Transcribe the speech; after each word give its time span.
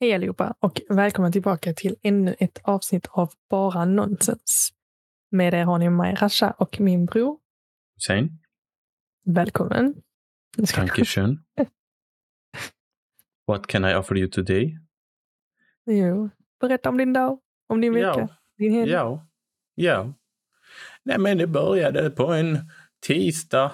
Hej 0.00 0.14
allihopa 0.14 0.54
och 0.60 0.80
välkomna 0.88 1.32
tillbaka 1.32 1.74
till 1.74 1.96
ännu 2.02 2.36
ett 2.38 2.58
avsnitt 2.62 3.06
av 3.10 3.32
Bara 3.50 3.84
Nonsens. 3.84 4.72
Med 5.30 5.54
er 5.54 5.64
har 5.64 5.78
ni 5.78 5.90
mig, 5.90 6.14
Rasha, 6.14 6.50
och 6.50 6.80
min 6.80 7.06
bror. 7.06 7.38
Hussein, 7.94 8.38
Välkommen. 9.24 10.02
Dankeschön. 10.76 11.44
What 13.46 13.66
can 13.66 13.84
I 13.84 13.94
offer 13.94 14.16
you 14.16 14.30
today? 14.30 14.78
Jo. 15.86 16.30
Berätta 16.60 16.88
om 16.88 16.96
din 16.98 17.12
dag, 17.12 17.40
om 17.66 17.80
din 17.80 17.94
vecka, 17.94 18.06
Ja. 18.06 18.28
din 18.58 18.72
helg. 18.72 18.90
Ja. 18.90 19.26
Ja. 19.74 20.14
Nej, 21.02 21.18
men 21.18 21.38
det 21.38 21.46
började 21.46 22.10
på 22.10 22.26
en 22.26 22.58
tisdag. 23.06 23.72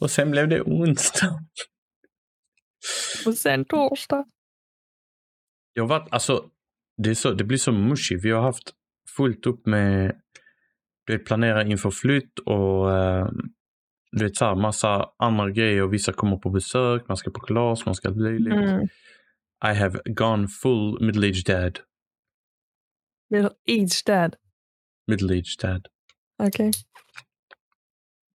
Och 0.00 0.10
sen 0.10 0.30
blev 0.30 0.48
det 0.48 0.60
onsdag. 0.62 1.44
Och 3.26 3.34
sen 3.34 3.64
torsdag. 3.64 4.24
Jag 5.74 5.82
har 5.82 5.88
varit, 5.88 6.08
alltså, 6.10 6.50
det, 6.96 7.14
så, 7.14 7.32
det 7.32 7.44
blir 7.44 7.58
så 7.58 7.72
mushy. 7.72 8.16
Vi 8.16 8.30
har 8.30 8.42
haft 8.42 8.74
fullt 9.16 9.46
upp 9.46 9.66
med 9.66 10.20
du 11.06 11.12
vet, 11.12 11.26
planera 11.26 11.64
inför 11.64 11.90
flytt 11.90 12.38
och 12.38 12.92
eh, 12.92 13.28
du 14.12 14.24
vet, 14.24 14.36
så 14.36 14.44
här, 14.44 14.54
massa 14.54 15.10
andra 15.16 15.50
grejer. 15.50 15.86
Vissa 15.86 16.12
kommer 16.12 16.36
på 16.36 16.50
besök, 16.50 17.08
man 17.08 17.16
ska 17.16 17.30
på 17.30 17.40
glas, 17.40 17.86
man 17.86 17.94
ska 17.94 18.10
bli 18.10 18.30
Mm. 18.30 18.88
I 19.64 19.74
have 19.74 20.00
gone 20.04 20.48
full 20.48 20.98
middle-aged 21.00 21.46
dad. 21.46 21.78
Each 23.66 24.04
dad. 24.04 24.36
Middle-aged 25.06 25.60
dad. 25.62 25.88
Okej. 26.38 26.72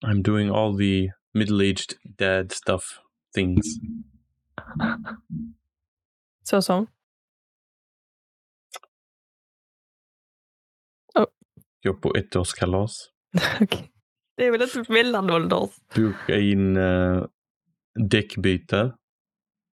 I'm 0.06 0.22
doing 0.22 0.50
all 0.50 0.78
the 0.78 1.12
middle-aged 1.34 1.96
dad 2.18 2.52
stuff 2.52 2.84
things. 3.34 3.66
Så 6.44 6.62
Gå 11.86 11.94
på 11.94 12.16
ettårskalas. 12.16 13.10
Okej. 13.62 13.92
Det 14.38 14.46
är 14.46 14.52
väl 14.52 14.62
inte 14.62 14.92
mellanålders? 14.94 15.70
Boka 15.96 16.40
in 16.40 16.78
uh, 16.78 17.26
däckbyte. 18.10 18.94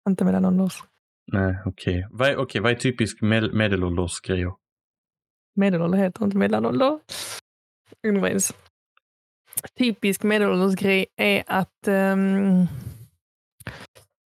Inte 0.09 0.25
mellanålders. 0.25 0.83
Nej, 1.31 1.55
okej. 1.65 2.07
Vad, 2.11 2.29
är, 2.29 2.37
okej, 2.37 2.61
vad 2.61 2.71
är 2.71 2.75
typisk 2.75 3.21
med, 3.21 3.53
medelåldersgrejer? 3.53 4.53
Medelålder 5.55 5.97
heter 5.97 6.25
inte 6.25 6.37
mellanålder. 6.37 6.99
Anyways. 8.07 8.53
Typisk 9.77 10.23
medelåldersgrej 10.23 11.05
är 11.15 11.43
att 11.47 11.87
um, 11.87 12.67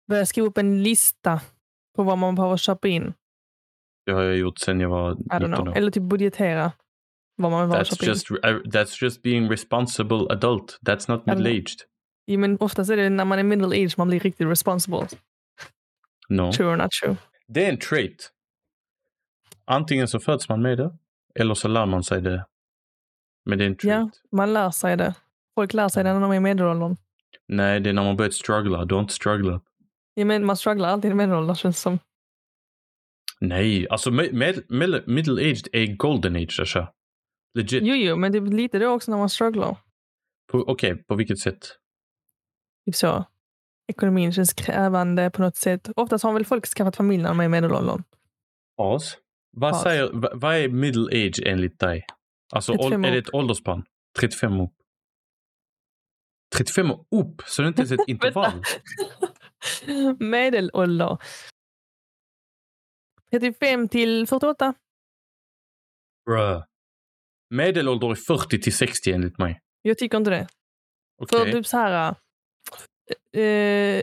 börja 0.08 0.26
skriva 0.26 0.48
upp 0.48 0.58
en 0.58 0.84
lista 0.84 1.42
på 1.96 2.04
vad 2.04 2.18
man 2.18 2.36
behöver 2.36 2.58
köpa 2.58 2.88
in. 2.88 3.14
Det 4.06 4.12
har 4.12 4.24
jag 4.24 4.38
gjort 4.38 4.60
sedan 4.60 4.80
jag 4.80 4.90
var 4.90 5.12
I 5.12 5.16
don't 5.16 5.48
19 5.48 5.54
know. 5.54 5.68
år. 5.68 5.78
Eller 5.78 5.92
typ 5.92 6.04
budgetera 6.04 6.72
vad 7.36 7.52
man 7.52 7.70
behöver 7.70 7.86
That's 7.86 8.08
just, 8.08 8.30
that's 8.74 9.04
just 9.04 9.22
being 9.22 9.52
responsible 9.52 10.28
adult. 10.30 10.80
That's 10.86 11.12
not 11.12 11.24
know. 11.24 11.38
middle-aged. 11.38 11.80
Jo, 12.28 12.40
men 12.40 12.58
oftast 12.60 12.92
är 12.92 12.98
det 12.98 13.10
när 13.10 13.26
man 13.26 13.40
är 13.40 13.44
middle 13.44 13.86
age 13.86 13.98
man 13.98 14.08
blir 14.08 14.20
riktigt 14.20 14.48
responsible. 14.48 15.08
No. 16.30 16.52
True 16.52 16.68
or 16.68 16.76
not 16.76 16.92
true. 17.04 17.18
Det 17.48 17.66
är 17.66 17.70
en 17.70 17.80
trait. 17.80 18.32
Antingen 19.66 20.08
så 20.08 20.20
föds 20.20 20.50
man 20.50 20.62
med 20.62 20.78
det, 20.78 20.98
eller 21.36 21.54
så 21.54 21.68
lär 21.68 21.86
man 21.86 22.04
sig 22.04 22.22
det. 22.22 22.46
Men 23.46 23.58
det 23.58 23.64
är 23.64 23.68
en 23.68 23.76
trait. 23.76 23.92
Ja, 23.92 24.10
man 24.32 24.54
lär 24.54 24.72
sig 24.72 24.98
det. 24.98 25.14
Folk 25.56 25.74
lär 25.74 25.90
sig 25.90 26.04
det 26.04 26.14
när 26.14 26.22
de 26.22 26.32
är 26.32 26.36
i 26.36 26.40
medelåldern. 26.40 26.96
Nej, 27.48 27.80
det 27.80 27.90
är 27.90 27.94
när 27.94 28.04
man 28.04 28.18
börjar 28.18 28.32
struggla. 28.32 28.86
Don't 28.86 29.08
struggle. 29.08 29.60
Ja, 30.14 30.26
men 30.26 30.46
man 30.46 30.58
strugglar 30.58 30.90
alltid 30.90 31.12
i 31.12 31.14
medelåldern 31.14 31.56
känns 31.56 31.76
det 31.76 31.82
som. 31.82 32.00
Nej, 33.40 33.90
alltså 33.90 34.12
med, 34.12 34.34
med, 34.34 34.64
med, 34.68 34.90
middle-aged 34.90 35.68
är 35.72 35.96
golden 35.96 36.36
age, 36.36 36.60
Asha. 36.62 36.88
Legit. 37.56 37.84
Jo, 37.84 37.96
jo, 37.96 38.16
men 38.16 38.32
det 38.32 38.38
är 38.38 38.42
lite 38.42 38.80
det 38.80 38.88
också 38.88 39.12
när 39.12 39.18
man 39.18 39.30
strugglar. 39.30 39.78
Okej, 40.54 41.04
på 41.04 41.16
vilket 41.16 41.40
sätt? 41.40 41.78
Typ 42.86 42.96
så. 42.96 43.26
Ekonomin 43.88 44.34
känns 44.34 44.54
krävande 44.54 45.32
på 45.32 45.42
något 45.42 45.56
sätt. 45.56 45.90
Oftast 45.96 46.24
har 46.24 46.34
väl 46.34 46.46
folk 46.46 46.66
skaffat 46.68 46.96
familj 46.96 47.24
när 47.24 47.30
de 47.30 47.40
är 47.40 47.44
i 47.44 47.50
medelåldern. 47.50 48.04
As? 48.78 49.18
Vad, 49.52 49.74
As. 49.76 49.82
säger, 49.84 50.10
vad, 50.38 50.56
är 50.56 50.70
middle 50.70 51.28
age 51.28 51.42
enligt 51.46 51.80
dig? 51.80 52.06
Alltså, 52.54 52.72
35 52.74 53.02
ål- 53.02 53.10
är 53.10 53.12
det 53.12 53.18
ett 53.18 53.34
åldersspann? 53.34 53.86
35 54.20 54.60
upp? 54.60 54.74
35 56.56 56.92
och 56.92 57.08
upp? 57.12 57.42
Så 57.46 57.62
det 57.62 57.66
är 57.66 57.68
inte 57.68 57.82
ens 57.82 57.92
ett 57.92 58.00
intervall? 58.08 58.64
Medelålder. 60.20 61.18
35 63.32 63.90
till 63.90 64.28
48. 64.28 64.74
Bruh. 66.26 66.64
Medelålder 67.50 68.12
är 68.12 68.16
40 68.16 68.62
till 68.62 68.78
60 68.78 69.12
enligt 69.12 69.38
mig. 69.38 69.60
Jag 69.82 69.98
tycker 69.98 70.18
inte 70.18 70.30
det. 70.30 70.48
Okej. 71.22 71.40
För 71.40 71.52
typ 71.52 71.68
så 71.68 71.78
här... 71.78 72.16
Eh, 73.34 74.02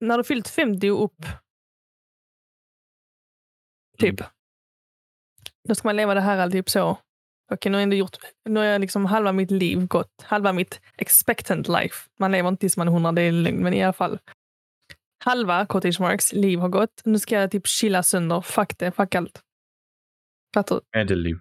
när 0.00 0.18
du 0.18 0.24
fyllt 0.24 0.48
50 0.48 0.90
och 0.90 1.04
upp. 1.04 1.26
Typ. 3.98 4.20
Då 5.68 5.74
ska 5.74 5.88
man 5.88 5.96
leva 5.96 6.14
det 6.14 6.20
här 6.20 6.50
typ 6.50 6.70
så. 6.70 6.98
Okej, 7.52 7.70
nu 7.70 7.76
har 7.76 7.80
jag 7.80 7.82
ändå 7.82 7.96
gjort... 7.96 8.16
Nu 8.48 8.60
har 8.60 8.66
jag 8.66 8.80
liksom 8.80 9.06
halva 9.06 9.32
mitt 9.32 9.50
liv 9.50 9.86
gått. 9.86 10.22
Halva 10.22 10.52
mitt 10.52 10.80
expectant 10.96 11.68
life. 11.68 12.10
Man 12.18 12.32
lever 12.32 12.48
inte 12.48 12.60
tills 12.60 12.76
man 12.76 12.88
är 12.88 12.92
100, 12.92 13.12
det 13.12 13.22
är 13.22 13.32
lugnt. 13.32 13.60
Men 13.60 13.74
i 13.74 13.84
alla 13.84 13.92
fall. 13.92 14.18
Halva 15.24 15.66
Cottage 15.66 16.00
Marks 16.00 16.32
liv 16.32 16.58
har 16.58 16.68
gått. 16.68 17.02
Nu 17.04 17.18
ska 17.18 17.34
jag 17.34 17.50
typ 17.50 17.66
chilla 17.66 18.02
sönder. 18.02 18.40
Fuck 18.40 18.78
det, 18.78 18.92
fuck 18.92 19.14
allt. 19.14 19.40
Fattar 20.54 20.74
du? 20.76 20.98
Medelliv. 20.98 21.36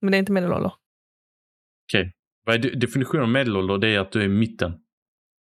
Men 0.00 0.10
det 0.12 0.16
är 0.16 0.18
inte 0.18 0.32
medelålder. 0.32 0.72
Vad 2.44 2.54
är 2.54 2.58
de- 2.58 2.70
definitionen 2.78 3.22
av 3.22 3.28
medelålder? 3.28 3.78
Det 3.78 3.88
är 3.88 3.98
att 4.00 4.12
du 4.12 4.20
är 4.20 4.24
i 4.24 4.28
mitten. 4.28 4.80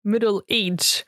Middle 0.03 0.39
age. 0.49 1.05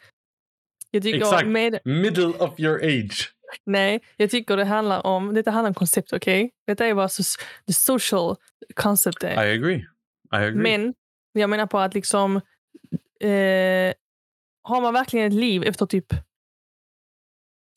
Jag 0.91 1.03
tycker 1.03 1.18
Exakt. 1.18 1.47
med, 1.47 1.80
Middle 1.85 2.25
of 2.28 2.59
your 2.59 2.84
age. 2.85 3.34
Nej, 3.66 4.00
jag 4.18 4.30
tycker 4.30 4.57
det 4.57 4.66
handlar 4.66 5.06
om, 5.06 5.34
detta 5.34 5.51
handlar 5.51 5.69
om 5.69 5.74
koncept, 5.74 6.13
okej? 6.13 6.51
Detta 6.68 6.85
är 6.85 6.94
vad 6.94 7.07
so- 7.09 7.40
the 7.68 7.74
social 7.74 8.35
concept 8.75 9.24
I 9.24 9.28
är. 9.28 9.38
agree. 9.56 9.75
I 9.78 9.85
agree. 10.35 10.56
Men 10.56 10.94
jag 11.31 11.50
menar 11.50 11.66
på 11.68 11.80
att 11.80 11.94
liksom, 11.94 12.35
eh, 13.19 13.94
har 14.63 14.81
man 14.81 14.94
verkligen 14.94 15.28
ett 15.28 15.34
liv 15.34 15.63
efter 15.63 15.85
typ 15.85 16.06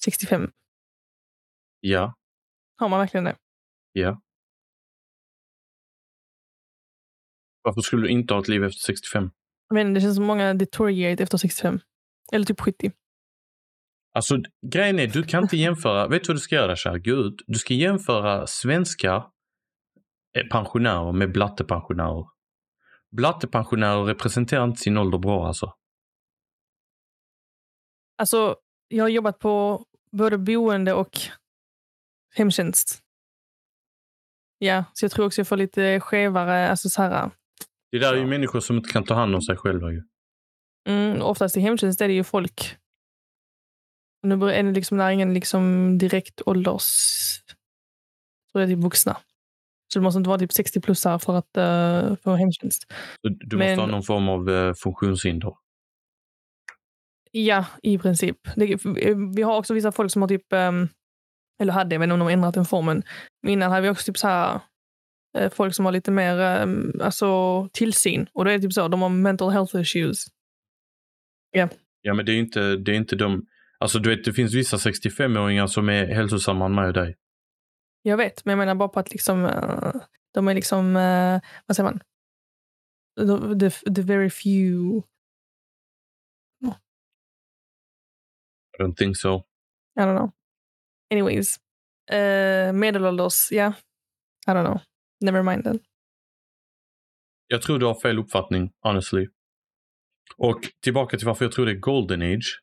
65? 0.05 0.51
Ja. 1.81 2.15
Har 2.77 2.89
man 2.89 2.99
verkligen 3.01 3.25
det? 3.25 3.37
Ja. 3.93 4.21
Varför 7.65 7.81
skulle 7.81 8.03
du 8.03 8.09
inte 8.09 8.35
ha 8.35 8.41
ett 8.41 8.49
liv 8.49 8.65
efter 8.65 8.81
65? 8.81 9.31
Men 9.71 9.95
det 9.95 10.01
känns 10.01 10.17
som 10.17 10.25
många 10.25 10.55
deteriorate 10.55 11.23
efter 11.23 11.39
65. 11.39 11.81
Eller 12.33 12.45
typ 12.45 12.61
70. 12.61 12.93
Alltså 14.15 14.39
grejen 14.67 14.99
är, 14.99 15.07
du 15.07 15.23
kan 15.23 15.43
inte 15.43 15.57
jämföra, 15.57 16.09
vet 16.09 16.25
du 16.25 16.29
vad 16.29 16.37
du 16.37 16.41
ska 16.41 16.55
göra 16.55 16.77
kära 16.77 16.99
gud? 16.99 17.41
Du 17.47 17.59
ska 17.59 17.75
jämföra 17.75 18.47
svenska 18.47 19.15
eh, 20.37 20.47
pensionärer 20.51 21.13
med 21.13 21.33
blattepensionärer. 21.33 22.25
Blattepensionärer 23.17 24.05
representerar 24.05 24.65
inte 24.65 24.81
sin 24.81 24.99
ålder 24.99 25.19
bra 25.19 25.47
alltså. 25.47 25.75
Alltså, 28.19 28.57
jag 28.89 29.05
har 29.05 29.09
jobbat 29.09 29.39
på 29.39 29.85
både 30.13 30.39
boende 30.39 30.93
och 30.93 31.19
hemtjänst. 32.35 33.01
Ja, 34.59 34.85
så 34.93 35.05
jag 35.05 35.13
tror 35.13 35.27
också 35.27 35.41
jag 35.41 35.49
får 35.49 35.57
lite 35.57 36.01
skevare, 36.01 36.69
alltså 36.69 36.89
så 36.89 37.03
här, 37.03 37.31
Det 37.94 38.00
där 38.00 38.12
är 38.12 38.16
ju 38.16 38.21
Ja. 38.22 38.27
människor 38.27 38.60
som 38.60 38.77
inte 38.77 38.93
kan 38.93 39.05
ta 39.05 39.15
hand 39.15 39.34
om 39.34 39.43
sig 39.43 39.56
själva 39.56 39.91
ju. 39.93 40.03
Mm, 40.88 41.22
oftast 41.22 41.56
i 41.56 41.60
hemtjänst 41.60 42.00
är 42.00 42.09
det 42.09 42.15
ju 42.15 42.25
folk. 42.25 42.77
Nu 44.22 44.34
är 44.50 44.62
det 44.62 44.72
liksom, 44.72 44.99
det 44.99 45.05
är 45.05 45.10
ingen 45.10 45.35
liksom 45.35 45.99
direkt 45.99 46.43
ålders... 46.46 46.82
Så 48.52 48.58
det 48.58 48.64
är 48.64 48.69
typ 48.69 48.79
vuxna. 48.85 49.17
Så 49.93 49.99
det 49.99 50.02
måste 50.02 50.19
inte 50.19 50.29
vara 50.29 50.38
typ 50.38 50.50
60-plussare 50.50 51.19
för 51.19 51.35
att 51.38 51.56
uh, 52.11 52.17
få 52.17 52.35
hemtjänst. 52.35 52.82
Så 53.23 53.29
Du 53.29 53.56
Men- 53.56 53.69
måste 53.70 53.81
ha 53.81 53.87
någon 53.87 54.02
form 54.02 54.29
av 54.29 54.50
eh, 54.50 54.75
funktionshinder. 54.75 55.52
Ja, 57.31 57.67
i 57.82 57.99
princip. 57.99 58.37
Det, 58.56 58.76
vi 59.37 59.43
har 59.43 59.56
också 59.56 59.75
vissa 59.75 59.93
folk 59.93 60.12
som 60.12 60.23
har 60.23 60.29
typ, 60.29 60.52
ehm, 60.52 60.88
eller 61.61 61.73
hade, 61.73 61.94
jag 61.94 62.00
vet 62.00 62.05
inte 62.06 62.12
om 62.12 62.19
de 62.19 62.25
har 62.25 62.31
ändrat 62.32 62.55
den 62.55 62.64
formen. 62.64 63.02
Men 63.43 63.52
innan 63.52 63.70
hade 63.70 63.82
vi 63.82 63.88
också 63.88 64.06
typ 64.06 64.19
så 64.19 64.29
här, 64.29 64.61
folk 65.53 65.75
som 65.75 65.85
har 65.85 65.93
lite 65.93 66.11
mer 66.11 66.41
ehm, 66.41 66.93
alltså, 67.01 67.69
tillsyn. 67.73 68.27
Och 68.33 68.45
då 68.45 68.51
är 68.51 68.55
det 68.55 68.63
typ 68.63 68.73
så, 68.73 68.89
de 68.89 69.03
har 69.03 69.09
mental 69.09 69.51
health 69.51 69.77
issues. 69.77 70.27
Ja 72.07 72.15
men 72.15 72.27
det 72.27 72.33
är 72.33 72.39
inte, 72.39 72.77
det 72.77 72.93
är 72.93 72.97
inte 72.97 73.17
de, 73.17 73.47
alltså 73.79 73.99
du 73.99 74.17
vet 74.17 74.25
det 74.25 74.33
finns 74.33 74.55
vissa 74.55 74.77
65-åringar 74.77 75.67
som 75.67 75.89
är 75.89 76.07
hälsosammare 76.07 76.67
än 76.67 76.75
mig 76.75 76.87
och 76.87 76.93
dig. 76.93 77.17
Jag 78.03 78.17
vet, 78.17 78.45
men 78.45 78.53
jag 78.53 78.59
menar 78.59 78.75
bara 78.75 78.89
på 78.89 79.01
att 79.01 79.11
liksom, 79.11 79.45
eh, 79.45 79.93
de 80.33 80.49
är 80.49 80.55
liksom, 80.55 80.97
eh, 80.97 81.41
vad 81.67 81.77
säger 81.77 81.91
man? 81.91 82.01
The, 83.17 83.71
the, 83.71 83.95
the 83.95 84.03
very 84.03 84.31
few. 84.31 85.03
I 88.79 88.83
don't 88.83 88.95
think 88.97 89.17
so. 89.17 89.45
I 89.97 90.01
don't 90.01 90.17
know. 90.17 90.31
Anyways. 91.11 91.59
Uh, 92.13 92.73
medelålders, 92.73 93.49
ja. 93.51 93.57
Yeah. 93.57 93.75
I 94.47 94.51
don't 94.51 94.65
know. 94.65 94.81
Never 95.25 95.43
mind 95.43 95.65
then. 95.65 95.81
Jag 97.49 97.62
tror 97.62 97.79
du 97.79 97.87
har 97.87 98.00
fel 98.00 98.19
uppfattning, 98.19 98.71
honestly. 98.81 99.26
Och 100.37 100.61
tillbaka 100.82 101.17
till 101.17 101.26
varför 101.26 101.44
jag 101.44 101.53
tror 101.53 101.67
det 101.67 101.73
är 101.73 101.76
golden 101.76 102.23
age. 102.23 102.61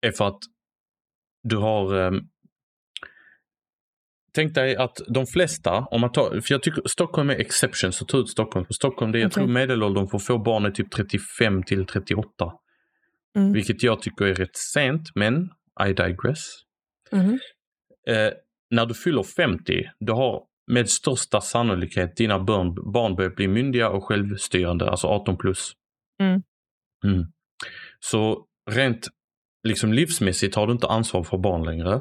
Är 0.00 0.12
för 0.12 0.28
att 0.28 0.38
du 1.42 1.56
har... 1.56 1.94
Um, 1.94 2.28
tänk 4.32 4.54
dig 4.54 4.76
att 4.76 5.00
de 5.08 5.26
flesta, 5.26 5.78
om 5.78 6.00
man 6.00 6.12
tar, 6.12 6.40
för 6.40 6.54
jag 6.54 6.62
tycker 6.62 6.82
Stockholm 6.86 7.30
är 7.30 7.34
exception, 7.34 7.92
så 7.92 8.04
ta 8.04 8.18
ut 8.18 8.28
Stockholm. 8.28 8.66
För 8.66 8.74
Stockholm, 8.74 9.12
det 9.12 9.18
är, 9.18 9.20
okay. 9.20 9.24
jag 9.24 9.32
tror 9.32 9.46
medelåldern 9.46 10.08
för 10.08 10.16
att 10.16 10.24
få 10.24 10.38
barn 10.38 10.64
är 10.64 10.70
typ 10.70 10.90
35 10.90 11.62
till 11.62 11.86
38. 11.86 12.52
Mm. 13.36 13.52
Vilket 13.52 13.82
jag 13.82 14.02
tycker 14.02 14.24
är 14.24 14.34
rätt 14.34 14.56
sent, 14.56 15.08
men 15.14 15.50
I 15.88 15.92
digress. 15.92 16.46
Mm. 17.12 17.38
Eh, 18.08 18.32
när 18.70 18.86
du 18.86 18.94
fyller 18.94 19.22
50, 19.22 19.90
du 20.00 20.12
har 20.12 20.49
med 20.66 20.90
största 20.90 21.40
sannolikhet 21.40 22.16
dina 22.16 22.40
barn, 22.40 22.92
barn 22.92 23.16
börjar 23.16 23.30
bli 23.30 23.48
myndiga 23.48 23.90
och 23.90 24.04
självstyrande, 24.04 24.90
alltså 24.90 25.06
18 25.06 25.36
plus. 25.36 25.72
Mm. 26.20 26.42
Mm. 27.04 27.26
Så 28.00 28.46
rent 28.70 29.08
liksom 29.68 29.92
livsmässigt 29.92 30.54
har 30.54 30.66
du 30.66 30.72
inte 30.72 30.86
ansvar 30.86 31.22
för 31.24 31.38
barn 31.38 31.64
längre. 31.64 32.00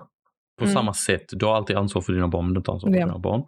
På 0.58 0.64
mm. 0.66 0.74
samma 0.74 0.94
sätt, 0.94 1.26
du 1.30 1.46
har 1.46 1.56
alltid 1.56 1.78
ansvar 1.78 2.02
för 2.02 2.14
dina 2.14 2.28
barn 2.28 2.46
men 2.46 2.54
du 2.54 2.58
har 2.58 2.62
inte 2.62 2.72
ansvar 2.72 2.92
för 2.92 3.00
ja. 3.00 3.06
dina 3.06 3.20
barn. 3.20 3.44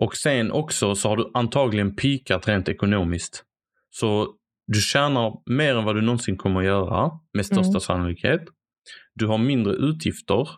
Och 0.00 0.16
sen 0.16 0.52
också 0.52 0.94
så 0.94 1.08
har 1.08 1.16
du 1.16 1.30
antagligen 1.34 1.96
pikat 1.96 2.48
rent 2.48 2.68
ekonomiskt. 2.68 3.44
Så 3.90 4.34
du 4.66 4.80
tjänar 4.80 5.42
mer 5.46 5.76
än 5.76 5.84
vad 5.84 5.96
du 5.96 6.02
någonsin 6.02 6.36
kommer 6.36 6.60
att 6.60 6.66
göra 6.66 7.10
med 7.34 7.46
största 7.46 7.68
mm. 7.68 7.80
sannolikhet. 7.80 8.40
Du 9.14 9.26
har 9.26 9.38
mindre 9.38 9.72
utgifter 9.72 10.48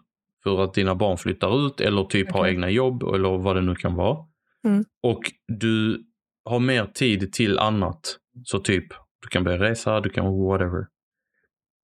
för 0.56 0.65
att 0.65 0.75
dina 0.75 0.95
barn 0.95 1.19
flyttar 1.19 1.67
ut 1.67 1.81
eller 1.81 2.05
typ 2.05 2.29
okay. 2.29 2.41
har 2.41 2.49
egna 2.49 2.71
jobb 2.71 3.03
eller 3.03 3.39
vad 3.39 3.56
det 3.56 3.62
nu 3.62 3.75
kan 3.75 3.95
vara. 3.95 4.27
Mm. 4.65 4.85
Och 5.03 5.21
du 5.47 6.05
har 6.45 6.61
mer 6.61 6.87
tid 6.87 7.33
till 7.33 7.59
annat. 7.59 8.19
Så 8.45 8.59
typ, 8.59 8.87
du 9.23 9.29
kan 9.29 9.45
börja 9.45 9.59
resa, 9.59 10.00
du 10.00 10.11
kan 10.11 10.25
whatever. 10.25 10.87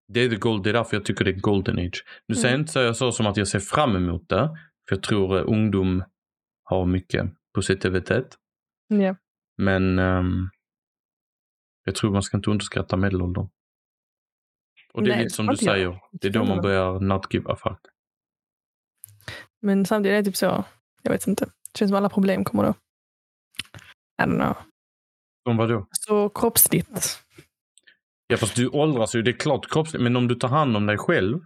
Det 0.09 0.21
är, 0.21 0.31
the 0.31 0.37
gold, 0.37 0.65
det 0.65 0.71
är 0.71 0.75
därför 0.75 0.97
jag 0.97 1.05
tycker 1.05 1.25
det 1.25 1.31
är 1.31 1.41
golden 1.41 1.79
age. 1.79 2.05
Nu 2.29 2.35
säger 2.35 2.55
jag 2.55 2.61
inte 2.61 2.73
så, 2.73 2.95
så 2.95 3.13
som 3.13 3.27
att 3.27 3.37
jag 3.37 3.49
ser 3.49 3.59
fram 3.59 3.97
emot 3.97 4.29
det. 4.29 4.49
För 4.89 4.97
jag 4.97 5.03
tror 5.03 5.37
uh, 5.37 5.45
ungdom 5.47 6.05
har 6.65 6.87
mycket 6.87 7.31
positivitet. 7.55 8.37
Yeah. 8.93 9.17
Men 9.57 9.99
um, 9.99 10.51
jag 11.85 11.95
tror 11.95 12.13
man 12.13 12.23
ska 12.23 12.37
inte 12.37 12.51
underskatta 12.51 12.97
medelåldern. 12.97 13.49
Och 14.93 15.03
det 15.03 15.13
är 15.13 15.19
lite 15.19 15.35
som 15.35 15.47
du 15.47 15.57
säger, 15.57 16.01
det 16.13 16.29
är 16.29 16.33
då 16.33 16.45
man 16.45 16.61
börjar 16.61 17.01
not 17.01 17.35
give 17.35 17.53
a 17.53 17.57
fuck. 17.57 17.94
Men 19.65 19.87
samtidigt 19.87 20.15
är 20.15 20.23
det 20.23 20.25
typ 20.25 20.37
så, 20.37 20.65
jag 21.03 21.11
vet 21.11 21.27
inte. 21.27 21.45
Det 21.45 21.79
känns 21.79 21.89
som 21.89 21.97
alla 21.97 22.09
problem 22.09 22.45
kommer 22.45 22.65
då. 22.65 22.75
I 24.23 24.27
don't 24.27 24.37
know. 24.37 24.57
Som 25.47 25.57
vadå? 25.57 25.87
Så 25.91 26.29
kroppsligt. 26.29 27.19
Ja 28.27 28.37
fast 28.37 28.57
du 28.57 28.69
åldras 28.69 29.15
ju, 29.15 29.23
det 29.23 29.31
är 29.31 29.39
klart 29.39 29.71
kroppsligt. 29.71 30.03
Men 30.03 30.17
om 30.17 30.29
du 30.29 30.35
tar 30.35 30.49
hand 30.49 30.77
om 30.77 30.87
dig 30.87 30.99
själv. 30.99 31.41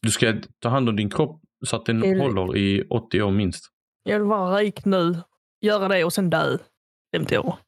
Du 0.00 0.10
ska 0.10 0.40
ta 0.58 0.68
hand 0.68 0.88
om 0.88 0.96
din 0.96 1.10
kropp 1.10 1.42
så 1.66 1.76
att 1.76 1.86
den 1.86 2.00
det... 2.00 2.18
håller 2.18 2.56
i 2.56 2.86
80 2.90 3.22
år 3.22 3.30
minst. 3.30 3.70
Jag 4.02 4.18
vill 4.18 4.28
vara 4.28 4.56
rik 4.56 4.84
nu, 4.84 5.22
göra 5.60 5.88
det 5.88 6.04
och 6.04 6.12
sen 6.12 6.30
dö 6.30 6.58
50 7.16 7.38
år. 7.38 7.58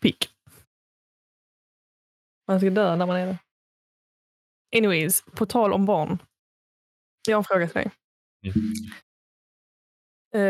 Pick. 0.00 0.30
Man 2.48 2.60
ska 2.60 2.70
dö 2.70 2.96
när 2.96 3.06
man 3.06 3.16
är 3.16 3.26
det. 3.26 3.38
Anyways, 4.76 5.24
på 5.24 5.46
tal 5.46 5.72
om 5.72 5.86
barn. 5.86 6.18
Jag 7.28 7.36
har 7.36 7.40
en 7.40 7.44
fråga 7.44 7.66
till 7.66 7.74
dig. 7.74 7.90
Mm. 8.44 8.56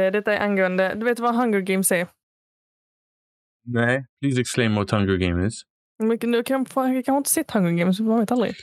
Uh, 0.06 0.12
detta 0.12 0.32
är 0.34 0.40
angående, 0.40 0.94
du 0.94 1.04
vet 1.04 1.18
vad 1.18 1.34
Hunger 1.34 1.60
Games 1.60 1.92
är? 1.92 2.08
Nej, 3.64 4.06
please 4.20 4.40
explain 4.40 4.74
what 4.74 4.90
Hunger 4.90 5.16
Games 5.16 5.54
is. 5.54 5.62
Men 5.98 6.08
du 6.08 6.18
kan, 6.42 6.64
jag 6.94 7.04
kan 7.04 7.16
inte 7.16 7.30
sett 7.30 7.50
Hunger 7.50 7.72
Games, 7.72 8.00
man 8.00 8.20
vet 8.20 8.30
aldrig. 8.30 8.54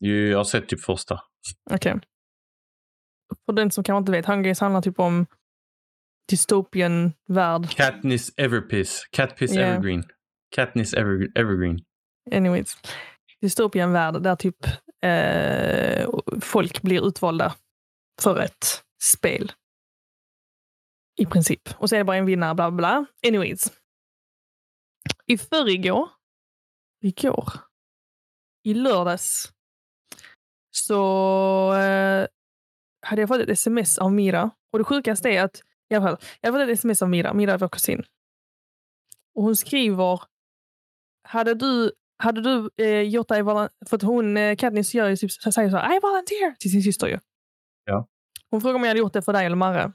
Jo, 0.00 0.14
jag 0.14 0.36
har 0.36 0.44
sett 0.44 0.68
typ 0.68 0.80
första. 0.80 1.14
Okej. 1.70 1.94
Okay. 1.94 2.00
För 3.46 3.52
den 3.52 3.70
som 3.70 3.84
kanske 3.84 3.98
inte 3.98 4.12
vet, 4.12 4.26
Hunger 4.26 4.42
Games 4.42 4.60
handlar 4.60 4.82
typ 4.82 4.98
om 5.00 5.26
dystopian 6.28 7.12
värld. 7.28 7.70
Katniss 7.70 8.32
Everpiss. 8.36 9.08
Catpiss 9.10 9.54
yeah. 9.54 9.74
Evergreen. 9.74 10.04
Katniss 10.56 10.94
Ever 10.94 11.28
Evergreen. 11.34 11.78
Anyways. 12.32 12.76
Dystopian 13.40 13.92
värld 13.92 14.22
där 14.22 14.36
typ 14.36 14.56
eh, 15.02 16.08
folk 16.40 16.82
blir 16.82 17.06
utvalda 17.08 17.54
för 18.22 18.40
ett 18.40 18.84
spel. 19.02 19.52
I 21.18 21.26
princip. 21.26 21.68
Och 21.78 21.88
så 21.88 21.94
är 21.94 21.98
det 21.98 22.04
bara 22.04 22.16
en 22.16 22.26
vinnare, 22.26 22.54
bla 22.54 22.70
bla 22.70 22.76
bla. 22.76 23.06
Anyways. 23.28 23.72
I 25.26 25.38
förrgår, 25.38 26.08
igår, 27.02 27.52
i 28.64 28.74
lördags, 28.74 29.52
så 30.70 31.74
eh, 31.74 32.26
hade 33.06 33.22
jag 33.22 33.28
fått 33.28 33.40
ett 33.40 33.48
sms 33.48 33.98
av 33.98 34.12
Mira. 34.12 34.50
Och 34.72 34.78
det 34.78 34.84
sjukaste 34.84 35.28
är 35.28 35.44
att 35.44 35.62
jag 35.88 36.00
hade 36.00 36.16
jag 36.40 36.54
fått 36.54 36.62
ett 36.62 36.78
sms 36.78 37.02
av 37.02 37.08
Mira. 37.08 37.34
Mira 37.34 37.52
är 37.52 37.58
vår 37.58 37.68
kusin. 37.68 38.04
Och 39.34 39.42
hon 39.42 39.56
skriver, 39.56 40.22
hade 41.22 41.54
du 41.54 41.92
hade 42.18 42.40
du 42.40 42.70
eh, 42.84 43.02
gjort 43.02 43.28
dig 43.28 43.44
För 43.44 43.96
att 43.96 44.02
hon, 44.02 44.36
eh, 44.36 44.56
Katniss 44.56 44.94
gör 44.94 45.08
ju 45.08 45.16
typ, 45.16 45.32
säger 45.32 45.70
så 45.70 45.76
här, 45.76 45.96
I 45.96 46.00
volunteer 46.00 46.54
till 46.58 46.70
sin 46.70 46.82
syster 46.82 47.06
ju. 47.06 47.18
Ja. 47.84 48.08
Hon 48.50 48.60
frågar 48.60 48.74
om 48.74 48.82
jag 48.82 48.88
hade 48.88 49.00
gjort 49.00 49.12
det 49.12 49.22
för 49.22 49.32
dig 49.32 49.46
eller 49.46 49.56
Marre. 49.56 49.92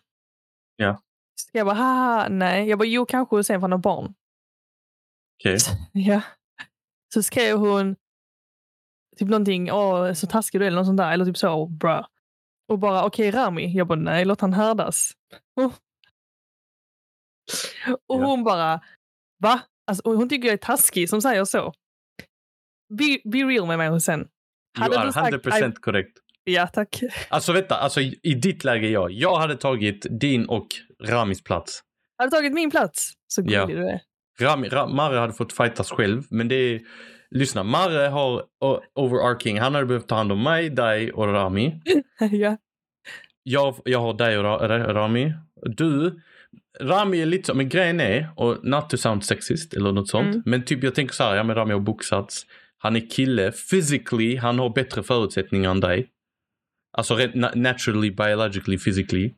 Ja. 0.75 1.01
Så 1.35 1.49
jag 1.53 1.65
bara, 1.67 1.75
haha, 1.75 2.27
nej. 2.29 2.69
Jag 2.69 2.79
bara, 2.79 2.87
jo 2.87 3.05
kanske 3.05 3.43
sen 3.43 3.61
för 3.61 3.67
några 3.67 3.81
barn. 3.81 4.13
Okej. 5.39 5.55
Okay. 5.55 5.77
Ja. 6.13 6.21
Så 7.13 7.23
skrev 7.23 7.57
hon 7.57 7.95
typ 9.17 9.29
någonting, 9.29 9.71
åh 9.71 10.13
så 10.13 10.27
taskig 10.27 10.61
du 10.61 10.65
är 10.65 10.67
eller 10.67 10.77
något 10.77 10.87
sånt 10.87 10.97
där. 10.97 11.11
Eller 11.11 11.25
typ 11.25 11.37
så, 11.37 11.65
bra. 11.65 12.07
Och 12.67 12.79
bara, 12.79 13.05
okej 13.05 13.29
okay, 13.29 13.41
Rami. 13.41 13.77
Jag 13.77 13.87
bara, 13.87 13.99
nej 13.99 14.25
låt 14.25 14.41
han 14.41 14.53
härdas. 14.53 15.11
Och 18.07 18.21
ja. 18.21 18.25
hon 18.25 18.43
bara, 18.43 18.81
va? 19.39 19.61
Alltså, 19.87 20.15
hon 20.15 20.29
tycker 20.29 20.47
jag 20.47 20.53
är 20.53 20.57
taskig 20.57 21.09
som 21.09 21.21
säger 21.21 21.45
så 21.45 21.73
be, 22.97 23.19
be 23.31 23.37
real 23.37 23.67
med 23.67 23.77
mig 23.77 24.01
sen. 24.01 24.27
Hade 24.79 24.95
you 24.95 25.03
are 25.03 25.11
100% 25.11 25.59
sagt, 25.59 25.81
korrekt. 25.81 26.17
Ja, 26.43 26.67
tack. 26.67 26.99
Alltså 27.29 27.53
vänta, 27.53 27.75
alltså, 27.75 28.01
i 28.01 28.33
ditt 28.41 28.63
läge 28.63 28.87
ja. 28.87 29.09
Jag 29.09 29.39
hade 29.39 29.55
tagit 29.55 30.05
din 30.09 30.45
och 30.45 30.67
Ramis 31.03 31.43
plats. 31.43 31.83
Hade 32.17 32.31
tagit 32.31 32.53
min 32.53 32.71
plats? 32.71 33.13
Så 33.27 33.41
gullig 33.41 33.57
ja. 33.57 33.65
du 33.65 33.87
är. 33.89 34.01
Rami, 34.39 34.69
Ram, 34.69 34.95
Marre 34.95 35.19
hade 35.19 35.33
fått 35.33 35.53
fightas 35.53 35.91
själv, 35.91 36.23
men 36.29 36.47
det 36.47 36.55
är... 36.55 36.81
Lyssna, 37.35 37.63
Marre 37.63 38.07
har 38.07 38.43
overarching. 38.95 39.59
Han 39.59 39.75
hade 39.75 39.85
behövt 39.85 40.07
ta 40.07 40.15
hand 40.15 40.31
om 40.31 40.43
mig, 40.43 40.69
dig 40.69 41.11
och 41.11 41.33
Rami. 41.33 41.81
ja. 42.31 42.57
Jag, 43.43 43.75
jag 43.85 43.99
har 43.99 44.13
dig 44.13 44.37
och 44.37 44.69
Rami. 44.95 45.33
Du, 45.61 46.21
Rami 46.79 47.21
är 47.21 47.25
lite 47.25 47.47
så, 47.47 47.53
men 47.53 47.69
grejen 47.69 47.99
är, 47.99 48.29
och 48.35 48.57
not 48.63 48.89
to 48.89 48.97
sound 48.97 49.25
sexist 49.25 49.73
eller 49.73 49.91
något 49.91 50.09
sånt, 50.09 50.35
mm. 50.35 50.43
men 50.45 50.65
typ 50.65 50.83
jag 50.83 50.95
tänker 50.95 51.13
så 51.13 51.23
här, 51.23 51.35
ja 51.35 51.43
men 51.43 51.55
Rami 51.55 51.73
har 51.73 51.79
boxats. 51.79 52.45
Han 52.83 52.95
är 52.95 53.09
kille. 53.09 53.51
Physically, 53.51 54.35
han 54.37 54.59
har 54.59 54.69
bättre 54.69 55.03
förutsättningar 55.03 55.71
än 55.71 55.79
dig. 55.79 56.09
Alltså 56.97 57.17
naturally, 57.55 58.11
biologically, 58.11 58.77
physically. 58.77 59.33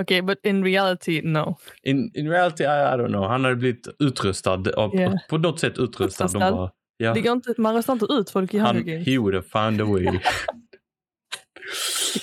Okej, 0.00 0.22
okay, 0.22 0.22
but 0.22 0.46
in 0.46 0.64
reality, 0.64 1.20
no. 1.22 1.56
In, 1.82 2.10
in 2.14 2.30
reality, 2.30 2.64
I, 2.64 2.66
I 2.66 2.96
don't 2.96 3.08
know. 3.08 3.28
Han 3.28 3.44
har 3.44 3.54
blivit 3.54 3.88
utrustad, 3.98 4.62
av, 4.76 4.94
yeah. 4.94 5.14
på, 5.28 5.38
något 5.38 5.60
sätt 5.60 5.78
utrustad. 5.78 6.24
utrustad. 6.24 6.52
Bara, 6.52 6.70
ja. 6.96 7.14
det 7.14 7.20
går 7.20 7.32
inte, 7.32 7.54
man 7.58 7.74
röstar 7.74 7.92
inte 7.92 8.06
ut 8.10 8.30
folk 8.30 8.54
i 8.54 8.58
Hunger 8.58 8.80
Games. 8.80 9.06
He 9.06 9.18
would 9.18 9.34
have 9.34 9.48
found 9.48 9.80
a 9.80 9.84
way. 9.84 10.04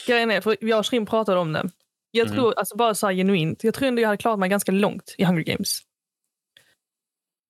Grejen 0.07 0.31
är, 0.31 0.41
för 0.41 0.57
jag 0.62 0.79
och 0.79 0.85
Shrim 0.85 1.05
pratade 1.05 1.39
om 1.39 1.53
det. 1.53 1.69
Jag 2.12 2.27
mm. 2.27 2.35
tror, 2.35 2.47
mm. 2.47 2.53
alltså 2.57 2.75
bara 2.75 2.95
så 2.95 3.09
genuint, 3.09 3.63
jag 3.63 3.74
tror 3.74 3.88
ändå 3.88 4.01
jag 4.01 4.07
hade 4.07 4.17
klarat 4.17 4.39
mig 4.39 4.50
ganska 4.50 4.71
långt 4.71 5.15
i 5.17 5.24
Hunger 5.24 5.43
Games 5.43 5.81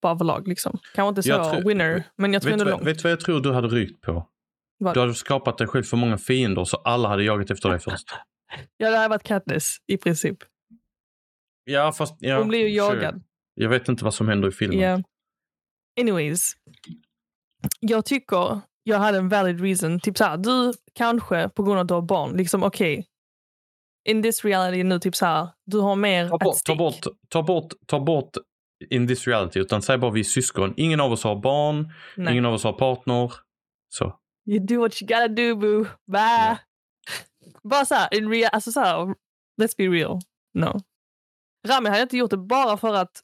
på 0.06 0.10
överlag. 0.10 0.48
Liksom. 0.48 0.78
Kanske 0.94 1.08
inte 1.08 1.22
så 1.22 1.50
tror, 1.50 1.68
winner, 1.68 2.04
men 2.16 2.32
jag 2.32 2.42
tror 2.42 2.52
ändå 2.52 2.64
långt. 2.64 2.86
Vet 2.86 2.98
du 2.98 3.02
vad 3.02 3.12
jag 3.12 3.20
tror 3.20 3.40
du 3.40 3.52
hade 3.52 3.68
rykt 3.68 4.00
på? 4.00 4.26
Vad? 4.78 4.94
Du 4.94 5.00
hade 5.00 5.14
skapat 5.14 5.58
dig 5.58 5.66
själv 5.66 5.82
för 5.82 5.96
många 5.96 6.18
fiender 6.18 6.64
så 6.64 6.76
alla 6.76 7.08
hade 7.08 7.24
jagat 7.24 7.50
efter 7.50 7.68
dig 7.68 7.78
först. 7.78 8.08
ja, 8.76 8.90
det 8.90 8.96
hade 8.96 9.08
varit 9.08 9.22
Katniss 9.22 9.76
i 9.86 9.96
princip. 9.96 10.38
Ja, 11.64 11.92
fast... 11.92 12.16
Ja, 12.18 12.38
Hon 12.38 12.48
blir 12.48 12.58
ju 12.58 12.76
jagad. 12.76 13.14
Sure. 13.14 13.22
Jag 13.54 13.68
vet 13.68 13.88
inte 13.88 14.04
vad 14.04 14.14
som 14.14 14.28
händer 14.28 14.48
i 14.48 14.52
filmen. 14.52 14.78
Yeah. 14.78 15.00
Anyways. 16.00 16.52
Jag 17.80 18.04
tycker 18.04 18.60
jag 18.82 18.98
hade 18.98 19.18
en 19.18 19.28
valid 19.28 19.60
reason. 19.60 20.00
Typ 20.00 20.18
såhär, 20.18 20.36
du 20.36 20.72
kanske 20.94 21.48
på 21.48 21.62
grund 21.62 21.78
av 21.78 21.82
att 21.82 21.88
du 21.88 21.94
har 21.94 22.02
barn, 22.02 22.36
liksom 22.36 22.62
okej. 22.62 22.92
Okay, 22.92 23.04
in 24.06 24.22
this 24.22 24.44
reality 24.44 24.82
nu, 24.82 24.98
typ 24.98 25.16
såhär, 25.16 25.48
du 25.64 25.78
har 25.78 25.96
mer 25.96 26.28
ta 26.28 26.38
bort, 26.38 26.56
ta 26.64 26.74
bort, 26.74 27.06
ta 27.28 27.42
bort, 27.42 27.72
ta 27.86 28.00
bort 28.00 28.30
in 28.90 29.08
this 29.08 29.26
reality, 29.26 29.60
utan 29.60 29.82
säg 29.82 29.98
bara 29.98 30.10
vi 30.10 30.20
är 30.20 30.24
syskon. 30.24 30.74
Ingen 30.76 31.00
av 31.00 31.12
oss 31.12 31.24
har 31.24 31.36
barn, 31.36 31.92
Nej. 32.16 32.32
ingen 32.32 32.46
av 32.46 32.54
oss 32.54 32.64
har 32.64 32.72
partner. 32.72 33.32
Så. 33.88 34.18
You 34.50 34.66
do 34.66 34.80
what 34.80 35.02
you 35.02 35.08
gotta 35.08 35.28
do 35.28 35.56
boo. 35.56 35.84
Bye. 36.12 36.20
Ja. 36.20 36.58
Bara 37.70 37.84
så 37.84 37.94
här, 37.94 38.14
in 38.14 38.30
real, 38.30 38.50
alltså 38.52 38.72
så 38.72 38.80
här, 38.80 38.96
let's 39.62 39.74
be 39.76 39.84
real. 39.84 40.18
No. 40.54 40.80
Rami 41.68 41.88
hade 41.88 42.02
inte 42.02 42.16
gjort 42.16 42.30
det 42.30 42.36
bara 42.36 42.76
för 42.76 42.94
att 42.94 43.20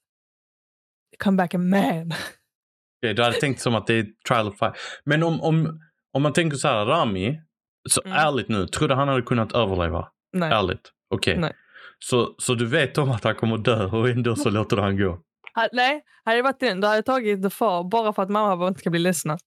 come 1.25 1.37
back 1.37 1.55
a 1.55 1.59
man. 1.59 2.13
Okej, 3.03 3.15
du 3.15 3.23
hade 3.23 3.41
tänkt 3.41 3.61
som 3.61 3.75
att 3.75 3.87
det 3.87 3.95
är 3.95 4.07
trial 4.29 4.49
of 4.49 4.59
fire. 4.59 4.73
Men 5.05 5.23
om, 5.23 5.41
om, 5.41 5.81
om 6.13 6.23
man 6.23 6.33
tänker 6.33 6.57
så 6.57 6.69
här, 6.69 6.87
Rami, 6.87 7.41
så 7.91 8.03
Mm. 8.05 8.19
ärligt 8.19 8.49
nu, 8.49 8.67
tror 8.67 8.89
du 8.89 8.95
han 8.95 9.09
hade 9.09 9.23
kunnat 9.23 9.53
överleva? 9.53 10.09
Nej. 10.33 10.53
Ärligt? 10.53 10.93
Okej. 11.15 11.37
Nej. 11.39 11.53
Så, 11.99 12.35
så 12.39 12.55
du 12.55 12.67
vet 12.67 12.99
om 12.99 13.11
att 13.11 13.25
han 13.25 13.35
kommer 13.35 13.59
dö 13.59 13.87
och 13.87 14.09
ändå 14.09 14.37
så 14.37 14.51
låter 14.51 14.77
du 14.77 14.83
han 14.83 14.97
gå? 14.99 15.23
Ha- 15.55 15.69
Nej, 15.73 16.03
hade 16.25 16.39
det 16.39 16.43
varit 16.43 16.61
den, 16.61 16.81
då 16.81 16.87
hade 16.87 16.99
jag 16.99 17.05
tagit 17.05 17.43
the 17.43 17.51
far 17.51 17.85
bara 17.91 18.13
för 18.13 18.23
att 18.23 18.31
mamma 18.31 18.53
och 18.53 18.59
pappa 18.59 18.69
inte 18.69 18.81
ska 18.81 18.91
bli 18.91 19.01
ledsna. 19.01 19.39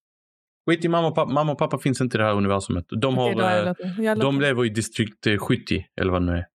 Skit 0.70 0.86
i 0.86 0.88
mamma 0.88 1.08
och 1.08 1.16
pappa. 1.16 1.32
Mamma 1.32 1.52
och 1.52 1.58
pappa 1.58 1.78
finns 1.80 2.02
inte 2.02 2.18
i 2.18 2.20
det 2.20 2.24
här 2.24 2.34
universumet. 2.34 2.86
De, 3.02 3.18
har, 3.18 3.42
jag 3.42 3.68
eh, 4.12 4.16
de 4.16 4.42
lever 4.42 4.66
i 4.66 4.70
distrikt 4.70 5.28
eh, 5.28 5.38
70, 5.38 5.86
eller 6.02 6.12
vad 6.12 6.22
det 6.22 6.26
nu 6.26 6.38
är. 6.38 6.46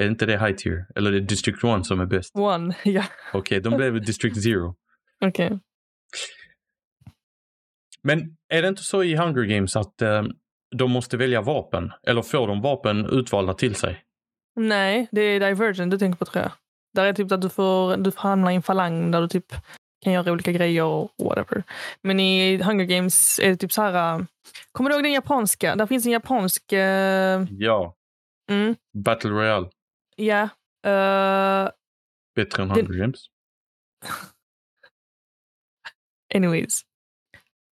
Är 0.00 0.06
inte 0.06 0.26
det 0.26 0.38
high 0.38 0.52
tier? 0.56 0.86
Eller 0.96 1.10
är 1.10 1.14
det 1.14 1.20
district 1.26 1.64
1 1.64 1.86
som 1.86 2.00
är 2.00 2.06
bäst? 2.06 2.36
One, 2.36 2.74
ja. 2.84 3.04
Okej, 3.32 3.60
de 3.60 3.70
lever 3.78 3.96
i 3.96 4.00
district 4.00 4.46
0. 4.46 4.74
Okej. 5.24 5.58
Men 8.02 8.36
är 8.48 8.62
det 8.62 8.68
inte 8.68 8.82
så 8.82 9.02
i 9.04 9.16
Hunger 9.16 9.42
Games 9.42 9.76
att 9.76 10.02
eh, 10.02 10.22
de 10.76 10.90
måste 10.90 11.16
välja 11.16 11.40
vapen? 11.40 11.92
Eller 12.06 12.22
får 12.22 12.46
de 12.46 12.60
vapen 12.62 13.06
utvalda 13.06 13.54
till 13.54 13.74
sig? 13.74 14.04
Nej, 14.56 15.08
det 15.12 15.20
är 15.20 15.40
Divergent 15.40 15.90
du 15.90 15.98
tänker 15.98 16.18
på 16.18 16.24
tror 16.24 16.42
jag. 16.42 16.52
Där 16.94 17.04
är 17.04 17.12
typ 17.12 17.32
att 17.32 17.42
du 17.42 17.48
får, 17.48 17.96
du 17.96 18.12
får 18.12 18.20
hamna 18.20 18.52
i 18.52 18.56
en 18.56 18.62
falang 18.62 19.10
där 19.10 19.20
du 19.20 19.28
typ 19.28 19.54
kan 20.04 20.12
göra 20.12 20.32
olika 20.32 20.52
grejer 20.52 20.84
och 20.84 21.10
whatever. 21.18 21.62
Men 22.02 22.20
i 22.20 22.62
Hunger 22.62 22.84
Games 22.84 23.38
är 23.38 23.48
det 23.48 23.56
typ 23.56 23.72
så 23.72 23.82
här... 23.82 24.18
äh, 24.18 24.24
Kommer 24.72 24.90
du 24.90 24.96
ihåg 24.96 25.04
den 25.04 25.12
japanska? 25.12 25.76
Där 25.76 25.86
finns 25.86 26.06
en 26.06 26.12
japansk... 26.12 26.72
äh, 26.72 27.44
Ja. 27.50 27.94
mm, 28.50 28.76
Battle 28.98 29.30
Royale. 29.30 29.68
ja. 30.16 30.42
äh, 30.86 31.70
Bättre 32.34 32.62
än 32.62 32.68
Den- 32.68 32.86
Hunger 32.86 32.98
Games. 33.00 33.26
anyways. 36.34 36.80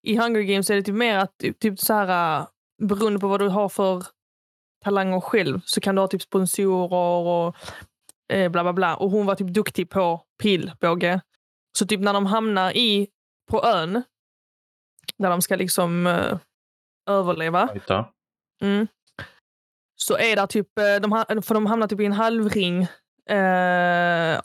I 0.03 0.17
Hunger 0.17 0.41
Games 0.41 0.69
är 0.69 0.75
det 0.75 0.83
typ 0.83 0.95
mer 0.95 1.17
att 1.17 1.37
typ, 1.59 1.79
så 1.79 1.93
här... 1.93 2.47
Beroende 2.81 3.19
på 3.19 3.27
vad 3.27 3.39
du 3.39 3.47
har 3.47 3.69
för 3.69 4.03
talanger 4.83 5.19
själv 5.21 5.61
så 5.65 5.81
kan 5.81 5.95
du 5.95 6.01
ha 6.01 6.07
typ 6.07 6.21
sponsorer 6.21 6.93
och 7.27 7.55
eh, 8.33 8.51
bla 8.51 8.63
bla 8.63 8.73
bla. 8.73 8.95
Och 8.95 9.11
hon 9.11 9.25
var 9.25 9.35
typ 9.35 9.47
duktig 9.47 9.89
på 9.89 10.21
pilbåge. 10.43 11.21
Så 11.77 11.87
typ 11.87 11.99
när 11.99 12.13
de 12.13 12.25
hamnar 12.25 12.77
i 12.77 13.07
på 13.51 13.63
ön 13.65 14.03
där 15.17 15.29
de 15.29 15.41
ska 15.41 15.55
liksom 15.55 16.07
eh, 16.07 16.37
överleva. 17.09 17.69
Mm. 18.61 18.87
Så 19.95 20.17
är 20.17 20.35
det 20.35 20.47
typ, 20.47 20.79
eh, 20.79 20.95
de, 21.01 21.41
för 21.41 21.53
de 21.53 21.65
hamnar 21.65 21.87
typ 21.87 21.99
i 21.99 22.05
en 22.05 22.11
halvring. 22.11 22.81
Eh, 23.29 24.41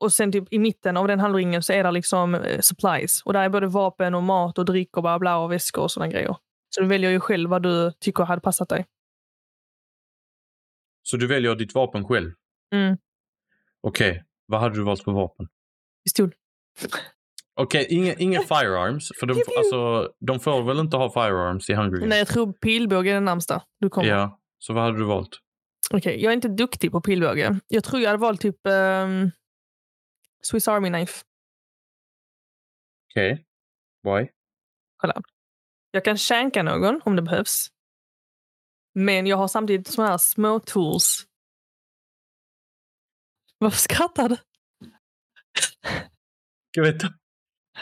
och 0.00 0.12
sen 0.12 0.32
typ 0.32 0.44
i 0.50 0.58
mitten 0.58 0.96
av 0.96 1.08
den 1.08 1.20
halvringen 1.20 1.62
så 1.62 1.72
är 1.72 1.84
det 1.84 1.90
liksom 1.90 2.34
eh, 2.34 2.60
supplies. 2.60 3.22
Och 3.22 3.32
där 3.32 3.42
är 3.42 3.48
både 3.48 3.66
vapen 3.66 4.14
och 4.14 4.22
mat 4.22 4.58
och 4.58 4.64
dryck 4.64 4.96
och 4.96 5.02
bla 5.02 5.18
bla 5.18 5.38
och 5.38 5.52
väskor 5.52 5.82
och 5.82 5.90
sådana 5.90 6.12
grejer. 6.12 6.36
Så 6.74 6.80
du 6.80 6.86
väljer 6.86 7.10
ju 7.10 7.20
själv 7.20 7.50
vad 7.50 7.62
du 7.62 7.92
tycker 7.92 8.24
hade 8.24 8.40
passat 8.40 8.68
dig. 8.68 8.86
Så 11.02 11.16
du 11.16 11.26
väljer 11.26 11.54
ditt 11.54 11.74
vapen 11.74 12.04
själv? 12.04 12.32
Mm. 12.74 12.96
Okej, 13.86 14.24
vad 14.46 14.60
hade 14.60 14.74
du 14.74 14.82
valt 14.82 15.04
för 15.04 15.12
vapen? 15.12 15.48
Pistol. 16.04 16.34
Okej, 17.54 17.86
inga, 17.90 18.14
inga 18.14 18.40
firearms. 18.48 19.12
För 19.20 19.26
de, 19.26 19.42
alltså, 19.58 20.12
de 20.20 20.40
får 20.40 20.62
väl 20.62 20.78
inte 20.78 20.96
ha 20.96 21.12
firearms 21.12 21.70
i 21.70 21.74
Hunger 21.74 21.90
Games? 21.90 22.08
Nej, 22.08 22.18
jag 22.18 22.28
tror 22.28 22.52
pilbåge 22.52 23.10
är 23.10 23.14
den 23.14 23.24
närmsta 23.24 23.62
du 23.80 23.90
kommer. 23.90 24.08
Ja, 24.08 24.40
så 24.58 24.72
vad 24.72 24.84
hade 24.84 24.98
du 24.98 25.04
valt? 25.04 25.38
Okej, 25.90 26.22
jag 26.22 26.30
är 26.30 26.34
inte 26.34 26.48
duktig 26.48 26.92
på 26.92 27.00
pilbåge. 27.00 27.60
Jag 27.68 27.84
tror 27.84 28.02
jag 28.02 28.08
hade 28.10 28.20
valt 28.20 28.40
typ 28.40 28.66
ehm, 28.66 29.30
Swiss 30.42 30.68
Army 30.68 30.88
Knife. 30.88 31.24
Okej. 33.10 33.44
Why? 34.02 34.28
Jag 35.90 36.04
kan 36.04 36.18
shanka 36.18 36.62
någon 36.62 37.00
om 37.04 37.16
det 37.16 37.22
behövs. 37.22 37.68
Men 38.94 39.26
jag 39.26 39.36
har 39.36 39.48
samtidigt 39.48 39.88
såna 39.88 40.08
här 40.08 40.18
små 40.18 40.60
tools. 40.60 41.26
Varför 43.58 43.78
skrattar 43.78 44.28
du? 44.28 44.36
Jag 46.76 46.82
vet 46.82 47.02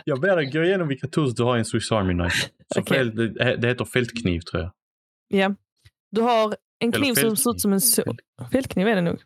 Jag 0.04 0.20
ber 0.20 0.36
dig 0.36 0.50
gå 0.50 0.64
igenom 0.64 0.88
vilka 0.88 1.08
tools 1.08 1.34
du 1.34 1.42
har 1.42 1.56
i 1.56 1.58
en 1.58 1.64
Swiss 1.64 1.92
Army 1.92 2.12
Knife. 2.12 2.48
Så 2.74 2.80
Okej. 2.80 2.96
fel, 2.96 3.14
det, 3.14 3.56
det 3.56 3.68
heter 3.68 3.84
fältkniv 3.84 4.40
tror 4.40 4.62
jag. 4.62 4.72
Ja. 5.28 5.54
Du 6.10 6.20
har 6.20 6.56
en 6.78 6.94
Eller 6.94 7.04
kniv 7.04 7.14
som 7.14 7.36
ser 7.36 7.50
ut 7.50 7.60
som 7.60 7.72
en 7.72 7.80
så... 7.80 8.16
Fältkniv 8.52 8.86
är 8.88 8.94
det 8.94 9.02
nog. 9.02 9.22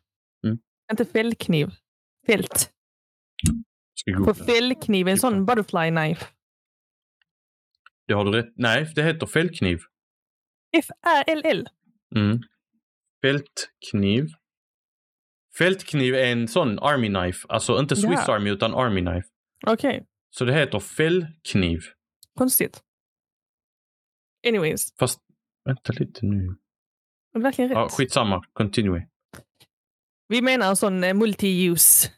Mm. 0.46 0.58
Inte 0.90 1.04
fällkniv. 1.04 1.70
Fält. 2.26 2.72
På 4.24 4.34
fällkniv, 4.34 5.08
en 5.08 5.18
sån 5.18 5.46
butterfly 5.46 5.90
knife. 5.90 6.26
Det 8.06 8.14
har 8.14 8.24
du 8.24 8.32
rätt. 8.32 8.52
Nej, 8.56 8.92
det 8.94 9.02
heter 9.02 9.26
fältkniv. 9.26 9.78
F-R-L-L. 10.76 11.68
Mm. 12.16 12.40
Fältkniv. 13.22 14.26
Fältkniv 15.58 16.14
är 16.14 16.26
en 16.32 16.48
sån 16.48 16.78
army 16.78 17.08
knife. 17.08 17.46
Alltså 17.48 17.78
inte 17.80 17.96
Swiss 17.96 18.20
Ja. 18.26 18.34
army 18.34 18.50
utan 18.50 18.74
army 18.74 19.00
knife. 19.00 19.28
Okej, 19.66 20.06
Så 20.30 20.44
det 20.44 20.52
heter 20.54 20.78
fällkniv. 20.80 21.80
konstigt. 22.34 22.82
Anyways, 24.48 24.94
Fast 24.98 25.20
vänta 25.64 25.92
lite 25.92 26.26
nu. 26.26 26.56
det 27.32 27.38
är 27.38 27.42
verkligen 27.42 27.68
rätt. 27.70 27.76
Ja, 27.76 27.88
skitsamma. 27.88 28.42
Continue. 28.52 29.06
Vi 30.28 30.42
menar 30.42 30.68
en 30.68 30.76
sån 30.76 31.04
eh, 31.04 31.14
multi-use 31.14 32.08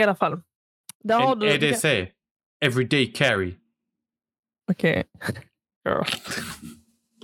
i 0.00 0.02
alla 0.02 0.14
fall. 0.14 0.42
Där 1.04 1.20
har 1.20 1.32
En 1.32 1.38
du... 1.38 1.48
EDC. 1.48 2.12
Everyday 2.64 3.12
carry. 3.12 3.56
Okej. 4.70 5.04
Ja. 5.82 6.04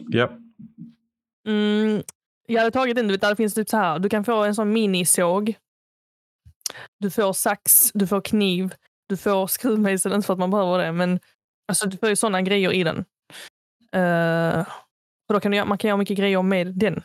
Ja. 0.09 0.39
Mm, 1.49 2.03
jag 2.47 2.59
hade 2.61 2.71
tagit 2.71 2.99
en 2.99 3.07
du 3.09 3.15
vet, 3.15 3.21
där 3.21 3.35
finns 3.35 3.55
typ 3.55 3.69
så 3.69 3.77
här. 3.77 3.99
Du 3.99 4.09
kan 4.09 4.25
få 4.25 4.45
en 4.45 4.55
sån 4.55 4.73
minisåg. 4.73 5.55
Du 6.99 7.11
får 7.11 7.33
sax, 7.33 7.93
du 7.93 8.07
får 8.07 8.21
kniv, 8.21 8.75
du 9.09 9.17
får 9.17 9.47
skruvmejsel, 9.47 10.13
inte 10.13 10.27
för 10.27 10.33
att 10.33 10.39
man 10.39 10.51
behöver 10.51 10.79
det, 10.79 10.93
men 10.93 11.21
alltså, 11.69 11.89
du 11.89 11.97
får 11.97 12.09
ju 12.09 12.17
såna 12.17 12.43
grejer 12.43 12.73
i 12.73 12.85
den. 12.85 12.99
Uh, 13.97 14.65
för 15.27 15.35
då 15.35 15.41
kan 15.41 15.53
du, 15.53 15.65
man 15.65 15.79
kan 15.79 15.89
göra 15.89 15.99
mycket 15.99 16.19
grejer 16.19 16.43
med 16.43 16.79
den. 16.79 17.03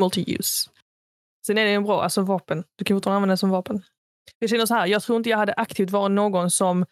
Multi-use. 0.00 0.70
Sen 1.46 1.58
är 1.58 1.64
det 1.64 1.70
en 1.70 1.84
bra, 1.84 2.02
alltså 2.02 2.22
vapen. 2.22 2.64
Du 2.76 2.84
kan 2.84 2.96
fortfarande 2.96 3.16
använda 3.16 3.32
det 3.32 3.36
som 3.36 3.50
vapen. 3.50 3.82
Jag 4.38 4.50
känner 4.50 4.66
så 4.66 4.74
här, 4.74 4.86
jag 4.86 5.02
tror 5.02 5.16
inte 5.16 5.30
jag 5.30 5.38
hade 5.38 5.52
aktivt 5.52 5.90
varit 5.90 6.12
någon 6.12 6.50
som 6.50 6.82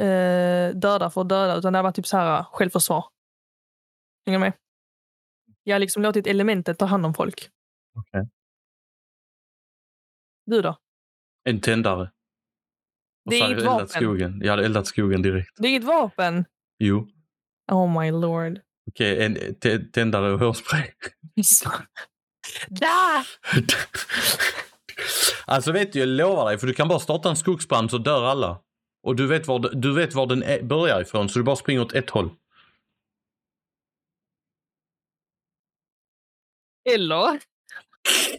eh, 0.00 0.68
dödar 0.74 1.10
för 1.10 1.20
att 1.20 1.28
döda, 1.28 1.56
utan 1.56 1.72
det 1.72 1.82
varit 1.82 1.96
typ 1.96 2.06
så 2.06 2.16
här 2.16 2.44
självförsvar. 2.44 3.04
Hänger 4.26 4.38
med? 4.38 4.52
Jag 5.62 5.74
har 5.74 5.80
liksom 5.80 6.02
låtit 6.02 6.26
elementet 6.26 6.78
ta 6.78 6.84
hand 6.84 7.06
om 7.06 7.14
folk. 7.14 7.50
Okej. 7.94 8.28
Du 10.46 10.62
då? 10.62 10.76
En 11.50 11.60
tändare. 11.60 12.02
Och 13.24 13.30
Det 13.30 13.36
är 13.40 13.46
inget 13.46 13.64
vapen. 13.64 13.88
skogen. 13.88 14.40
Jag 14.44 14.50
hade 14.50 14.64
eldat 14.64 14.86
skogen 14.86 15.22
direkt. 15.22 15.50
Det 15.56 15.66
är 15.66 15.70
inget 15.70 15.84
vapen. 15.84 16.44
Jo. 16.78 17.08
Oh 17.72 18.00
my 18.00 18.10
lord. 18.10 18.60
Okej, 18.90 19.24
en 19.24 19.36
tä- 19.36 19.90
tändare 19.92 20.32
och 20.32 20.40
hårspray. 20.40 20.90
da! 22.68 23.24
alltså 25.46 25.72
vet 25.72 25.92
du, 25.92 25.98
jag 25.98 26.08
lovar 26.08 26.46
dig, 26.48 26.58
för 26.58 26.66
du 26.66 26.74
kan 26.74 26.88
bara 26.88 26.98
starta 27.00 27.30
en 27.30 27.36
skogsbrand 27.36 27.90
så 27.90 27.98
dör 27.98 28.24
alla. 28.24 28.60
Och 29.02 29.16
du 29.16 29.26
vet 29.26 29.46
var, 29.46 29.58
du 29.74 29.94
vet 29.94 30.14
var 30.14 30.26
den 30.26 30.42
är, 30.42 30.62
börjar 30.62 31.00
ifrån, 31.02 31.28
så 31.28 31.38
du 31.38 31.42
bara 31.44 31.56
springer 31.56 31.80
åt 31.80 31.92
ett 31.92 32.10
håll. 32.10 32.30
Eller? 36.94 37.40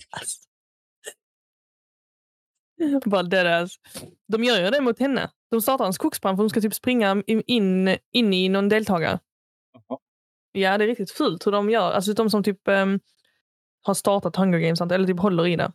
Alltså. 0.09 0.39
Bara 3.05 3.23
deadass. 3.23 3.75
De 4.27 4.43
gör 4.43 4.63
ju 4.65 4.69
det 4.69 4.81
mot 4.81 4.99
henne. 4.99 5.29
De 5.51 5.61
startar 5.61 5.85
en 5.85 5.93
skogsbrand 5.93 6.37
för 6.37 6.43
hon 6.43 6.49
ska 6.49 6.61
typ 6.61 6.73
springa 6.73 7.23
in, 7.27 7.43
in, 8.11 8.33
i 8.33 8.49
någon 8.49 8.69
deltagare. 8.69 9.19
Ja, 10.51 10.77
det 10.77 10.85
är 10.85 10.87
riktigt 10.87 11.11
fult 11.11 11.47
hur 11.47 11.51
de 11.51 11.69
gör. 11.69 11.91
Alltså 11.91 12.13
de 12.13 12.29
som 12.29 12.43
typ 12.43 12.67
ehm, 12.67 12.99
har 13.81 13.93
startat 13.93 14.35
Hunger 14.35 14.59
Games 14.59 14.81
eller 14.81 15.07
typ 15.07 15.19
håller 15.19 15.47
i 15.47 15.55
det. 15.55 15.71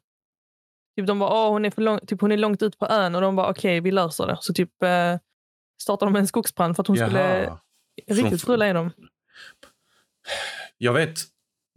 Typ 0.97 1.07
de 1.07 1.19
bara, 1.19 1.31
åh 1.31 1.51
hon 1.51 1.65
är, 1.65 1.71
för 1.71 1.83
lång, 1.83 1.99
typ, 2.07 2.21
hon 2.21 2.33
är 2.33 2.37
långt 2.37 2.63
ut 2.63 2.79
på 2.79 2.87
ön 2.87 3.15
och 3.15 3.21
de 3.21 3.37
bara, 3.37 3.51
okej 3.51 3.81
vi 3.81 3.91
löser 3.91 4.27
det. 4.27 4.39
Så 4.41 4.55
typ 4.55 4.83
eh, 4.83 5.17
startar 5.83 6.07
de 6.07 6.17
en 6.17 6.27
skogsbrand 6.27 6.77
för 6.77 6.83
att 6.83 6.87
hon 6.87 6.97
skulle 6.97 7.43
Jaha. 7.45 7.59
riktigt 8.07 8.43
Från- 8.43 8.53
rulla 8.55 8.69
i 8.69 8.73
dem. 8.73 8.91
Jag 10.79 10.93
vet, 10.93 11.19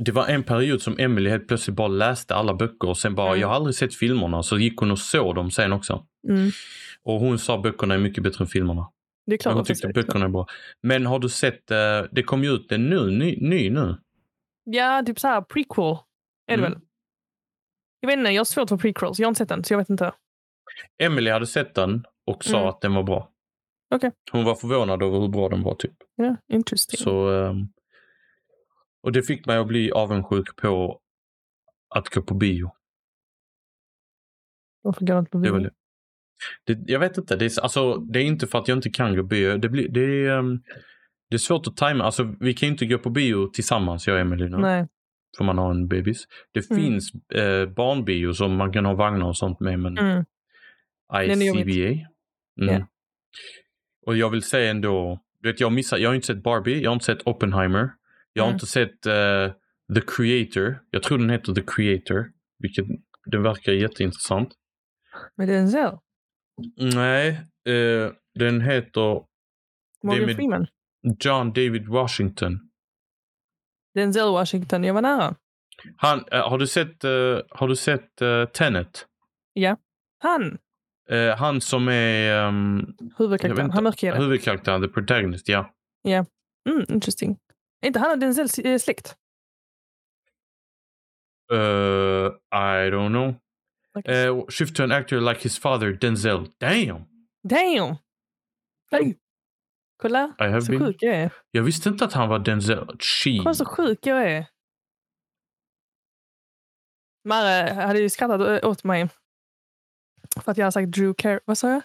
det 0.06 0.12
var 0.12 0.28
en 0.28 0.44
period 0.44 0.82
som 0.82 0.96
Emily 1.00 1.30
helt 1.30 1.48
plötsligt 1.48 1.76
bara 1.76 1.88
läste 1.88 2.36
alla 2.36 2.54
böcker 2.54 2.90
och 2.90 2.98
sen 2.98 3.16
bara, 3.16 3.28
Mm. 3.28 3.40
jag 3.42 3.48
har 3.48 3.56
aldrig 3.56 3.76
sett 3.76 3.96
filmerna. 3.96 4.44
Så 4.44 4.58
gick 4.58 4.78
hon 4.80 4.92
och 4.92 5.00
såg 5.00 5.36
dem 5.36 5.52
sen 5.52 5.74
också. 5.74 6.06
Mm. 6.30 6.50
Och 7.04 7.20
hon 7.20 7.40
sa 7.40 7.58
böckerna 7.58 7.94
är 7.94 7.98
mycket 8.00 8.24
bättre 8.24 8.44
än 8.44 8.48
filmerna. 8.48 8.90
Det 9.26 9.34
är 9.34 9.38
klart 9.38 9.54
hon 9.54 9.62
att 9.62 9.68
det 9.68 9.74
tyckte 9.76 9.88
böckerna 9.88 10.26
är 10.26 10.30
bra. 10.30 10.46
Men 10.84 11.06
har 11.06 11.20
du 11.20 11.30
sett, 11.30 11.72
eh, 11.72 11.78
det 12.12 12.24
kom 12.24 12.44
ju 12.44 12.50
ut 12.52 12.72
en 12.72 12.90
nu, 12.90 13.12
ny, 13.12 13.38
ny 13.42 13.70
nu. 13.70 13.98
Ja, 14.64 15.04
typ 15.06 15.20
så 15.20 15.28
här 15.28 15.42
prequel. 15.42 15.86
Är 16.48 16.58
det 16.58 16.66
Mm. 16.66 16.72
väl? 16.72 16.82
Jag 18.00 18.08
vet 18.10 18.18
inte, 18.20 18.32
jag 18.32 18.40
har 18.40 18.46
svårt 18.46 18.70
för 18.70 18.78
prequels. 18.78 19.20
Jag 19.20 19.26
har 19.28 19.30
inte 19.30 19.38
sett 19.38 19.50
den, 19.50 19.64
så 19.64 19.74
jag 19.74 19.78
vet 19.78 19.90
inte. 19.90 20.12
Emily 21.04 21.32
hade 21.32 21.48
sett 21.48 21.76
den 21.76 22.06
och 22.28 22.44
sa 22.44 22.58
Mm. 22.58 22.70
att 22.70 22.82
den 22.82 22.94
var 22.94 23.04
bra. 23.04 23.30
Okej. 23.96 24.12
Hon 24.32 24.44
var 24.44 24.56
förvånad 24.56 25.04
över 25.04 25.20
hur 25.20 25.28
bra 25.28 25.50
den 25.50 25.64
var 25.64 25.76
typ. 25.76 25.94
Ja, 26.16 26.36
interesting. 26.54 26.98
Så, 27.00 27.30
ehm, 27.30 27.68
och 29.04 29.12
det 29.12 29.24
fick 29.24 29.46
mig 29.46 29.58
att 29.58 29.68
bli 29.68 29.92
avundsjuk 29.92 30.56
på 30.56 31.00
att 31.96 32.10
gå 32.10 32.22
på 32.22 32.34
bio. 32.34 32.72
Varför 34.82 35.06
går 35.06 35.14
det 35.14 35.20
inte 35.20 35.32
på 35.32 35.38
Det 35.38 35.44
bio? 35.44 35.54
väl, 35.54 35.70
det, 36.66 36.92
jag 36.92 37.00
vet 37.00 37.18
inte. 37.18 37.36
Det 37.36 37.46
är, 37.46 37.62
alltså, 37.62 37.96
det 37.96 38.20
är 38.20 38.24
inte 38.24 38.48
för 38.48 38.60
att 38.60 38.68
jag 38.68 38.78
inte 38.78 38.90
kan 38.90 39.16
gå 39.16 39.22
på 39.22 39.28
bio. 39.28 39.58
Det, 39.58 39.70
blir, 39.70 39.90
det, 39.90 40.02
är, 40.02 40.38
ehm, 40.40 40.62
det 41.30 41.36
är 41.36 41.38
svårt 41.38 41.68
att 41.68 41.78
tajma. 41.78 42.04
Alltså, 42.04 42.36
vi 42.40 42.54
kan 42.54 42.68
ju 42.68 42.72
inte 42.72 42.86
gå 42.86 42.98
på 42.98 43.10
bio 43.10 43.48
tillsammans, 43.54 44.08
jag 44.08 44.14
och 44.14 44.20
Emily 44.22 44.50
nu. 44.50 44.58
Nej. 44.58 44.88
För 45.38 45.44
man 45.46 45.58
har 45.58 45.72
en 45.72 45.88
bebis. 45.88 46.24
Det 46.54 46.70
Mm. 46.72 46.84
finns 46.84 47.12
eh, 47.34 47.66
barnbio 47.70 48.34
som 48.34 48.56
man 48.56 48.74
kan 48.74 48.86
ha 48.86 48.94
vagnar 48.94 49.28
och 49.28 49.38
sånt 49.38 49.60
med. 49.60 49.80
Men 49.80 49.98
Mm. 49.98 50.26
ICBA. 51.24 51.90
Mm. 52.62 52.76
Ja. 52.76 52.88
Och 54.06 54.18
jag 54.18 54.30
vill 54.30 54.42
säga 54.44 54.72
ändå, 54.72 55.20
du 55.40 55.52
vet, 55.52 55.60
jag, 55.60 55.72
missar, 55.72 55.98
jag 55.98 56.10
har 56.10 56.16
inte 56.16 56.28
sett 56.28 56.44
Barbie, 56.44 56.82
jag 56.82 56.90
har 56.90 56.94
inte 56.94 57.06
sett 57.06 57.28
Oppenheimer. 57.28 57.90
Jag 58.40 58.44
har 58.44 58.50
Mm. 58.50 58.56
inte 58.56 58.66
sett 58.66 59.06
eh, 59.06 59.52
The 59.96 60.02
Creator. 60.08 60.80
Jag 60.92 61.04
tror 61.04 61.18
den 61.18 61.30
heter 61.30 61.54
The 61.54 61.62
Creator. 61.68 62.32
Vilket 62.60 62.86
den 63.26 63.44
verkar 63.44 63.72
jätteintressant. 63.72 64.50
Det 65.38 65.56
en 65.58 65.70
så. 65.70 66.02
Nej, 66.78 67.28
eh, 67.68 68.12
den 68.36 68.62
heter 68.62 69.24
Morgan 70.04 70.26
med- 70.26 70.36
Freeman. 70.36 70.68
John 71.20 71.48
David 71.54 71.88
Washington. 71.88 72.60
Denzel 73.96 74.32
Washington. 74.32 74.84
Jag 74.84 74.94
var 74.94 75.02
nära. 75.02 75.36
Han, 75.98 76.24
eh, 76.32 76.50
har 76.50 76.58
du 76.58 76.68
sett, 76.68 77.04
har 77.50 77.68
du 77.68 77.76
sett 77.76 78.16
Tenet? 78.54 79.06
Han. 80.22 80.58
Eh, 81.10 81.36
han 81.38 81.62
som 81.62 81.88
är 81.88 82.48
um, 82.48 82.78
vet 82.78 83.20
Huvudkaraktären. 83.20 83.72
Han 83.72 83.84
mörkhyade. 83.84 84.18
huvudkaraktären, 84.24 84.82
the 84.82 84.88
protagonist, 84.88 85.50
ja. 85.50 85.74
Mm, 86.70 86.86
interesting. 86.90 87.38
Är 87.82 87.88
inte 87.88 88.00
han 88.00 88.12
och 88.12 88.20
Denzel 88.20 88.66
eh, 88.66 88.78
släkt? 88.78 89.16
Uh, 91.52 91.58
I 92.52 92.90
don't 92.92 93.10
know. 93.10 93.36
Okay. 93.96 94.28
Uh, 94.28 94.46
shift 94.50 94.76
to 94.76 94.84
an 94.84 94.92
actor 94.92 95.20
like 95.20 95.42
his 95.42 95.60
father, 95.60 95.94
Denzel. 95.94 96.48
Damn! 96.60 97.06
Damn! 97.44 97.96
Hey. 98.92 99.16
Kolla, 100.02 100.36
I 100.40 100.44
have 100.44 100.62
så 100.62 100.72
been... 100.72 100.86
sjuk 100.86 100.98
jag 101.00 101.16
är. 101.16 101.32
Jag 101.52 101.64
visste 101.64 101.90
inte 101.90 102.06
att 102.06 102.14
han 102.14 102.30
var 102.30 102.40
Denzel. 102.40 102.98
She. 103.00 103.38
Kolla 103.38 103.54
så 103.54 103.66
sjuk 103.66 104.00
jag 104.02 104.32
är. 104.32 104.46
Mare 107.24 107.74
hade 107.74 108.00
ju 108.00 108.10
skrattat 108.10 108.64
åt 108.64 108.84
mig. 108.84 109.10
För 110.44 110.52
att 110.52 110.58
jag 110.58 110.66
har 110.66 110.72
sagt 110.72 110.92
Drew 110.92 111.14
Carey. 111.14 111.40
Vad 111.46 111.58
sa 111.58 111.70
jag? 111.70 111.82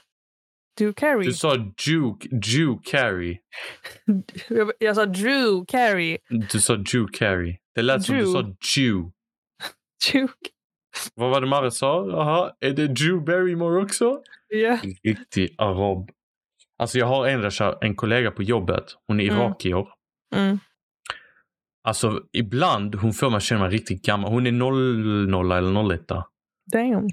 Drew 0.78 0.92
Carey. 0.92 1.26
Du 1.26 1.32
sa 1.32 1.54
Jew, 1.86 2.14
Jew 2.42 2.78
Carey. 2.84 3.38
Jag, 4.48 4.72
jag 4.78 4.96
sa 4.96 5.06
Drew 5.06 5.64
Carey. 5.68 6.18
Du 6.52 6.60
sa 6.60 6.74
Jew 6.74 7.06
Carey. 7.12 7.56
Det 7.74 7.82
lät 7.82 8.02
som 8.02 8.16
du 8.16 8.26
sa 8.26 8.54
Jew. 8.76 9.10
Drew. 10.12 10.28
Vad 11.14 11.30
var 11.30 11.40
det 11.40 11.46
Marre 11.46 11.70
sa? 11.70 12.06
Jaha, 12.08 12.52
är 12.60 12.70
det 12.70 13.00
Jew 13.00 13.24
Barrymore 13.24 13.82
också? 13.82 14.20
Ja. 14.48 14.78
Riktig 15.04 15.54
arab. 15.58 16.10
Alltså 16.78 16.98
jag 16.98 17.06
har 17.06 17.26
en, 17.26 17.50
en 17.80 17.96
kollega 17.96 18.30
på 18.30 18.42
jobbet. 18.42 18.84
Hon 19.06 19.20
är 19.20 19.24
Mm. 19.24 19.36
irakier. 19.40 19.86
Mm. 20.34 20.58
Alltså 21.88 22.22
ibland 22.32 22.94
hon 22.94 23.12
får 23.12 23.30
man 23.30 23.40
känna 23.40 23.60
mig 23.60 23.70
riktigt 23.70 24.02
gammal. 24.04 24.30
Hon 24.32 24.46
är 24.46 24.52
00 24.52 25.52
eller 25.52 25.94
01. 25.94 26.08
Damn. 26.72 27.08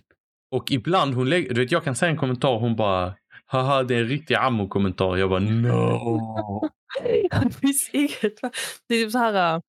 Och 0.52 0.72
ibland 0.72 1.14
hon 1.14 1.30
lägger, 1.30 1.54
du 1.54 1.62
vet 1.62 1.72
jag 1.72 1.84
kan 1.84 1.96
säga 1.96 2.12
en 2.12 2.18
kommentar 2.18 2.60
hon 2.60 2.76
bara 2.76 3.16
haha 3.52 3.84
det 3.84 3.96
är 3.96 4.00
en 4.02 4.08
riktig 4.08 4.36
ammo-kommentar. 4.36 5.18
Jag 5.18 5.30
bara 5.30 5.40
no. 5.40 6.70
Det 7.44 7.52
finns 7.62 7.90
inget. 7.94 8.42
Det 8.88 8.96
är 8.96 9.04
typ 9.04 9.12
så 9.12 9.18
här. 9.18 9.56
äh, 9.56 9.62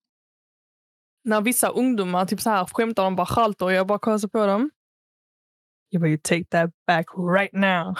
När 1.23 1.41
vissa 1.41 1.69
ungdomar 1.69 2.25
typ 2.25 2.41
så 2.41 2.49
här 2.49 2.65
skämtar 2.65 3.05
om 3.05 3.15
Bachalto 3.15 3.65
och 3.65 3.73
jag 3.73 3.87
bara 3.87 3.99
kollar 3.99 4.27
på 4.27 4.45
dem. 4.45 4.69
Jag 5.89 6.01
bara, 6.01 6.07
you 6.09 6.17
take 6.23 6.45
that 6.45 6.71
back 6.87 7.05
right 7.37 7.53
now. 7.53 7.95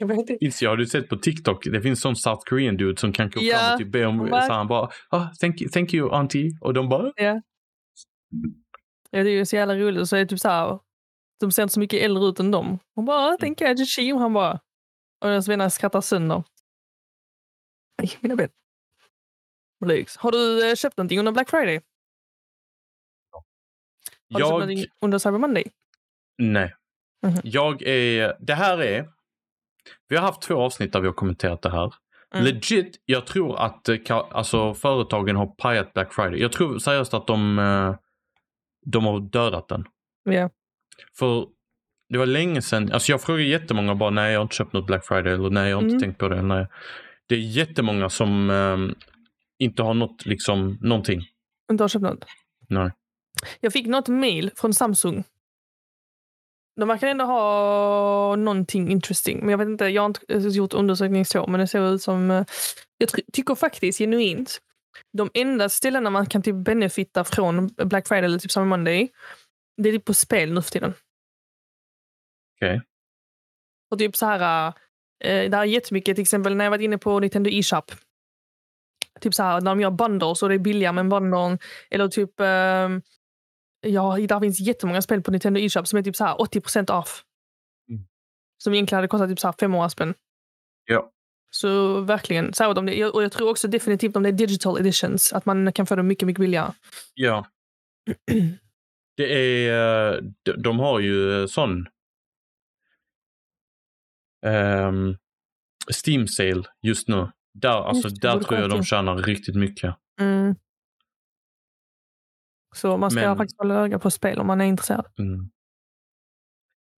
Inte. 0.40 0.64
Jag 0.64 0.70
har 0.70 0.76
du 0.76 0.86
sett 0.86 1.08
på 1.08 1.16
TikTok, 1.16 1.64
det 1.64 1.82
finns 1.82 2.00
sån 2.00 2.16
South 2.16 2.42
Korean 2.50 2.76
dude 2.76 3.00
som 3.00 3.12
kan 3.12 3.30
gå 3.30 3.40
Ja, 3.42 3.58
fram 3.58 3.72
och 3.74 3.78
typ 3.78 3.92
be 3.92 4.06
om, 4.06 4.28
så 4.28 4.52
han 4.52 4.68
bara 4.68 4.90
ah, 5.10 5.26
thank, 5.40 5.60
you, 5.60 5.70
thank 5.70 5.94
you 5.94 6.14
auntie. 6.14 6.50
Och 6.60 6.74
de 6.74 6.88
bara 6.88 7.12
Ja, 7.16 7.40
det 9.10 9.18
är 9.30 9.34
ju 9.34 9.46
så 9.46 9.56
jävla 9.56 9.74
roligt. 9.74 10.00
Och 10.00 10.08
så 10.08 10.16
är 10.16 10.20
det 10.20 10.26
typ 10.26 10.40
så 10.40 10.48
här. 10.48 10.78
De 11.40 11.52
ser 11.52 11.62
inte 11.62 11.74
så 11.74 11.80
mycket 11.80 12.02
äldre 12.02 12.24
ut 12.24 12.40
än 12.40 12.50
dem. 12.50 12.78
Hon 12.94 13.04
bara, 13.04 13.26
Mm. 13.26 13.36
tänk 13.40 13.60
jag 13.60 13.76
Jim. 13.98 14.16
Han 14.16 14.32
bara. 14.32 14.52
Och 15.20 15.28
deras 15.28 15.48
vänner 15.48 15.68
skrattar 15.68 16.00
sönder. 16.00 16.42
Aj, 18.02 18.10
mina 18.20 18.36
ben. 18.36 18.48
Blygs. 19.84 20.16
Har 20.16 20.32
du 20.32 20.70
eh, 20.70 20.74
köpt 20.74 20.96
någonting 20.96 21.18
under 21.18 21.32
Black 21.32 21.50
Friday? 21.50 21.80
Har 23.32 23.42
du 24.28 24.34
köpt 24.38 24.40
jag, 24.40 24.50
någonting 24.50 24.84
under 25.00 25.18
Cyber 25.18 25.38
Monday? 25.38 25.64
nej. 26.38 26.74
Mhm. 27.26 27.40
Jag 27.44 27.82
är, 27.82 28.36
det 28.40 28.54
här 28.54 28.78
är, 28.82 29.08
vi 30.08 30.16
har 30.16 30.22
haft 30.22 30.42
två 30.42 30.54
avsnitt 30.62 30.92
där 30.92 31.00
vi 31.00 31.06
har 31.06 31.14
kommenterat 31.14 31.62
det 31.62 31.70
här. 31.70 31.94
Mm. 32.34 32.44
Legit, 32.44 33.02
jag 33.04 33.26
tror 33.26 33.58
att 33.58 33.88
eh, 33.88 33.94
ka- 33.94 34.30
alltså, 34.32 34.74
företagen 34.74 35.36
har 35.36 35.46
pajat 35.46 35.92
Black 35.92 36.12
Friday. 36.14 36.40
Jag 36.40 36.52
tror 36.52 36.78
seriöst 36.78 37.14
att 37.14 37.26
de, 37.26 37.58
eh, 37.58 37.94
de 38.86 39.04
har 39.04 39.20
dödat 39.20 39.68
den. 39.68 39.84
Ja. 40.22 40.50
För 41.18 41.46
det 42.08 42.18
var 42.18 42.26
länge 42.26 42.62
sedan, 42.62 42.92
alltså 42.92 43.12
jag 43.12 43.22
frågar 43.22 43.40
jättemånga 43.44 43.94
bara 43.94 44.10
nej 44.10 44.32
jag 44.32 44.38
har 44.38 44.42
inte 44.42 44.54
köpt 44.56 44.72
något 44.72 44.86
Black 44.86 45.06
Friday 45.06 45.32
eller 45.32 45.50
nej 45.50 45.70
jag 45.70 45.76
har 45.76 45.82
inte 45.82 45.92
Mm. 45.94 46.00
tänkt 46.02 46.18
på 46.18 46.28
det. 46.28 46.42
Nej. 46.42 46.66
Det 47.28 47.34
är 47.34 47.38
jättemånga 47.38 48.10
som 48.10 48.50
ehm, 48.50 48.94
inte 49.58 49.82
har 49.82 49.94
något, 49.94 50.26
liksom, 50.26 50.78
någonting. 50.80 51.22
Inte 51.72 51.84
har 51.84 51.88
köpt 51.88 52.02
något? 52.02 52.24
Nej. 52.68 52.90
Jag 53.60 53.72
fick 53.72 53.86
något 53.86 54.08
mail 54.08 54.50
från 54.56 54.74
Samsung. 54.74 55.24
De 56.80 56.88
verkar 56.88 57.06
ändå 57.06 57.24
ha 57.24 58.36
någonting 58.36 58.90
interesting. 58.90 59.40
Men 59.40 59.48
jag 59.48 59.58
vet 59.58 59.68
inte, 59.68 59.84
jag 59.84 60.02
har 60.02 60.06
inte 60.06 60.20
eh, 60.28 60.46
gjort 60.48 60.74
undersökning 60.74 61.24
så, 61.24 61.46
men 61.46 61.60
det 61.60 61.66
ser 61.66 61.94
ut 61.94 62.02
som... 62.02 62.30
eh, 62.30 62.44
Jag 62.98 63.08
ty- 63.08 63.22
tycker 63.32 63.54
faktiskt 63.54 63.98
genuint, 63.98 64.58
de 65.12 65.30
enda 65.34 65.68
ställena 65.68 66.10
man 66.10 66.26
kan 66.26 66.42
typ 66.42 66.56
benefitta 66.64 67.24
från 67.24 67.66
Black 67.68 68.08
Friday 68.08 68.24
eller 68.24 68.38
typ 68.38 68.50
Summer 68.50 68.66
Monday, 68.66 69.08
det 69.76 69.88
är 69.88 69.98
på 69.98 70.14
spel 70.14 70.52
nu 70.52 70.62
för 70.62 70.70
tiden. 70.70 70.94
Okej. 72.56 72.82
Och 73.90 73.98
typ 73.98 74.16
så 74.16 74.26
här, 74.26 74.72
eh, 75.24 75.50
det 75.50 75.56
här 75.56 75.62
är 75.62 75.64
jättemycket, 75.64 76.16
till 76.16 76.22
exempel 76.22 76.56
när 76.56 76.64
jag 76.64 76.70
varit 76.70 76.84
inne 76.84 76.98
på 76.98 77.20
Nintendo 77.20 77.50
e-shop. 77.50 77.82
Typ 79.20 79.34
så 79.34 79.42
här, 79.42 79.60
när 79.60 79.70
de 79.70 79.80
gör 79.80 79.90
bundles 79.90 80.42
och 80.42 80.48
det 80.48 80.54
är 80.54 80.58
billigare 80.58 80.92
med 80.92 81.02
en 81.02 81.08
bundle. 81.08 81.58
Eller 81.90 82.08
typ, 82.08 82.40
eh, 82.40 82.88
ja, 83.80 84.16
där 84.28 84.40
finns 84.40 84.60
jättemånga 84.60 85.02
spel 85.02 85.22
på 85.22 85.30
Nintendo 85.30 85.60
e-shop 85.60 85.84
som 85.84 85.98
är 85.98 86.02
typ 86.02 86.16
så 86.16 86.24
här 86.24 86.40
80 86.40 86.92
off. 86.92 87.24
Mm. 87.88 88.06
Som 88.58 88.74
egentligen 88.74 88.98
hade 88.98 89.08
kostat 89.08 89.28
typ 89.28 89.40
så 89.40 89.48
här 89.48 89.54
500 89.60 89.88
spänn. 89.88 90.14
Ja. 90.84 91.12
Så 91.50 92.00
verkligen, 92.00 92.52
särskilt 92.52 92.78
om 92.78 92.86
det, 92.86 93.04
och 93.04 93.22
jag 93.22 93.32
tror 93.32 93.50
också 93.50 93.68
definitivt 93.68 94.16
om 94.16 94.22
det 94.22 94.28
är 94.28 94.32
digital 94.32 94.78
editions, 94.80 95.32
att 95.32 95.46
man 95.46 95.72
kan 95.72 95.86
få 95.86 95.96
det 95.96 96.02
mycket, 96.02 96.26
mycket 96.26 96.40
billigare. 96.40 96.72
Ja. 97.14 97.46
Det 99.16 99.32
är, 99.32 100.12
eh, 100.14 100.22
de, 100.42 100.52
de 100.52 100.78
har 100.78 101.00
ju 101.00 101.40
eh, 101.42 101.46
sån 101.46 101.86
ehm, 104.46 105.16
Steam 106.04 106.26
sale 106.28 106.62
just 106.82 107.08
nu. 107.08 107.28
Där, 107.54 107.88
alltså, 107.88 108.08
Just 108.08 108.22
där 108.22 108.40
tror 108.40 108.60
jag 108.60 108.70
de 108.70 108.82
tjänar 108.82 109.16
riktigt 109.16 109.56
mycket. 109.56 109.94
Mm. 110.20 110.54
Så 112.76 112.96
man 112.96 113.10
ska 113.10 113.20
Men- 113.20 113.36
faktiskt 113.36 113.58
hålla 113.58 113.74
öga 113.74 113.98
på 113.98 114.10
spel 114.10 114.38
om 114.38 114.46
man 114.46 114.60
är 114.60 114.64
intresserad. 114.64 115.06
Mm. 115.18 115.50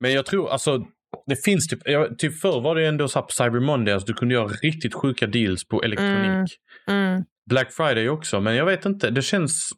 Men 0.01 0.13
jag 0.13 0.27
tror 0.27 0.51
alltså 0.51 0.87
det 1.27 1.37
finns 1.45 1.69
typ, 1.69 1.81
jag, 1.85 2.19
typ 2.19 2.41
förr 2.41 2.61
var 2.61 2.75
det 2.75 2.87
ändå 2.87 3.09
så 3.09 3.23
på 3.23 3.33
Cyber 3.33 3.61
Monday, 3.61 3.95
alltså 3.95 4.07
du 4.07 4.15
kunde 4.15 4.35
göra 4.35 4.47
riktigt 4.49 4.95
sjuka 4.95 5.27
deals 5.27 5.65
på 5.69 5.83
elektronik. 5.83 6.59
Mm. 6.87 7.25
Black 7.51 7.73
Friday 7.73 8.09
också, 8.09 8.41
men 8.41 8.55
jag 8.55 8.67
vet 8.67 8.85
inte, 8.85 9.11
det 9.11 9.23
känns... 9.23 9.71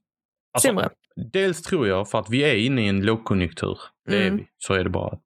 Alltså, 0.53 0.68
Sämre. 0.68 0.90
Dels 1.33 1.63
tror 1.63 1.89
jag 1.89 2.11
för 2.11 2.19
att 2.19 2.31
vi 2.31 2.43
är 2.43 2.55
inne 2.57 2.85
i 2.85 2.89
en 2.89 3.05
lågkonjunktur. 3.05 3.79
Det 4.09 4.17
är 4.17 4.27
Mm. 4.27 4.37
vi, 4.37 4.47
så 4.59 4.75
är 4.75 4.85
det 4.85 4.91
bara. 4.91 5.19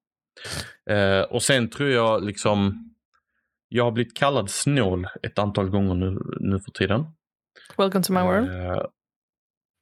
Eh, 0.89 1.21
och 1.21 1.43
sen 1.43 1.69
tror 1.69 1.89
jag 1.89 2.23
liksom, 2.23 2.89
jag 3.69 3.83
har 3.83 3.91
blivit 3.91 4.17
kallad 4.17 4.49
snål 4.49 5.07
ett 5.23 5.39
antal 5.39 5.69
gånger 5.69 5.93
nu, 5.95 6.19
nu 6.39 6.59
för 6.59 6.71
tiden. 6.71 7.05
Welcome 7.77 8.03
to 8.03 8.13
my 8.13 8.21
world. 8.21 8.49
Eh, 8.49 8.85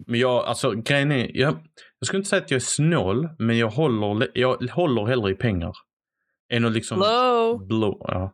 men 0.07 0.19
jag, 0.19 0.45
alltså 0.45 0.71
grejen 0.71 1.11
är, 1.11 1.37
jag, 1.37 1.53
jag 1.99 2.07
skulle 2.07 2.17
inte 2.17 2.29
säga 2.29 2.41
att 2.41 2.51
jag 2.51 2.55
är 2.55 2.59
snål, 2.65 3.29
men 3.39 3.57
jag 3.57 3.69
håller, 3.69 4.31
jag 4.33 4.63
håller 4.69 5.05
hellre 5.05 5.31
i 5.31 5.35
pengar. 5.35 5.73
Än 6.49 6.65
att 6.65 6.71
liksom 6.71 7.01
Hello! 7.01 7.57
blå, 7.57 8.05
ja. 8.07 8.33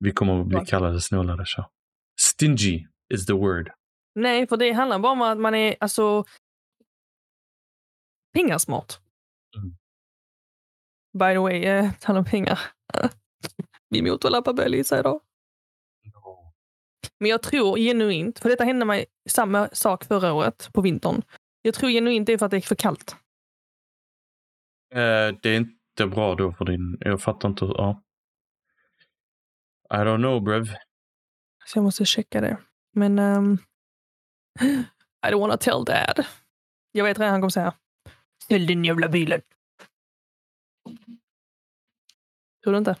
Vi 0.00 0.12
kommer 0.12 0.40
att 0.40 0.46
bli 0.46 0.58
kallade 0.66 1.00
snålare 1.00 1.42
så. 1.46 1.70
Stingy 2.20 2.86
is 3.14 3.26
the 3.26 3.32
word. 3.32 3.70
Nej, 4.18 4.46
för 4.46 4.56
det 4.56 4.72
handlar 4.72 4.98
bara 4.98 5.12
om 5.12 5.22
att 5.22 5.38
man 5.38 5.54
är 5.54 5.76
alltså 5.80 6.24
pengasmart. 8.32 8.98
Mm. 9.56 9.76
By 11.18 11.34
the 11.34 11.38
way, 11.38 11.64
eh, 11.64 11.92
tala 12.00 12.18
om 12.18 12.24
pengar. 12.24 12.60
Min 13.90 14.04
motorlampa 14.04 14.52
börjar 14.52 14.70
lysa 14.70 14.98
idag. 14.98 15.20
Men 17.18 17.30
jag 17.30 17.42
tror 17.42 17.78
genuint, 17.78 18.38
för 18.38 18.48
detta 18.48 18.64
hände 18.64 18.84
mig 18.84 19.06
samma 19.28 19.68
sak 19.72 20.04
förra 20.04 20.32
året 20.32 20.70
på 20.72 20.80
vintern. 20.80 21.22
Jag 21.62 21.74
tror 21.74 21.90
genuint 21.90 22.26
det 22.26 22.32
är 22.32 22.38
för 22.38 22.46
att 22.46 22.50
det 22.50 22.56
är 22.56 22.60
för 22.60 22.74
kallt. 22.74 23.16
Eh, 24.94 25.28
det 25.42 25.48
är 25.48 25.56
inte 25.56 26.06
bra 26.06 26.34
då 26.34 26.52
för 26.52 26.64
din... 26.64 26.98
Jag 27.00 27.22
fattar 27.22 27.48
inte. 27.48 27.64
Ja. 27.64 28.02
I 29.90 29.96
don't 29.96 30.16
know, 30.16 30.42
brev. 30.42 30.64
Så 31.66 31.78
jag 31.78 31.84
måste 31.84 32.04
checka 32.04 32.40
det. 32.40 32.58
Men... 32.92 33.18
Um, 33.18 33.58
I 34.60 35.30
don't 35.30 35.40
wanna 35.40 35.56
tell 35.56 35.84
dad. 35.84 36.26
Jag 36.92 37.04
vet 37.04 37.18
redan 37.18 37.30
han 37.32 37.40
kommer 37.40 37.50
säga. 37.50 37.74
Ställ 38.44 38.66
din 38.66 38.84
jävla 38.84 39.08
bilen. 39.08 39.40
Tror 42.64 42.72
du 42.72 42.78
inte? 42.78 42.96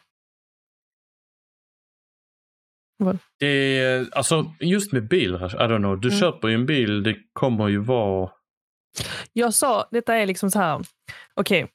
Vad? 2.96 3.18
Det 3.38 3.46
är, 3.78 4.08
alltså 4.16 4.52
just 4.60 4.92
med 4.92 5.08
bil, 5.08 5.34
I 5.34 5.38
don't 5.38 5.78
know. 5.78 6.00
Du 6.00 6.08
Mm. 6.08 6.20
köper 6.20 6.48
ju 6.48 6.54
en 6.54 6.66
bil, 6.66 7.02
det 7.02 7.16
kommer 7.32 7.68
ju 7.68 7.78
vara... 7.78 8.30
Jag 9.32 9.54
sa, 9.54 9.88
detta 9.90 10.14
är 10.16 10.26
liksom 10.26 10.50
så 10.50 10.58
här. 10.58 10.80
Okej. 11.34 11.72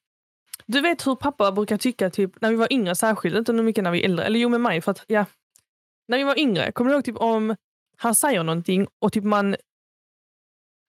Du 0.65 0.81
vet 0.81 1.07
hur 1.07 1.15
pappa 1.15 1.51
brukar 1.51 1.77
tycka, 1.77 2.09
typ 2.09 2.41
när 2.41 2.49
vi 2.49 2.55
var 2.55 2.73
yngre 2.73 2.95
särskilt, 2.95 3.35
inte 3.35 3.53
nu 3.53 3.63
mycket 3.63 3.83
när 3.83 3.91
vi 3.91 4.01
är 4.01 4.05
äldre. 4.05 4.25
Eller 4.25 4.39
jo, 4.39 4.49
med 4.49 4.61
mig. 4.61 4.81
För 4.81 4.91
att, 4.91 5.05
ja. 5.07 5.25
När 6.07 6.17
vi 6.17 6.23
var 6.23 6.39
yngre, 6.39 6.71
kommer 6.71 6.89
du 6.89 6.95
ihåg 6.95 7.05
typ 7.05 7.17
om 7.17 7.55
han 7.97 8.15
säger 8.15 8.43
någonting 8.43 8.87
och 8.99 9.13
typ 9.13 9.23
man... 9.23 9.55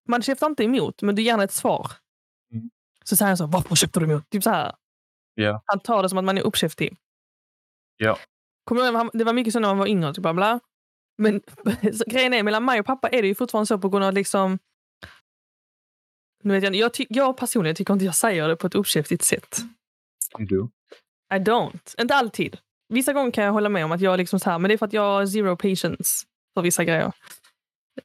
Man 0.09 0.23
käftar 0.23 0.47
inte 0.47 0.65
emot, 0.65 1.03
men 1.03 1.15
du 1.15 1.23
ger 1.23 1.27
gärna 1.31 1.45
ett 1.45 1.53
svar. 1.53 1.91
Mm. 2.53 2.71
Så 3.05 3.17
säger 3.17 3.29
han 3.29 3.37
så, 3.37 3.47
varför 3.47 3.75
köpte 3.77 4.01
du 4.01 4.05
emot? 4.07 4.31
Typ 4.31 4.43
så 4.43 4.51
här. 4.51 4.75
Ja. 5.35 5.63
Han 5.67 5.81
tar 5.81 6.03
det 6.03 6.09
som 6.09 6.19
att 6.19 6.25
man 6.25 6.39
är 6.39 6.43
uppkäftig. 6.43 6.97
Kommer 8.65 8.85
ihåg, 8.87 8.95
han- 8.95 9.11
det 9.13 9.25
var 9.25 9.33
mycket 9.33 9.53
så 9.53 9.61
när 9.61 9.69
man 9.69 9.79
var 9.79 9.87
yngre. 9.87 10.15
Typ, 10.15 10.23
bla 10.23 10.35
bla. 10.35 10.61
Men 11.19 11.41
grejen 12.07 12.35
är, 12.35 12.43
mellan 12.43 12.65
mig 12.65 12.81
och 12.81 12.87
pappa 12.87 13.09
är 13.09 13.23
det 13.23 13.29
ju 13.29 13.35
fortfarande 13.35 13.67
så 13.67 13.79
på 13.79 13.89
grund 13.89 14.05
av 14.05 14.13
liksom... 14.13 14.59
Nu 16.43 16.55
vet 16.55 16.65
jag, 16.65 16.75
jag, 16.75 16.95
ty, 16.95 17.07
jag 17.09 17.37
personligen 17.37 17.77
tycker 17.77 17.93
inte 17.95 18.05
jag 18.05 18.15
säger 18.15 18.49
det 18.49 18.57
på 18.57 18.67
ett 18.67 18.75
uppkäftigt 18.75 19.25
sätt. 19.25 19.59
Du? 20.39 20.69
I 21.35 21.39
don't. 21.39 22.01
Inte 22.01 22.15
alltid. 22.15 22.59
Vissa 22.89 23.13
gånger 23.13 23.31
kan 23.31 23.45
jag 23.45 23.53
hålla 23.53 23.69
med 23.69 23.85
om 23.85 23.93
att 23.93 24.01
jag 24.01 24.17
liksom 24.19 24.41
så 24.41 24.51
här, 24.51 24.59
men 24.59 24.69
det 24.69 24.75
är 24.75 24.79
för 24.79 24.87
att 24.87 24.93
jag 24.93 25.03
har 25.03 25.27
zero 25.27 25.57
patience 25.57 26.27
för 26.55 26.63
vissa 26.63 26.85
grejer. 26.85 27.13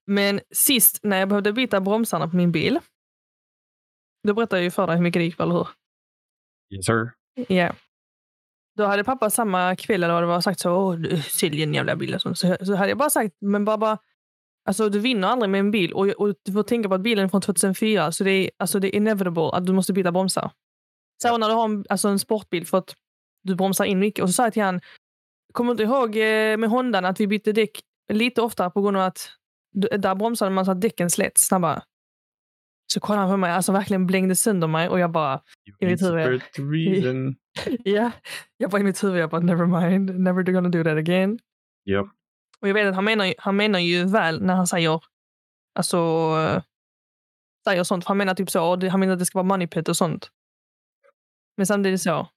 Men 0.05 0.39
sist 0.51 0.99
när 1.03 1.19
jag 1.19 1.29
behövde 1.29 1.53
byta 1.53 1.81
bromsarna 1.81 2.27
på 2.27 2.35
min 2.35 2.51
bil, 2.51 2.79
då 4.27 4.33
berättade 4.33 4.59
jag 4.59 4.63
ju 4.63 4.71
för 4.71 4.87
dig 4.87 4.95
hur 4.95 5.03
mycket 5.03 5.19
det 5.19 5.23
gick, 5.23 5.39
eller 5.39 5.53
hur? 5.53 5.67
Yes 6.75 6.85
sir. 6.85 7.11
Ja. 7.47 7.75
Då 8.75 8.85
hade 8.85 9.03
pappa 9.03 9.29
samma 9.29 9.75
kväll 9.75 10.03
eller 10.03 10.13
vad 10.13 10.23
det 10.23 10.27
var 10.27 10.41
sagt 10.41 10.59
så, 10.59 10.71
åh, 10.71 11.21
sälj 11.21 11.63
en 11.63 11.73
jävla 11.73 11.95
bil. 11.95 12.19
Så, 12.19 12.35
så 12.35 12.75
hade 12.75 12.89
jag 12.89 12.97
bara 12.97 13.09
sagt, 13.09 13.35
men 13.41 13.65
bara, 13.65 13.77
bara 13.77 13.97
alltså 14.65 14.89
du 14.89 14.99
vinner 14.99 15.27
aldrig 15.27 15.49
med 15.49 15.59
en 15.59 15.71
bil 15.71 15.93
och, 15.93 16.07
och 16.07 16.35
du 16.43 16.51
får 16.53 16.63
tänka 16.63 16.89
på 16.89 16.95
att 16.95 17.01
bilen 17.01 17.25
är 17.25 17.29
från 17.29 17.41
2004 17.41 18.11
så 18.11 18.23
det 18.23 18.31
är, 18.31 18.51
alltså, 18.57 18.79
det 18.79 18.87
är 18.87 18.95
inevitable 18.95 19.49
att 19.53 19.65
du 19.65 19.73
måste 19.73 19.93
byta 19.93 20.11
bromsar. 20.11 20.51
Så 21.21 21.37
när 21.37 21.47
du 21.47 21.53
har 21.53 21.65
en, 21.65 21.85
alltså 21.89 22.07
en 22.07 22.19
sportbil 22.19 22.65
för 22.65 22.77
att 22.77 22.95
du 23.43 23.55
bromsar 23.55 23.85
in 23.85 23.99
mycket. 23.99 24.23
Och 24.23 24.29
så 24.29 24.33
sa 24.33 24.43
jag 24.43 24.53
till 24.53 24.63
han, 24.63 24.81
kommer 25.53 25.73
du 25.73 25.83
inte 25.83 25.83
ihåg 25.83 26.17
eh, 26.17 26.57
med 26.57 26.69
Hondan 26.69 27.05
att 27.05 27.19
vi 27.19 27.27
bytte 27.27 27.51
däck 27.51 27.81
lite 28.13 28.41
oftare 28.41 28.69
på 28.69 28.81
grund 28.81 28.97
av 28.97 29.03
att 29.03 29.29
där 29.73 30.15
bromsade 30.15 30.51
man 30.51 30.65
så 30.65 30.71
att 30.71 30.81
däcken 30.81 31.09
slet 31.09 31.37
snabbare. 31.37 31.81
Så 32.93 32.99
kollade 32.99 33.21
han 33.21 33.33
på 33.33 33.37
mig, 33.37 33.51
alltså 33.51 33.71
verkligen 33.71 34.07
blängde 34.07 34.35
sönder 34.35 34.67
mig 34.67 34.89
och 34.89 34.99
jag 34.99 35.11
bara, 35.11 35.41
I 35.79 35.85
mitt 35.85 36.01
huvud. 36.01 36.41
Reason. 36.55 37.35
Ja, 37.83 38.11
jag 38.57 38.71
bara 38.71 38.81
i 38.81 38.83
mitt 38.83 39.03
huvud, 39.03 39.21
jag 39.21 39.29
bara 39.29 39.41
never 39.41 39.65
mind, 39.65 40.19
never 40.19 40.43
gonna 40.43 40.69
do 40.69 40.83
that 40.83 40.97
again. 40.97 41.39
Japp. 41.85 42.07
Och 42.61 42.67
jag 42.69 42.73
vet 42.73 42.87
att 42.87 42.95
han 42.95 43.05
menar, 43.05 43.33
han 43.37 43.55
menar 43.55 43.79
ju 43.79 44.05
väl 44.05 44.41
när 44.41 44.55
han 44.55 44.67
säger, 44.67 45.03
alltså, 45.75 46.35
säger 47.67 47.83
sånt. 47.83 48.03
För 48.03 48.07
han 48.07 48.17
menar 48.17 48.33
typ 48.35 48.49
så, 48.49 48.89
han 48.89 48.99
menar 48.99 49.13
att 49.13 49.19
det 49.19 49.25
ska 49.25 49.37
vara 49.37 49.47
money 49.47 49.67
pit 49.67 49.89
och 49.89 49.97
sånt. 49.97 50.29
Men 51.57 51.65
samtidigt 51.65 52.01
så, 52.01 52.27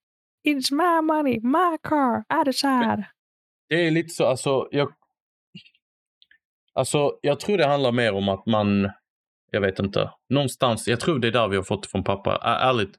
it's 0.48 0.72
my 0.72 1.06
money, 1.06 1.40
my 1.40 1.78
car, 1.82 2.24
I 2.40 2.44
decide. 2.44 3.04
Det 3.68 3.86
är 3.86 3.90
lite 3.90 4.08
så, 4.08 4.26
alltså 4.26 4.68
jag... 4.70 4.92
Alltså 6.74 7.18
jag 7.22 7.40
tror 7.40 7.58
det 7.58 7.66
handlar 7.66 7.92
mer 7.92 8.12
om 8.12 8.28
att 8.28 8.46
man, 8.46 8.90
jag 9.50 9.60
vet 9.60 9.78
inte, 9.78 10.10
någonstans, 10.28 10.88
jag 10.88 11.00
tror 11.00 11.18
det 11.18 11.28
är 11.28 11.32
där 11.32 11.48
vi 11.48 11.56
har 11.56 11.62
fått 11.62 11.82
det 11.82 11.88
från 11.88 12.04
pappa. 12.04 12.34
Ä- 12.36 12.68
ärligt, 12.68 12.94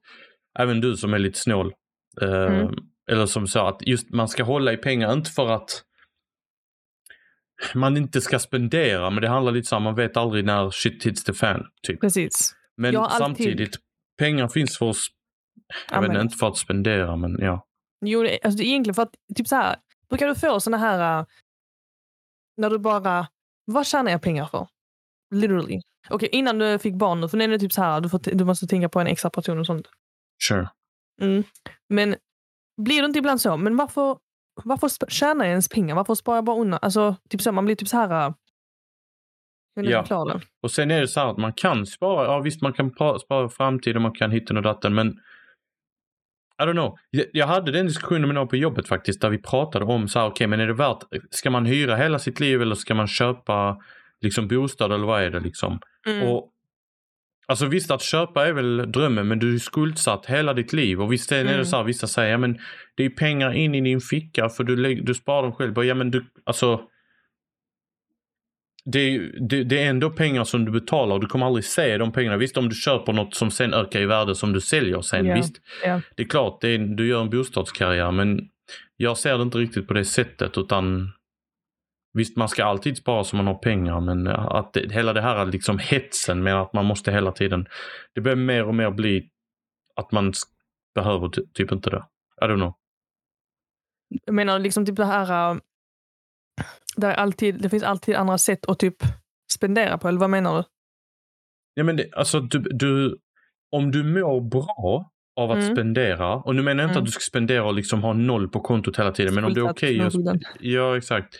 även 0.59 0.81
du 0.81 0.97
som 0.97 1.13
är 1.13 1.19
lite 1.19 1.39
snål. 1.39 1.73
Eh, 2.21 2.29
Mm. 2.43 2.75
Eller 3.11 3.25
som 3.25 3.47
sa 3.47 3.69
att 3.69 3.87
just 3.87 4.09
man 4.09 4.27
ska 4.27 4.43
hålla 4.43 4.73
i 4.73 4.77
pengar, 4.77 5.13
inte 5.13 5.31
för 5.31 5.47
att 5.49 5.83
man 7.75 7.97
inte 7.97 8.21
ska 8.21 8.39
spendera, 8.39 9.09
men 9.09 9.21
det 9.21 9.27
handlar 9.29 9.51
lite 9.51 9.67
så 9.67 9.75
här, 9.75 9.83
man 9.83 9.95
vet 9.95 10.17
aldrig 10.17 10.45
när 10.45 10.69
shit 10.71 11.05
hits 11.05 11.23
the 11.23 11.33
fan. 11.33 11.65
Typ. 11.87 12.01
Precis. 12.01 12.55
Men 12.77 12.93
alltid- 12.97 13.17
samtidigt, 13.17 13.75
pengar 14.19 14.47
finns 14.47 14.77
för 14.77 14.89
att, 14.89 14.95
s- 14.95 15.07
jag 15.91 16.01
vet 16.01 16.21
inte, 16.21 16.37
för 16.37 16.47
att 16.47 16.57
spendera, 16.57 17.15
men 17.15 17.37
ja. 17.39 17.65
Jo, 18.05 18.27
alltså 18.43 18.63
egentligen 18.63 18.93
för 18.95 19.01
att, 19.01 19.15
typ 19.35 19.47
så 19.47 19.55
här, 19.55 19.75
brukar 20.09 20.27
du 20.27 20.35
få 20.35 20.59
såna 20.59 20.77
här, 20.77 21.19
äh, 21.19 21.25
när 22.57 22.69
du 22.69 22.79
bara, 22.79 23.27
vad 23.65 23.87
tjänar 23.87 24.11
jag 24.11 24.21
pengar 24.21 24.45
för? 24.45 24.67
Literally. 25.35 25.79
Okej, 26.09 26.29
innan 26.31 26.57
du 26.57 26.79
fick 26.79 26.93
barn 26.95 27.21
nu, 27.21 27.29
för 27.29 27.37
nu 27.37 27.43
är 27.43 27.47
det 27.47 27.59
typ 27.59 27.73
så 27.73 27.81
här, 27.81 28.01
du, 28.01 28.09
får, 28.09 28.19
du 28.19 28.45
måste 28.45 28.67
tänka 28.67 28.89
på 28.89 28.99
en 28.99 29.07
extra 29.07 29.29
person 29.29 29.59
och 29.59 29.65
sånt. 29.65 29.87
Sure. 30.47 30.69
Mm. 31.21 31.43
Men 31.89 32.15
blir 32.81 33.01
det 33.01 33.05
inte 33.05 33.19
ibland 33.19 33.41
så, 33.41 33.57
men 33.57 33.75
varför, 33.77 34.17
varför 34.63 34.89
tjänar 35.07 35.45
jag 35.45 35.51
ens 35.51 35.69
pengar? 35.69 35.95
Varför 35.95 36.15
sparar 36.15 36.37
jag 36.37 36.45
bara 36.45 36.59
undan? 36.59 36.79
Alltså, 36.81 37.15
typ 37.29 37.41
så, 37.41 37.51
man 37.51 37.65
blir 37.65 37.75
typ 37.75 37.87
så 37.87 37.97
här, 37.97 38.27
äh, 38.27 38.33
jag 39.75 40.07
Ja. 40.09 40.25
det. 40.25 40.41
Och 40.63 40.71
sen 40.71 40.91
är 40.91 41.01
det 41.01 41.07
så 41.07 41.19
här 41.19 41.27
att 41.27 41.37
man 41.37 41.53
kan 41.53 41.85
spara, 41.85 42.25
ja 42.25 42.39
visst 42.39 42.61
man 42.61 42.73
kan 42.73 42.91
spara 43.19 43.49
framtiden, 43.49 44.01
man 44.01 44.11
kan 44.11 44.31
hitta 44.31 44.53
och 44.53 44.61
datten, 44.61 44.95
men 44.95 45.19
I 46.61 46.65
don't 46.65 46.71
know. 46.73 46.97
Jag- 47.31 47.47
hade 47.47 47.71
den 47.71 47.85
diskussionen 47.85 48.21
med 48.27 48.35
någon 48.35 48.47
på 48.47 48.55
jobbet 48.55 48.87
faktiskt, 48.87 49.21
där 49.21 49.29
vi 49.29 49.37
pratade 49.37 49.85
om 49.85 50.07
så 50.07 50.19
här, 50.19 50.27
okej 50.27 50.47
men 50.47 50.59
är 50.59 50.67
det 50.67 50.73
värt, 50.73 50.97
ska 51.29 51.49
man 51.49 51.65
hyra 51.65 51.95
hela 51.95 52.19
sitt 52.19 52.39
liv 52.39 52.61
eller 52.61 52.75
ska 52.75 52.95
man 52.95 53.07
köpa 53.07 53.77
liksom 54.21 54.47
bostad 54.47 54.91
eller 54.91 55.05
vad 55.05 55.23
är 55.23 55.29
det 55.29 55.39
liksom? 55.39 55.79
Mm. 56.07 56.27
Och 56.27 56.49
Alltså 57.47 57.65
visst 57.65 57.91
att 57.91 58.01
köpa 58.01 58.47
är 58.47 58.53
väl 58.53 58.91
drömmen 58.91 59.27
men 59.27 59.39
du 59.39 59.53
är 59.55 59.59
skuldsatt 59.59 60.25
hela 60.25 60.53
ditt 60.53 60.73
liv 60.73 61.01
och 61.01 61.11
visst 61.13 61.31
är 61.31 61.43
det 61.43 61.51
Mm. 61.53 61.65
så 61.65 61.77
här, 61.77 61.83
vissa 61.83 62.07
säger 62.07 62.31
ja, 62.31 62.37
men 62.37 62.57
det 62.95 63.05
är 63.05 63.09
pengar 63.09 63.51
in 63.53 63.75
i 63.75 63.81
din 63.81 63.99
ficka 64.01 64.49
för 64.49 64.63
du, 64.63 64.95
du 65.01 65.13
sparar 65.13 65.41
dem 65.43 65.51
själv. 65.53 65.83
Ja 65.83 65.95
men 65.95 66.11
du, 66.11 66.25
alltså 66.45 66.81
det, 68.85 69.31
det, 69.49 69.63
det 69.63 69.83
är 69.83 69.89
ändå 69.89 70.09
pengar 70.09 70.43
som 70.43 70.65
du 70.65 70.71
betalar 70.71 71.15
och 71.15 71.21
du 71.21 71.27
kommer 71.27 71.45
aldrig 71.45 71.65
se 71.65 71.97
de 71.97 72.11
pengarna. 72.11 72.37
Visst 72.37 72.57
om 72.57 72.69
du 72.69 72.75
köper 72.75 73.13
något 73.13 73.35
som 73.35 73.51
sen 73.51 73.73
ökar 73.73 74.01
i 74.01 74.05
värde 74.05 74.35
som 74.35 74.53
du 74.53 74.61
säljer 74.61 75.01
sen, 75.01 75.25
Ja, 75.25 75.35
visst. 75.35 75.55
ja. 75.85 76.01
Det 76.15 76.23
är 76.23 76.27
klart, 76.27 76.61
det 76.61 76.67
är, 76.69 76.77
du 76.77 77.07
gör 77.07 77.21
en 77.21 77.29
bostadskarriär 77.29 78.11
men 78.11 78.49
jag 78.97 79.17
ser 79.17 79.37
det 79.37 79.43
inte 79.43 79.57
riktigt 79.57 79.87
på 79.87 79.93
det 79.93 80.05
sättet 80.05 80.57
utan 80.57 81.11
Visst, 82.15 82.37
man 82.37 82.49
ska 82.49 82.65
alltid 82.65 82.97
spara 82.97 83.23
så 83.23 83.35
man 83.35 83.47
har 83.47 83.55
pengar, 83.55 83.99
men 84.01 84.27
att 84.27 84.73
det, 84.73 84.91
hela 84.91 85.13
det 85.13 85.21
här 85.21 85.45
liksom 85.45 85.77
hetsen 85.79 86.43
med 86.43 86.55
att 86.61 86.73
man 86.73 86.85
måste 86.85 87.11
hela 87.11 87.31
tiden, 87.31 87.67
det 88.15 88.21
börjar 88.21 88.35
mer 88.35 88.63
och 88.65 88.75
mer 88.75 88.91
bli 88.91 89.29
att 89.95 90.11
man 90.11 90.33
behöver 90.95 91.29
ty- 91.29 91.45
typ 91.53 91.71
inte 91.71 91.89
det. 91.89 92.03
I 92.41 92.45
don't 92.45 92.55
know. 92.55 92.73
Jag 94.25 94.35
menar 94.35 94.59
liksom 94.59 94.85
typ 94.85 94.95
det 94.95 95.05
här, 95.05 95.59
där 96.97 97.09
är 97.09 97.15
alltid, 97.15 97.61
det 97.61 97.69
finns 97.69 97.83
alltid 97.83 98.15
andra 98.15 98.37
sätt 98.37 98.65
att 98.69 98.79
typ 98.79 98.95
spendera 99.53 99.97
på, 99.97 100.07
eller 100.07 100.19
vad 100.19 100.29
menar 100.29 100.57
du? 100.57 100.63
Ja, 101.73 101.83
men 101.83 101.95
det, 101.97 102.13
alltså 102.13 102.39
du, 102.39 102.59
du, 102.59 103.17
om 103.71 103.91
du 103.91 104.03
mår 104.03 104.41
bra 104.41 105.09
av 105.35 105.51
att 105.51 105.57
Mm. 105.57 105.75
spendera, 105.75 106.35
och 106.35 106.55
nu 106.55 106.61
menar 106.61 106.83
jag 106.83 106.89
inte 106.89 106.93
Mm. 106.99 107.03
att 107.03 107.05
du 107.05 107.11
ska 107.11 107.19
spendera 107.29 107.63
och 107.65 107.73
liksom 107.73 108.03
ha 108.03 108.13
noll 108.13 108.49
på 108.49 108.59
kontot 108.59 108.99
hela 108.99 109.11
tiden, 109.11 109.33
men 109.35 109.45
om 109.45 109.53
det 109.53 109.59
är 109.59 109.69
okej 109.69 110.01
att 110.01 110.13
skylden. 110.13 110.39
Ja, 110.59 110.97
exakt. 110.97 111.35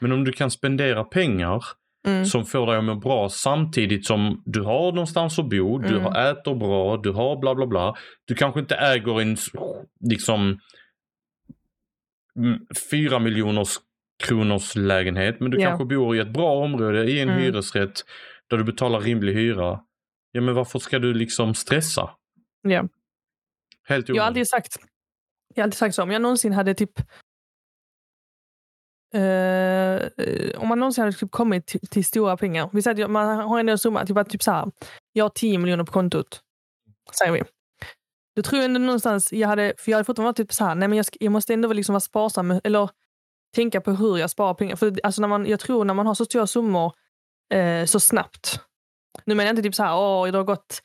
Men 0.00 0.12
om 0.12 0.24
du 0.24 0.32
kan 0.32 0.50
spendera 0.50 1.04
pengar 1.04 1.64
Mm. 2.06 2.24
som 2.24 2.44
får 2.44 2.66
dig 2.66 2.76
att 2.76 2.84
må 2.84 2.94
bra 2.94 3.28
samtidigt 3.28 4.06
som 4.06 4.42
du 4.46 4.60
har 4.62 4.92
någonstans 4.92 5.38
att 5.38 5.48
bo, 5.48 5.78
du 5.78 5.88
Mm. 5.88 6.02
har 6.02 6.30
äter 6.30 6.54
bra, 6.54 6.96
du 6.96 7.10
har 7.10 7.36
bla 7.36 7.54
bla 7.54 7.66
bla. 7.66 7.94
Du 8.24 8.34
kanske 8.34 8.60
inte 8.60 8.74
äger 8.74 9.20
en 9.20 9.36
liksom 10.00 10.58
mm, 12.36 12.58
fyra 12.90 13.18
miljoners 13.18 13.68
kronors 14.22 14.74
lägenhet 14.76 15.40
men 15.40 15.50
du 15.50 15.60
Ja. 15.60 15.68
kanske 15.68 15.84
bor 15.84 16.16
i 16.16 16.18
ett 16.18 16.32
bra 16.32 16.52
område 16.64 17.04
i 17.10 17.20
en 17.20 17.28
Mm. 17.28 17.40
hyresrätt 17.42 18.04
där 18.50 18.56
du 18.56 18.64
betalar 18.64 19.00
rimlig 19.00 19.34
hyra. 19.34 19.80
Ja 20.32 20.40
men 20.40 20.54
varför 20.54 20.78
ska 20.78 20.98
du 20.98 21.14
liksom 21.14 21.54
stressa? 21.54 22.10
Ja. 22.62 22.88
Helt 23.88 24.08
Jag 24.08 24.16
har 24.22 24.26
alltid 24.26 24.48
sagt, 24.48 24.76
jag 25.54 25.62
har 25.62 25.64
alltid 25.64 25.78
sagt 25.78 25.94
så, 25.94 26.02
om 26.02 26.10
jag 26.10 26.22
någonsin 26.22 26.52
hade 26.52 26.74
typ 26.74 26.98
eh, 29.14 30.60
om 30.60 30.68
man 30.68 30.78
någonsin 30.78 31.04
hade 31.04 31.16
typ 31.16 31.30
kommit 31.30 31.66
till, 31.66 31.80
till 31.80 32.04
stora 32.04 32.36
pengar. 32.36 32.70
Vi 32.72 32.82
säger 32.82 33.04
att 33.04 33.10
man 33.10 33.38
har 33.38 33.60
en 33.60 33.78
summa, 33.78 34.06
typ, 34.06 34.28
typ 34.28 34.42
så 34.42 34.50
här, 34.50 34.70
jag 35.12 35.24
har 35.24 35.28
10 35.30 35.58
miljoner 35.58 35.84
på 35.84 35.92
kontot. 35.92 36.40
Säger 37.18 37.32
vi. 37.32 37.42
Då 38.36 38.42
tror 38.42 38.58
jag 38.58 38.64
ändå 38.64 38.80
någonstans, 38.80 39.32
jag 39.32 39.48
hade, 39.48 39.74
för 39.78 39.90
jag 39.90 39.96
hade 39.96 40.04
fortfarande 40.04 40.28
varit 40.28 40.36
typ 40.36 40.52
så 40.52 40.64
här, 40.64 40.74
nej 40.74 40.88
men 40.88 40.96
jag, 40.96 41.06
jag 41.20 41.32
måste 41.32 41.54
ändå 41.54 41.72
liksom 41.72 41.92
vara 41.92 42.00
sparsam, 42.00 42.60
eller 42.64 42.90
tänka 43.54 43.80
på 43.80 43.90
hur 43.90 44.16
jag 44.18 44.30
sparar 44.30 44.54
pengar. 44.54 44.76
För 44.76 44.94
alltså 45.02 45.20
när 45.20 45.28
man, 45.28 45.46
jag 45.46 45.60
tror 45.60 45.84
när 45.84 45.94
man 45.94 46.06
har 46.06 46.14
så 46.14 46.24
stora 46.24 46.46
summor 46.46 46.92
eh, 47.54 47.84
så 47.84 48.00
snabbt. 48.00 48.60
Nu 49.24 49.34
menar 49.34 49.46
jag 49.46 49.52
inte 49.52 49.62
typ 49.62 49.74
så 49.74 49.82
här, 49.82 49.96
åh, 49.96 50.30
det 50.32 50.38
har 50.38 50.44
gått 50.44 50.82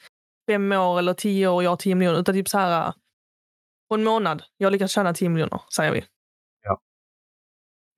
fem 0.49 0.71
år 0.71 0.99
eller 0.99 1.13
tio 1.13 1.47
år 1.47 1.53
och 1.55 1.63
jag 1.63 1.69
har 1.69 1.77
10 1.77 1.95
miljoner, 1.95 2.19
utan 2.19 2.35
typ 2.35 2.49
så 2.49 2.57
här, 2.57 2.93
på 3.89 3.95
en 3.95 4.03
månad, 4.03 4.43
jag 4.57 4.71
lyckas 4.71 4.91
tjäna 4.91 5.13
10 5.13 5.29
miljoner, 5.29 5.61
säger 5.75 5.91
vi. 5.91 6.05
Ja. 6.63 6.81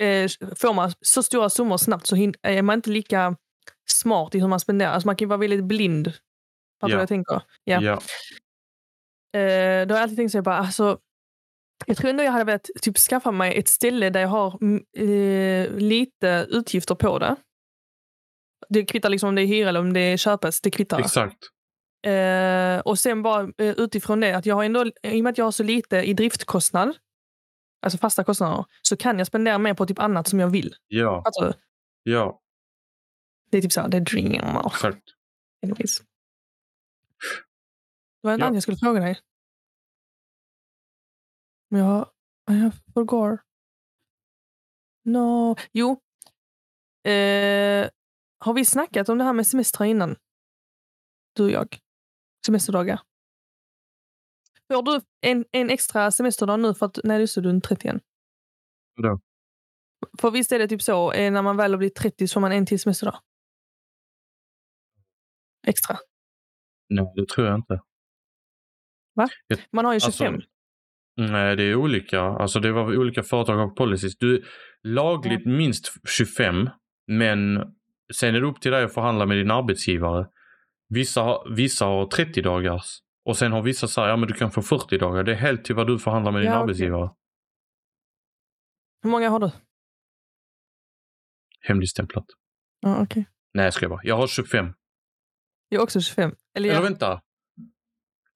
Eh, 0.06 0.30
får 0.56 0.74
man 0.74 0.94
så 1.02 1.24
stora 1.24 1.50
summor 1.50 1.78
snabbt 1.78 2.08
så 2.08 2.16
är 2.42 2.62
man 2.62 2.76
inte 2.76 2.90
lika 2.90 3.36
smart 3.86 4.36
i 4.36 4.40
hur 4.40 4.48
man 4.48 4.60
spenderar. 4.60 4.92
Alltså 4.92 5.08
man 5.08 5.16
kan 5.16 5.26
ju 5.26 5.30
vara 5.30 5.40
väldigt 5.40 5.64
blind. 5.64 6.08
Fattar 6.08 6.88
du 6.88 6.92
Ja. 6.94 6.98
vad 6.98 7.02
jag 7.02 7.10
tänker? 7.10 7.42
Ja. 7.64 7.82
Ja. 7.82 7.94
Eh, 9.40 9.88
då 9.88 9.94
har 9.94 10.00
jag 10.00 10.04
alltid 10.04 10.18
tänkt 10.18 10.32
så 10.32 10.38
här 10.38 10.44
bara, 10.44 10.58
alltså, 10.58 11.00
jag 11.88 11.98
tror 11.98 12.10
ändå 12.10 12.24
jag 12.24 12.32
hade 12.32 12.44
velat 12.46 12.70
typ, 12.82 12.98
skaffa 12.98 13.32
mig 13.32 13.58
ett 13.58 13.68
ställe 13.68 14.10
där 14.10 14.22
jag 14.22 14.28
har 14.28 14.58
mm, 14.62 14.84
eh, 14.98 15.78
lite 15.78 16.48
utgifter 16.50 16.96
på 16.96 17.20
det. 17.20 17.36
Det 18.70 18.86
kvittar 18.86 19.10
liksom 19.10 19.30
om 19.30 19.36
det 19.36 19.42
är 19.42 19.46
hyra 19.48 19.70
eller 19.70 19.80
om 19.80 19.94
det 19.94 20.00
är 20.00 20.18
köpes, 20.18 20.62
det 20.62 20.72
kvittar. 20.72 21.00
Exakt. 21.00 21.38
Eh, 22.06 22.80
och 22.80 23.00
sen 23.00 23.22
bara 23.22 23.42
eh, 23.58 23.74
utifrån 23.78 24.20
det, 24.20 24.34
att 24.38 24.46
jag 24.46 24.56
har 24.56 24.64
ändå, 24.64 24.86
i 25.04 25.20
och 25.20 25.24
med 25.24 25.32
att 25.32 25.38
jag 25.38 25.46
har 25.46 25.52
så 25.52 25.64
lite 25.64 25.98
i 25.98 26.14
driftkostnad, 26.14 26.96
alltså 27.82 27.98
fasta 27.98 28.24
kostnader, 28.24 28.66
så 28.82 28.98
kan 28.98 29.18
jag 29.18 29.28
spendera 29.28 29.58
mer 29.58 29.74
på 29.74 29.86
typ 29.86 30.00
annat 30.00 30.28
som 30.28 30.40
jag 30.40 30.48
vill. 30.50 30.76
Ja. 30.88 31.22
Alltså, 31.26 31.54
Ja. 32.04 32.42
det 33.52 33.58
är 33.58 33.62
typ 33.62 33.72
så 33.72 33.82
här, 33.82 33.88
det 33.88 33.98
är 33.98 34.02
dream. 34.02 34.58
Exakt. 34.66 35.04
Anyways. 35.64 36.00
Det 36.00 36.06
var 38.28 38.34
en 38.34 38.40
Ja. 38.40 38.46
annan 38.46 38.54
jag 38.56 38.64
skulle 38.64 38.78
fråga 38.78 39.00
dig. 39.00 39.20
Men 41.72 41.82
jag, 41.82 42.10
jag 42.46 42.72
forgår. 42.94 43.40
No. 45.06 45.56
Jo. 45.72 45.92
Eh, 47.12 47.90
har 48.40 48.54
vi 48.54 48.66
snackat 48.66 49.10
om 49.10 49.18
det 49.18 49.24
här 49.24 49.34
med 49.34 49.48
semestrar 49.48 49.86
innan? 49.88 50.16
Du 51.36 51.44
och 51.44 51.52
jag. 51.52 51.80
Semesterdagar. 52.46 53.02
Får 54.68 54.84
du 54.84 55.02
en, 55.22 55.46
en 55.52 55.70
extra 55.70 56.12
semesterdag 56.12 56.60
nu 56.60 56.74
för 56.74 56.86
att, 56.86 57.00
nej 57.04 57.20
just 57.20 57.36
det, 57.36 57.42
du 57.42 57.50
är 57.50 57.60
30 57.60 57.86
igen. 57.88 58.00
Vadå? 58.96 59.20
För 60.22 60.32
visst 60.32 60.52
är 60.52 60.60
det 60.60 60.68
typ 60.68 60.82
så, 60.82 61.12
eh, 61.12 61.32
när 61.32 61.42
man 61.42 61.58
väl 61.58 61.72
har 61.72 61.78
blivit 61.78 61.96
30 61.96 62.28
så 62.28 62.34
får 62.34 62.42
man 62.42 62.52
en 62.52 62.66
till 62.66 62.80
semesterdag? 62.80 63.20
Extra. 65.68 65.98
Nej, 66.90 67.14
det 67.16 67.28
tror 67.28 67.48
jag 67.48 67.56
inte. 67.56 67.82
Man 69.72 69.86
har 69.86 69.94
ju 69.94 69.96
Alltså, 69.96 70.12
25. 70.12 70.42
Nej, 71.18 71.56
det 71.56 71.64
är 71.64 71.76
olika. 71.76 72.22
Alltså 72.22 72.60
det 72.60 72.72
var 72.72 72.98
olika 72.98 73.24
företag 73.24 73.60
och 73.70 73.76
policies. 73.78 74.18
Du, 74.18 74.44
lagligt 74.84 75.46
minst 75.46 75.92
25, 76.18 76.70
men 77.08 77.58
sen 78.14 78.36
är 78.36 78.42
det 78.42 78.48
upp 78.48 78.62
till 78.62 78.72
dig 78.72 78.84
att 78.84 78.94
förhandla 78.94 79.26
med 79.26 79.38
din 79.38 79.52
arbetsgivare. 79.52 80.28
Vissa, 80.90 81.22
har- 81.22 81.56
vissa 81.56 81.86
har 81.86 82.06
30 82.08 82.42
dagars 82.42 83.00
och 83.26 83.38
sen 83.38 83.52
har 83.52 83.62
vissa 83.62 83.88
sagt 83.88 84.08
ja 84.10 84.16
men 84.16 84.28
du 84.28 84.34
kan 84.34 84.52
få 84.52 84.62
40 84.62 84.98
dagar. 84.98 85.24
Det 85.24 85.32
är 85.32 85.36
helt 85.36 85.66
till 85.66 85.76
vad 85.76 85.88
du 85.88 86.00
förhandlar 86.00 86.32
med 86.32 86.42
din 86.42 86.46
Ja, 86.48 86.52
okej. 86.54 86.62
arbetsgivare. 86.64 87.10
Hur 89.04 89.10
många 89.10 89.30
har 89.30 89.40
du? 89.40 89.52
Hemligstämplat. 91.62 92.26
Ja, 92.80 93.02
okej. 93.04 93.26
Nej, 93.54 93.64
jag 93.66 93.74
ska 93.74 93.90
bara. 93.90 94.00
Jag 94.04 94.18
har 94.18 94.28
25. 94.28 94.74
Jag 95.70 95.80
är 95.80 95.84
också 95.84 96.02
25. 96.02 96.24
Eller, 96.24 96.38
Eller 96.70 96.76
jag, 96.76 96.82
vänta. 96.84 97.22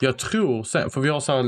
Jag 0.02 0.18
tror 0.18 0.64
sen, 0.64 0.90
för 0.90 1.02
vi 1.02 1.10
har 1.10 1.20
så 1.20 1.32
här, 1.32 1.44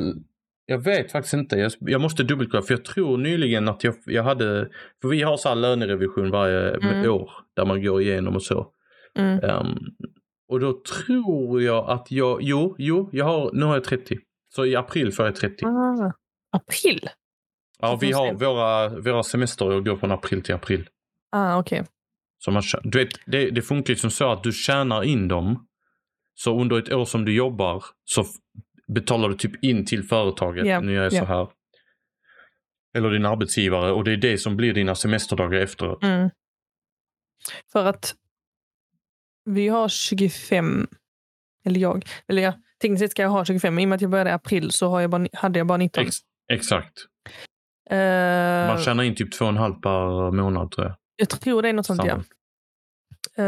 jag 0.69 0.77
vet 0.83 1.11
faktiskt 1.11 1.33
inte. 1.33 1.55
Jag, 1.55 1.71
jag 1.79 2.01
måste 2.01 2.23
dubbelkolla 2.23 2.63
för 2.63 2.73
jag 2.73 2.85
tror 2.85 3.17
nyligen 3.17 3.67
att 3.67 3.83
jag, 3.83 3.95
jag 4.05 4.23
hade, 4.23 4.69
för 5.01 5.07
vi 5.07 5.21
har 5.21 5.37
så 5.37 5.49
här 5.49 5.55
lönerevision 5.55 6.31
varje 6.31 6.69
Mm. 6.75 7.11
år 7.11 7.31
där 7.55 7.65
man 7.65 7.83
går 7.83 8.01
igenom 8.01 8.35
och 8.35 8.43
så. 8.43 8.67
mm. 9.19 9.39
Ehm, 9.43 9.77
och 10.49 10.59
då 10.59 10.81
tror 11.05 11.61
jag 11.61 11.89
att 11.89 12.11
jag, 12.11 12.39
jo, 12.41 12.75
jo, 12.77 13.09
jag 13.11 13.25
har, 13.25 13.51
nu 13.53 13.65
har 13.65 13.73
jag 13.73 13.83
30. 13.83 14.17
Så 14.55 14.65
i 14.65 14.75
april 14.75 15.11
får 15.13 15.25
jag 15.25 15.35
30. 15.35 15.65
ah, 15.65 16.11
april? 16.51 17.09
Ja, 17.79 17.97
vi 18.01 18.11
har 18.11 18.33
våra, 18.33 18.89
våra 18.89 19.23
semesterår 19.23 19.81
går 19.81 19.97
från 19.97 20.11
april 20.11 20.41
till 20.43 20.55
april. 20.55 20.89
Ah, 21.31 21.57
okej. 21.59 21.83
Så 22.39 22.51
man, 22.51 22.61
tjä- 22.61 22.79
du 22.83 22.97
vet, 22.99 23.09
det, 23.25 23.49
det 23.49 23.61
funkar 23.61 23.93
ju 23.93 23.95
som 23.99 24.11
så 24.11 24.31
att 24.31 24.43
du 24.43 24.51
tjänar 24.51 25.03
in 25.03 25.27
dem. 25.27 25.67
Så 26.35 26.61
under 26.61 26.79
ett 26.79 26.93
år 26.93 27.05
som 27.05 27.25
du 27.25 27.35
jobbar 27.35 27.83
så 28.05 28.23
betalar 28.87 29.29
du 29.29 29.35
typ 29.35 29.63
in 29.63 29.85
till 29.85 30.03
företaget. 30.03 30.65
Ja, 30.65 30.79
Nu 30.79 30.93
gör 30.93 31.03
jag 31.03 31.13
ja. 31.13 31.19
så 31.19 31.25
här. 31.25 31.47
Eller 32.97 33.09
din 33.09 33.25
arbetsgivare 33.25 33.91
och 33.91 34.03
det 34.03 34.11
är 34.11 34.17
det 34.17 34.37
som 34.37 34.57
blir 34.57 34.73
dina 34.73 34.95
semesterdagar 34.95 35.59
efteråt. 35.59 36.03
Mm. 36.03 36.29
För 37.71 37.85
att 37.85 38.15
vi 39.45 39.67
har 39.67 39.89
25, 39.89 40.87
eller 41.65 41.79
jag, 41.79 42.05
eller 42.27 42.41
jag, 42.41 42.53
tekniskt 42.81 43.01
sett 43.01 43.11
ska 43.11 43.21
jag 43.21 43.29
ha 43.29 43.45
25, 43.45 43.75
men 43.75 43.81
i 43.81 43.85
och 43.85 43.89
med 43.89 43.95
att 43.95 44.01
jag 44.01 44.11
började 44.11 44.29
i 44.29 44.33
april 44.33 44.71
så 44.71 44.89
har 44.89 45.01
jag 45.01 45.09
bara, 45.09 45.27
hade 45.33 45.59
jag 45.59 45.67
bara 45.67 45.77
19. 45.77 46.03
Ex, 46.03 46.15
exakt. 46.53 46.93
Eh, 47.89 47.97
Man 48.67 48.81
tjänar 48.81 49.03
in 49.03 49.15
typ 49.15 49.31
två 49.31 49.45
och 49.45 49.49
en 49.49 49.57
halv 49.57 49.73
per 49.73 50.31
månad 50.31 50.71
tror 50.71 50.87
jag. 50.87 50.95
jag 51.15 51.29
tror 51.29 51.61
det 51.61 51.69
är 51.69 51.73
något 51.73 51.85
sånt, 51.85 52.01
ja. 52.05 52.11
Samma. 52.11 52.23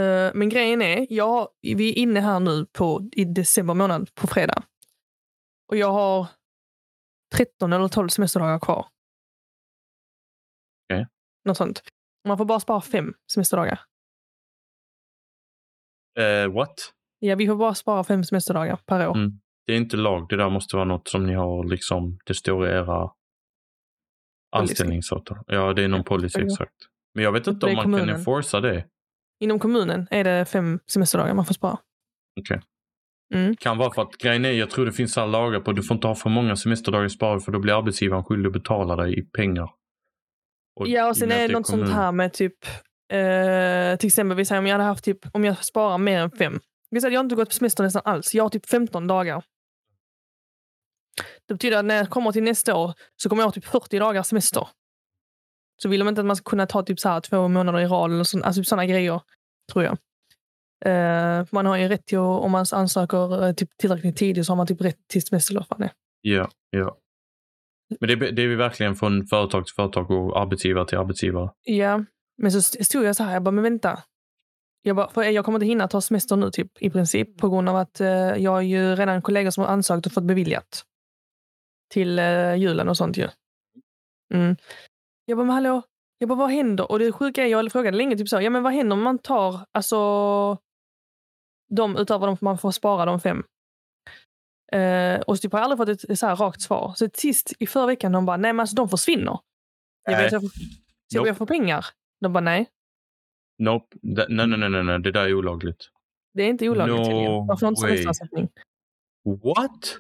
Eh, 0.02 0.32
men 0.34 0.50
grejen 0.50 0.82
är, 0.82 1.08
jag, 1.10 1.48
vi 1.62 1.90
är 1.90 1.98
inne 1.98 2.20
här 2.20 2.40
nu 2.40 2.66
på, 2.66 3.10
i 3.12 3.26
december 3.26 3.74
månad 3.74 4.16
på 4.16 4.28
fredag. 4.28 4.64
Och 5.70 5.78
jag 5.78 5.92
har 5.92 6.28
13 7.36 7.74
eller 7.74 7.88
12 7.88 8.10
semesterdagar 8.10 8.60
kvar. 8.60 8.88
Okej. 10.86 11.08
Något 11.46 11.58
sånt. 11.58 11.82
Man 12.28 12.38
får 12.38 12.46
bara 12.46 12.60
spara 12.60 12.82
fem 12.82 13.14
semesterdagar. 13.34 13.80
Eh, 16.20 16.52
what? 16.54 16.94
Ja, 17.20 17.36
vi 17.36 17.48
får 17.48 17.56
bara 17.56 17.76
spara 17.76 18.04
fem 18.04 18.24
semesterdagar 18.24 18.80
per 18.86 19.08
år. 19.08 19.16
Mm. 19.16 19.40
Det 19.66 19.74
är 19.74 19.78
inte 19.78 19.98
lag. 19.98 20.30
Det 20.30 20.36
där 20.36 20.50
måste 20.50 20.76
vara 20.76 20.86
något 20.86 21.08
som 21.08 21.26
ni 21.26 21.34
har 21.34 21.64
liksom, 21.64 22.20
det 22.26 22.34
står 22.34 22.68
i 22.68 22.72
era 22.72 23.12
anställningsavtal. 24.52 25.38
Ja, 25.48 25.74
det 25.74 25.84
är 25.84 25.88
någon 25.88 26.04
policy 26.04 26.42
exakt. 26.42 26.76
Men 27.14 27.24
jag 27.24 27.32
vet 27.32 27.48
inte 27.48 27.66
om 27.66 27.74
man 27.74 27.84
kan 27.84 27.92
kommunen. 27.92 28.16
enforca 28.16 28.60
det. 28.60 28.88
Inom 29.40 29.60
kommunen 29.60 30.08
är 30.12 30.24
det 30.24 30.46
fem 30.46 30.80
semesterdagar 30.88 31.34
man 31.34 31.46
får 31.46 31.54
spara. 31.54 31.78
Okej. 32.40 32.62
Mm. 33.34 33.56
Kan 33.56 33.78
vara 33.78 33.94
för 33.94 34.02
att 34.02 34.18
grejen 34.18 34.46
är, 34.46 34.52
jag 34.52 34.70
tror 34.70 34.86
det 34.86 34.92
finns 34.92 35.14
så 35.14 35.20
här 35.20 35.28
lagar 35.28 35.60
på, 35.60 35.72
du 35.72 35.84
får 35.84 35.96
inte 35.96 36.08
ha 36.08 36.16
för 36.16 36.30
många 36.30 36.56
semesterdagar 36.56 37.08
sparade 37.08 37.42
för 37.42 37.52
då 37.52 37.60
blir 37.60 37.78
arbetsgivaren 37.78 38.24
skyldig 38.24 38.48
att 38.48 38.54
betala 38.54 38.96
dig 38.96 39.20
i 39.20 39.22
pengar. 39.22 39.70
Och 40.80 40.88
Ja, 40.88 41.08
i 41.08 41.12
och 41.12 41.18
sen 41.18 41.32
är 41.32 41.48
det 41.48 41.54
något 41.54 41.68
sånt 41.68 41.82
kommun- 41.82 41.94
här 41.96 42.12
med 42.12 42.34
typ, 42.34 42.66
eh, 43.14 43.98
till 44.00 44.08
exempel 44.08 44.38
vi 44.38 44.46
säger 44.46 44.60
om 44.60 44.68
jag 44.68 44.74
hade 44.74 44.84
haft 44.84 45.04
typ, 45.04 45.20
om 45.36 45.44
jag 45.46 45.64
sparar 45.66 45.98
mer 45.98 46.20
än 46.20 46.32
fem. 46.32 46.60
Vi 46.92 47.02
säger 47.02 47.14
jag 47.14 47.20
har 47.20 47.24
inte 47.24 47.36
gått 47.36 47.50
på 47.50 47.56
semester 47.56 47.84
nästan 47.84 48.02
alls. 48.06 48.34
Jag 48.36 48.44
har 48.44 48.50
typ 48.50 48.66
15 48.70 49.08
dagar. 49.08 49.44
Det 51.48 51.54
betyder 51.54 51.78
att 51.78 51.86
när 51.86 51.96
jag 51.96 52.10
kommer 52.10 52.32
till 52.32 52.44
nästa 52.44 52.76
år 52.76 52.94
så 53.16 53.30
kommer 53.30 53.42
jag 53.44 53.48
ha 53.48 53.52
typ 53.52 53.66
40 53.66 54.00
dagar 54.00 54.24
semester. 54.24 54.68
Så 55.82 55.90
vill 55.90 56.00
de 56.00 56.08
inte 56.10 56.22
att 56.22 56.28
man 56.28 56.36
ska 56.36 56.50
kunna 56.50 56.66
ta 56.68 56.84
typ 56.84 57.00
så 57.00 57.10
här 57.10 57.22
två 57.22 57.48
månader 57.48 57.80
i 57.80 57.86
rad 57.86 58.12
eller 58.12 58.24
sån, 58.24 58.44
alltså 58.44 58.60
typ 58.62 58.68
sådana 58.68 58.86
grejer, 58.86 59.22
tror 59.72 59.84
jag. 59.86 59.98
Eh, 60.86 61.46
man 61.52 61.66
har 61.66 61.78
ju 61.78 61.88
rätt 61.88 62.06
till 62.06 62.18
om 62.18 62.52
man 62.52 62.66
ansöker 62.72 63.46
eh, 63.48 63.54
typ 63.54 63.78
tillräckligt 63.78 64.18
tidigt 64.18 64.46
så 64.46 64.52
har 64.52 64.58
man 64.58 64.68
typ 64.68 64.82
rätt 64.82 65.08
till 65.08 65.22
semester. 65.22 65.52
eller 65.54 65.60
vad 65.60 65.68
fan 65.68 65.80
det 65.80 65.86
är. 65.86 65.92
Ja, 66.22 66.50
ja. 66.70 66.98
Men 68.00 68.10
det, 68.10 68.32
det 68.32 68.42
är 68.42 68.48
vi 68.48 68.56
verkligen 68.56 68.96
från 68.96 69.28
företag 69.28 69.66
till 69.66 69.76
företag 69.76 70.12
och 70.12 70.40
arbetsgivare 70.42 70.88
till 70.88 70.98
arbetsgivare. 70.98 71.50
Ja, 71.64 72.04
men 72.38 72.52
så 72.52 72.58
st- 72.58 72.84
stod 72.84 73.04
jag 73.04 73.16
så 73.16 73.24
här, 73.24 73.34
jag 73.34 73.44
bara, 73.44 73.52
men 73.52 73.64
vänta. 73.64 74.04
Jag, 74.82 74.96
bara, 74.96 75.10
för 75.10 75.24
jag 75.24 75.46
kommer 75.46 75.58
inte 75.58 75.66
hinna 75.66 75.88
ta 75.88 76.02
semester 76.02 76.36
nu 76.36 76.52
typ, 76.52 76.82
i 76.82 76.90
princip 76.90 77.38
på 77.38 77.50
grund 77.50 77.70
av 77.70 77.76
att 77.76 78.02
eh, 78.02 78.08
jag 78.10 78.52
har 78.52 78.62
ju 78.62 78.96
redan 78.96 79.22
kollegor 79.22 79.50
som 79.52 79.64
har 79.64 79.72
ansökt 79.72 80.06
och 80.06 80.12
fått 80.12 80.24
beviljat. 80.24 80.84
Till 81.94 82.20
eh, 82.20 82.56
julen 82.56 82.90
och 82.90 82.98
sånt 82.98 83.18
ju. 83.18 83.28
Mm. 84.34 84.56
Jag 85.26 85.38
bara, 85.38 85.46
men 85.46 85.54
hallå? 85.54 85.82
Jag 86.18 86.30
bara, 86.30 86.40
vad 86.40 86.50
händer? 86.52 86.92
Och 86.92 87.00
det 87.00 87.12
sjuka 87.12 87.44
är, 87.44 87.48
jag 87.48 87.72
frågade 87.72 87.98
länge 87.98 88.18
typ 88.18 88.30
så, 88.30 88.42
ja 88.42 88.50
men 88.50 88.64
vad 88.64 88.74
händer 88.74 88.94
om 88.94 89.02
man 89.04 89.18
tar, 89.20 89.60
alltså, 89.72 89.98
de 91.70 91.98
utöver 91.98 92.28
de 92.28 92.38
man 92.42 92.58
får 92.58 92.72
spara 92.72 93.06
de 93.06 93.20
fem? 93.20 93.44
Eh, 94.72 95.20
och 95.22 95.38
så 95.38 95.42
typ 95.42 95.52
har 95.52 95.60
jag 95.60 95.72
aldrig 95.72 95.98
fått 95.98 96.10
ett 96.10 96.20
så 96.20 96.26
här 96.28 96.36
rakt 96.36 96.62
svar. 96.62 96.94
Så 96.96 97.10
sist 97.14 97.54
i 97.60 97.68
förra 97.68 97.86
veckan, 97.86 98.12
de 98.12 98.26
bara, 98.26 98.38
nej 98.38 98.54
men 98.54 98.60
alltså 98.60 98.76
de 98.76 98.90
försvinner. 98.90 99.40
Jag 100.04 100.18
vet, 100.18 100.32
jag 100.32 100.42
får, 100.42 100.50
så 100.50 100.56
jag 101.10 101.20
Nope. 101.20 101.24
börjar 101.24 101.34
få 101.36 101.46
pengar. 101.46 101.86
De 102.22 102.34
bara, 102.34 102.44
nej. 102.44 102.70
Nope. 103.60 103.98
Nej, 104.02 104.26
nej, 104.30 104.70
nej, 104.70 104.84
nej, 104.84 105.00
det 105.00 105.12
där 105.12 105.26
är 105.26 105.34
olagligt. 105.34 105.90
Det 106.34 106.44
är 106.44 106.50
inte 106.50 106.70
olagligt 106.70 107.08
No. 107.08 107.46
Varför 107.48 107.66
har 107.66 107.72
inte 107.72 107.82
semesterersättning? 107.82 108.50
What? 109.44 109.98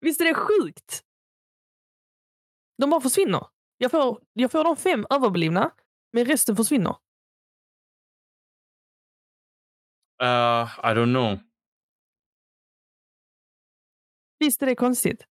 Visst 0.00 0.20
är 0.20 0.24
det 0.24 0.34
sjukt? 0.34 1.04
De 2.78 2.90
bara 2.90 3.00
försvinner. 3.00 3.46
Jag 3.78 3.90
får, 3.90 4.20
jag 4.32 4.50
får 4.50 4.64
de 4.64 4.76
fem 4.76 5.06
överblivna, 5.10 5.70
men 6.12 6.24
resten 6.24 6.56
försvinner. 6.56 6.96
Uh, 10.22 10.68
I 10.90 10.94
don't 10.94 11.12
know. 11.14 11.38
Visst 14.38 14.62
är 14.62 14.66
det 14.66 14.74
konstigt? 14.74 15.24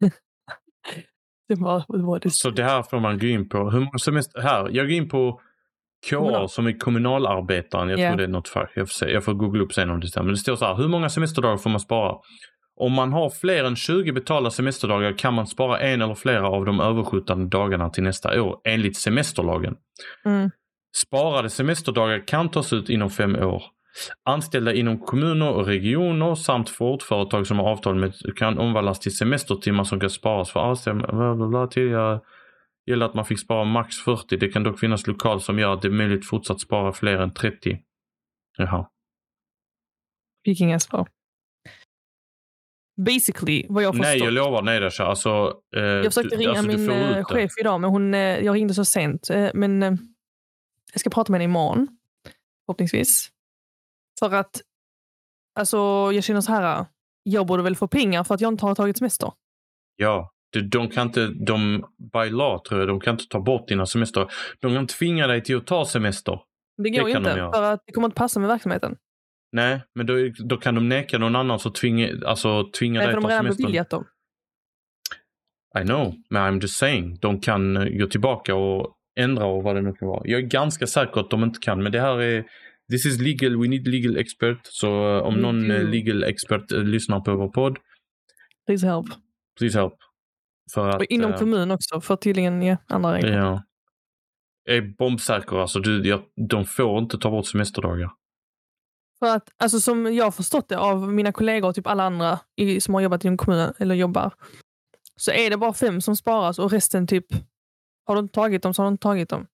det 1.48 1.54
var, 1.54 1.84
det 1.98 2.02
var 2.04 2.18
det. 2.20 2.30
Så 2.30 2.50
det 2.50 2.64
här 2.64 2.82
får 2.82 3.00
man 3.00 3.18
gå 3.18 3.26
in 3.26 3.48
på. 3.48 3.70
Hur 3.70 3.80
många 3.80 3.98
semester? 3.98 4.40
Här, 4.40 4.68
jag 4.70 4.86
går 4.86 4.90
in 4.96 5.08
på 5.08 5.40
KA 6.10 6.48
som 6.48 6.66
är 6.66 6.78
kommunalarbetaren. 6.78 7.88
Jag 7.88 7.98
Ja. 7.98 8.08
tror 8.08 8.18
det 8.18 8.24
är 8.24 8.28
något 8.28 8.48
fack. 8.48 8.72
Jag 8.74 8.88
får, 8.88 8.92
se. 8.94 9.06
jag 9.06 9.24
får 9.24 9.34
googla 9.34 9.62
upp 9.64 9.72
sen 9.72 9.90
om 9.90 10.00
det 10.00 10.06
stämmer. 10.08 10.24
Men 10.24 10.34
det 10.34 10.38
står 10.40 10.56
så 10.56 10.64
här. 10.64 10.74
Hur 10.74 10.88
många 10.88 11.08
semesterdagar 11.08 11.56
får 11.56 11.70
man 11.70 11.80
spara? 11.80 12.18
Om 12.76 12.92
man 12.92 13.12
har 13.12 13.30
fler 13.30 13.64
än 13.64 13.76
20 13.76 14.12
betalda 14.12 14.50
semesterdagar 14.50 15.18
kan 15.18 15.34
man 15.34 15.46
spara 15.46 15.80
en 15.80 16.02
eller 16.02 16.14
flera 16.14 16.48
av 16.48 16.64
de 16.64 16.80
överskjutande 16.80 17.46
dagarna 17.46 17.90
till 17.90 18.02
nästa 18.02 18.42
år 18.42 18.60
enligt 18.64 18.96
semesterlagen. 18.96 19.76
Mm. 20.24 20.50
Sparade 20.96 21.50
semesterdagar 21.50 22.26
kan 22.26 22.48
tas 22.48 22.72
ut 22.72 22.88
inom 22.88 23.10
fem 23.10 23.36
år. 23.36 23.62
Anställda 24.24 24.74
inom 24.74 24.98
kommuner 24.98 25.50
och 25.50 25.66
regioner 25.66 26.34
samt 26.34 26.80
vårdföretag 26.80 27.46
som 27.46 27.58
har 27.58 27.70
avtal 27.70 27.94
med 27.94 28.14
kan 28.36 28.58
omvandlas 28.58 29.00
till 29.00 29.16
semestertimmar 29.16 29.84
som 29.84 30.00
kan 30.00 30.10
sparas 30.10 30.50
för 30.50 30.60
anställda. 30.60 31.66
Tidigare 31.66 32.20
gäller 32.86 33.06
att 33.06 33.14
man 33.14 33.24
fick 33.24 33.40
spara 33.40 33.64
max 33.64 33.96
40. 33.96 34.36
Det 34.36 34.48
kan 34.48 34.62
dock 34.62 34.78
finnas 34.78 35.06
lokal 35.06 35.40
som 35.40 35.58
gör 35.58 35.72
att 35.72 35.82
det 35.82 35.88
är 35.88 35.92
möjligt 35.92 36.26
fortsatt 36.26 36.60
spara 36.60 36.92
fler 36.92 37.18
än 37.18 37.34
30. 37.34 37.78
Jaha. 38.58 38.86
Fick 40.44 40.60
inga 40.60 40.80
svar. 40.80 41.08
Basically, 42.96 43.66
vad 43.68 43.82
jag 43.82 43.92
har 43.92 43.98
Nej, 44.00 44.18
jag 44.18 44.32
lovar. 44.32 44.62
Nej, 44.62 44.80
Dasha. 44.80 45.04
Alltså, 45.04 45.60
eh, 45.76 45.82
Jag 45.82 46.04
försökte 46.04 46.36
ringa 46.36 46.50
alltså, 46.50 46.66
min 46.66 46.90
eh, 46.90 47.16
det. 47.16 47.24
chef 47.24 47.50
idag, 47.60 47.80
men 47.80 47.90
hon, 47.90 48.14
eh, 48.14 48.20
jag 48.20 48.54
ringde 48.54 48.74
så 48.74 48.84
sent. 48.84 49.30
Eh, 49.30 49.50
men 49.54 49.82
jag 50.92 51.00
ska 51.00 51.10
prata 51.10 51.32
med 51.32 51.40
henne 51.40 51.50
imorgon, 51.50 51.88
förhoppningsvis. 52.66 53.28
För 54.18 54.34
att 54.34 54.60
alltså, 55.54 55.76
jag 56.12 56.24
känner 56.24 56.40
så 56.40 56.52
här, 56.52 56.86
jag 57.22 57.46
borde 57.46 57.62
väl 57.62 57.76
få 57.76 57.88
pengar 57.88 58.24
för 58.24 58.34
att 58.34 58.40
jag 58.40 58.52
inte 58.52 58.66
har 58.66 58.74
tagit 58.74 58.98
semester. 58.98 59.32
Ja, 59.96 60.30
de, 60.52 60.60
de 60.60 60.88
kan 60.88 61.06
inte, 61.06 61.26
de, 61.26 61.84
by 62.12 62.30
law 62.30 62.58
tror 62.58 62.80
jag, 62.80 62.88
de 62.88 63.00
kan 63.00 63.14
inte 63.14 63.28
ta 63.28 63.40
bort 63.40 63.68
dina 63.68 63.86
semester. 63.86 64.26
De 64.60 64.74
kan 64.74 64.86
tvinga 64.86 65.26
dig 65.26 65.42
till 65.42 65.56
att 65.56 65.66
ta 65.66 65.84
semester. 65.86 66.40
Det 66.76 66.90
går 66.90 67.08
ju 67.08 67.14
kan 67.14 67.22
de 67.22 67.28
inte, 67.28 67.38
göra. 67.38 67.52
för 67.52 67.62
att 67.62 67.82
det 67.86 67.92
kommer 67.92 68.08
inte 68.08 68.16
passa 68.18 68.40
med 68.40 68.48
verksamheten. 68.48 68.96
Nej, 69.54 69.80
men 69.94 70.06
då, 70.06 70.14
då 70.38 70.56
kan 70.56 70.74
de 70.74 70.88
neka 70.88 71.18
någon 71.18 71.36
annan 71.36 71.58
så 71.58 71.70
tvinga, 71.70 72.08
alltså, 72.26 72.70
tvinga 72.78 73.00
Nej, 73.00 73.06
dig 73.06 73.14
för 73.14 73.20
de 73.20 73.28
ta 73.28 73.34
har 73.34 73.42
redan 73.42 73.56
beviljat 73.56 73.90
dem. 73.90 74.04
I 75.78 75.82
know, 75.82 76.14
men 76.30 76.42
I'm 76.42 76.62
just 76.62 76.76
saying. 76.76 77.18
De 77.20 77.40
kan 77.40 77.76
eh, 77.76 77.84
gå 77.84 78.06
tillbaka 78.06 78.54
och 78.54 78.94
ändra 79.20 79.44
och 79.44 79.62
vad 79.62 79.76
det 79.76 79.82
nu 79.82 79.92
kan 79.92 80.08
vara. 80.08 80.22
Jag 80.24 80.40
är 80.40 80.46
ganska 80.46 80.86
säker 80.86 81.20
att 81.20 81.30
de 81.30 81.44
inte 81.44 81.58
kan, 81.60 81.82
men 81.82 81.92
det 81.92 82.00
här 82.00 82.20
är 82.20 82.44
This 82.90 83.06
is 83.06 83.20
legal, 83.20 83.56
we 83.62 83.68
need 83.68 83.88
legal 83.88 84.16
expert. 84.16 84.60
Så 84.62 85.16
eh, 85.16 85.22
om 85.22 85.34
någon 85.34 85.70
eh, 85.70 85.82
legal 85.82 86.24
expert 86.24 86.72
eh, 86.72 86.84
lyssnar 86.84 87.20
på 87.20 87.36
vår 87.36 87.48
podd, 87.48 87.78
Please 88.66 88.86
help. 88.86 89.06
please 89.58 89.78
help. 89.78 89.94
För 90.74 90.88
att, 90.88 90.96
Och 90.96 91.04
inom 91.04 91.32
eh, 91.32 91.38
kommun 91.38 91.70
också, 91.70 92.00
för 92.00 92.16
tydligen 92.16 92.62
ja, 92.62 92.76
andra 92.88 93.14
regler. 93.14 93.38
Ja. 93.38 93.62
Jag 94.64 94.76
är 94.76 94.94
bombsäker 94.98 95.56
alltså. 95.56 95.80
Du, 95.80 96.08
jag, 96.08 96.22
de 96.50 96.64
får 96.64 96.98
inte 96.98 97.18
ta 97.18 97.30
bort 97.30 97.46
semesterdagar. 97.46 98.10
För 99.18 99.36
att, 99.36 99.50
alltså, 99.56 99.80
som 99.80 100.14
jag 100.14 100.24
har 100.24 100.30
förstått 100.30 100.68
det 100.68 100.78
av 100.78 101.12
mina 101.12 101.32
kollegor 101.32 101.68
och 101.68 101.74
typ 101.74 101.86
alla 101.86 102.04
andra 102.04 102.40
i, 102.56 102.80
som 102.80 102.94
har 102.94 103.00
jobbat 103.00 103.24
inom 103.24 103.36
kommunen, 103.36 103.74
eller 103.78 103.94
jobbar, 103.94 104.34
så 105.16 105.30
är 105.30 105.50
det 105.50 105.56
bara 105.56 105.72
fem 105.72 106.00
som 106.00 106.16
sparas 106.16 106.58
och 106.58 106.70
resten 106.70 107.06
typ, 107.06 107.26
har 108.06 108.14
du 108.14 108.20
inte 108.20 108.34
tagit 108.34 108.62
dem 108.62 108.74
så 108.74 108.82
har 108.82 108.90
du 108.90 108.92
inte 108.92 109.02
tagit 109.02 109.28
dem. 109.28 109.46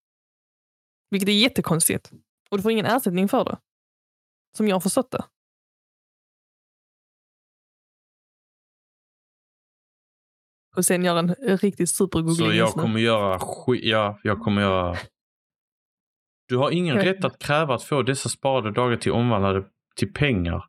Vilket 1.10 1.28
är 1.28 1.32
jättekonstigt. 1.32 2.10
Och 2.50 2.56
du 2.56 2.62
får 2.62 2.72
ingen 2.72 2.86
ersättning 2.86 3.28
för 3.28 3.44
det. 3.44 3.58
Som 4.56 4.68
jag 4.68 4.74
har 4.74 4.80
förstått 4.80 5.10
det. 5.10 5.24
Och 10.76 10.84
sen 10.84 11.04
göra 11.04 11.18
en 11.18 11.34
riktigt 11.34 11.90
supergoogling 11.90 12.50
Så 12.50 12.56
jag 12.56 12.72
kommer 12.72 13.00
göra 13.00 13.38
skit. 13.38 13.84
Ja, 13.84 14.18
jag 14.22 14.40
kommer 14.40 14.62
göra... 14.62 14.96
Du 16.50 16.56
har 16.56 16.70
ingen 16.70 16.96
Jag- 16.96 17.06
rätt 17.06 17.24
att 17.24 17.38
kräva 17.38 17.74
att 17.74 17.82
få 17.82 18.02
dessa 18.02 18.28
sparade 18.28 18.70
dagar 18.72 18.96
till 18.96 19.12
omvandlade 19.12 19.64
till 19.96 20.12
pengar. 20.12 20.64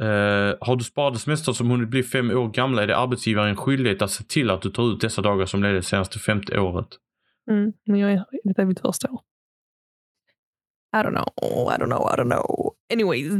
Eh, 0.00 0.54
har 0.60 0.76
du 0.76 0.84
sparade 0.84 1.18
semester 1.18 1.52
som 1.52 1.70
hunnit 1.70 1.88
bli 1.88 2.02
fem 2.02 2.30
år 2.30 2.48
gamla 2.48 2.82
är 2.82 2.86
det 2.86 2.96
arbetsgivaren 2.96 3.50
en 3.50 3.56
skyldighet 3.56 4.02
att 4.02 4.10
se 4.10 4.24
till 4.24 4.50
att 4.50 4.62
du 4.62 4.70
tar 4.70 4.92
ut 4.92 5.00
dessa 5.00 5.22
dagar 5.22 5.46
som 5.46 5.62
leder 5.62 5.74
det 5.74 5.82
senaste 5.82 6.18
femte 6.18 6.60
året. 6.60 6.88
Mm, 7.50 7.72
men 7.86 8.00
jag 8.00 8.12
är, 8.12 8.24
detta 8.44 8.62
är 8.62 8.66
mitt 8.66 8.80
första 8.80 9.10
år. 9.10 9.20
I 10.96 10.98
don't 10.98 11.10
know, 11.10 11.28
I 11.72 11.76
don't 11.76 11.86
know, 11.86 12.10
I 12.14 12.20
don't 12.20 12.30
know. 12.30 12.74
Anyways. 12.92 13.32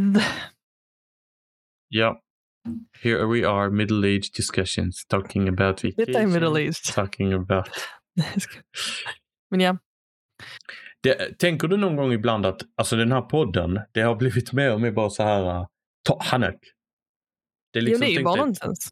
Ja. 1.89 2.23
Here 3.03 3.27
we 3.27 3.49
are, 3.49 3.71
middle 3.71 4.17
age 4.17 4.31
discussions, 4.37 5.07
talking 5.07 5.49
about 5.49 5.85
vacation. 5.85 5.93
Detta 5.97 6.19
är 6.21 6.27
middle 6.27 6.49
aged. 6.69 6.95
Talking 6.95 7.33
about... 7.33 7.69
Men 9.51 9.61
ja, 9.61 9.79
Det, 11.01 11.39
tänker 11.39 11.69
du 11.69 11.77
någon 11.77 11.97
gång 11.97 12.13
ibland 12.13 12.47
att 12.47 12.61
alltså 12.77 12.97
den 12.97 13.13
här 13.13 13.23
podden, 13.23 13.81
det 13.93 14.01
har 14.01 14.15
blivit 14.17 14.53
mer 14.53 14.73
och 14.75 14.81
mer 14.81 14.91
bara 14.91 15.11
så 15.11 15.23
här... 15.23 15.61
Uh, 15.61 15.67
ta, 16.03 16.19
Hanek. 16.23 16.61
Det 17.73 17.79
är 17.79 17.83
jo, 17.83 17.99
det 17.99 18.07
är 18.07 18.11
ju 18.11 18.23
bara 18.25 18.45
nonsens. 18.45 18.91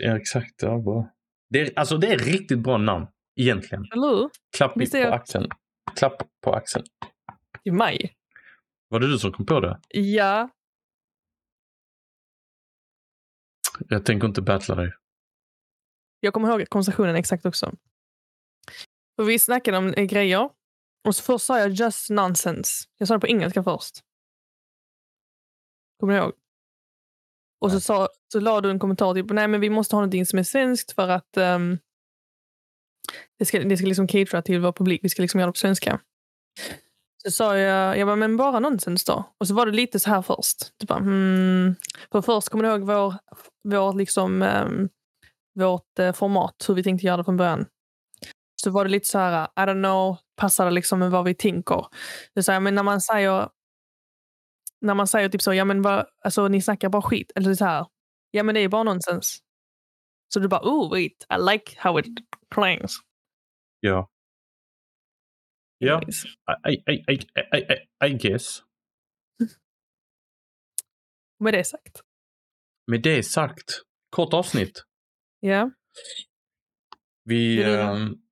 Ja, 0.00 0.16
exakt. 0.16 0.62
Ja, 0.62 0.78
bra. 0.78 1.12
Det 1.50 1.60
är, 1.60 1.78
alltså 1.78 1.96
det 1.98 2.06
är 2.06 2.18
riktigt 2.18 2.58
bra 2.58 2.76
namn. 2.78 3.06
Egentligen. 3.40 3.84
Eller? 3.92 4.30
Klapp 4.56 4.72
Visst 4.76 4.92
på 4.92 4.98
jag- 4.98 5.12
axeln. 5.12 5.48
Klapp 5.96 6.22
på 6.44 6.52
axeln. 6.54 6.84
I 7.64 7.70
maj. 7.70 8.12
Var 8.88 9.00
det 9.00 9.06
du 9.10 9.18
som 9.18 9.32
kom 9.32 9.46
på 9.46 9.60
det? 9.60 9.80
Ja, 9.88 10.48
Jag 13.88 14.04
tänker 14.06 14.26
inte 14.28 14.42
battla 14.42 14.74
dig. 14.74 14.92
jag 16.20 16.34
kommer 16.34 16.48
ihåg 16.48 16.68
konversationen 16.68 17.16
exakt 17.16 17.46
också. 17.46 17.74
För 19.16 19.24
vi 19.24 19.38
snackade 19.38 19.78
om 19.78 19.92
grejer. 19.92 20.50
Och 21.06 21.16
så 21.16 21.22
först 21.22 21.44
sa 21.44 21.58
jag 21.58 21.70
just 21.70 22.10
nonsense. 22.10 22.84
Jag 22.98 23.08
sa 23.08 23.14
det 23.14 23.20
på 23.20 23.28
engelska 23.28 23.62
först. 23.62 24.00
Kommer 26.00 26.12
du 26.12 26.18
ihåg? 26.18 26.32
Och 27.60 27.72
så, 27.72 27.80
sa, 27.80 28.08
så 28.32 28.40
la 28.40 28.60
du 28.60 28.70
en 28.70 28.78
kommentar 28.78 29.14
typ, 29.14 29.30
nej 29.30 29.48
men 29.48 29.60
vi 29.60 29.70
måste 29.70 29.96
ha 29.96 30.00
någonting 30.00 30.26
som 30.26 30.38
är 30.38 30.42
svenskt 30.42 30.92
för 30.92 31.08
att 31.08 31.36
ehm, 31.36 31.78
det 33.38 33.44
ska, 33.44 33.58
det 33.58 33.76
ska 33.76 33.86
liksom 33.86 34.06
catera 34.06 34.42
till 34.42 34.60
vår 34.60 34.72
publik. 34.72 35.00
Vi 35.04 35.08
ska 35.08 35.22
liksom 35.22 35.40
göra 35.40 35.48
det 35.48 35.52
på 35.52 35.58
svenska. 35.58 36.00
Så 37.24 37.30
sa 37.30 37.58
jag, 37.58 37.98
jag 37.98 38.08
bara, 38.08 38.16
men 38.16 38.36
bara 38.36 38.60
nonsens 38.60 39.04
då. 39.04 39.24
Och 39.38 39.48
så 39.48 39.54
var 39.54 39.66
det 39.66 39.72
lite 39.72 40.00
så 40.00 40.10
här 40.10 40.22
först. 40.22 40.72
Du 40.76 40.86
bara, 40.86 40.98
hmm. 40.98 41.74
För 42.12 42.22
först 42.22 42.48
kommer 42.48 42.64
du 42.64 42.70
ihåg 42.70 42.80
vår, 42.80 43.14
vår 43.64 43.92
liksom, 43.92 44.42
ehm, 44.42 44.88
vårt 45.54 45.98
eh, 45.98 46.12
format, 46.12 46.64
hur 46.68 46.74
vi 46.74 46.82
tänkte 46.82 47.06
göra 47.06 47.16
det 47.16 47.24
från 47.24 47.36
början. 47.36 47.66
Så 48.66 48.70
var 48.70 48.84
det 48.84 48.90
lite 48.90 49.06
så 49.06 49.18
här, 49.18 49.44
I 49.44 49.60
don't 49.60 49.82
know, 49.82 50.18
passar 50.36 50.64
det 50.64 50.70
liksom 50.70 50.98
med 50.98 51.10
vad 51.10 51.24
vi 51.24 51.34
tänker? 51.34 51.86
Det 52.34 52.42
så 52.42 52.52
här, 52.52 52.60
men 52.60 52.74
när 52.74 52.82
man 52.82 53.00
säger 53.00 53.48
när 54.80 54.94
man 54.94 55.06
säger 55.06 55.28
typ 55.28 55.42
så, 55.42 55.54
ja 55.54 55.64
men 55.64 55.82
vad, 55.82 56.06
alltså, 56.24 56.48
ni 56.48 56.62
snackar 56.62 56.88
bara 56.88 57.02
skit. 57.02 57.32
Eller 57.34 57.54
så 57.54 57.64
här, 57.64 57.86
ja 58.30 58.42
men 58.42 58.54
det 58.54 58.60
är 58.60 58.68
bara 58.68 58.82
nonsens. 58.82 59.38
Så 60.28 60.40
du 60.40 60.48
bara, 60.48 60.60
oh 60.60 60.90
wait, 60.90 61.26
I 61.30 61.52
like 61.52 61.80
how 61.80 62.00
it 62.00 62.06
clangs. 62.54 62.96
Ja. 63.80 64.10
Ja. 65.78 66.02
I, 66.68 66.72
I, 66.72 66.92
I, 66.92 67.12
I, 67.12 67.58
I, 67.58 68.06
I 68.06 68.12
guess. 68.18 68.62
Med 71.40 71.54
det 71.54 71.64
sagt. 71.64 72.00
Med 72.86 73.02
det 73.02 73.22
sagt, 73.22 73.82
kort 74.10 74.34
avsnitt. 74.34 74.84
Ja, 75.40 75.70
Vi... 77.24 77.62
Ehm, 77.62 78.25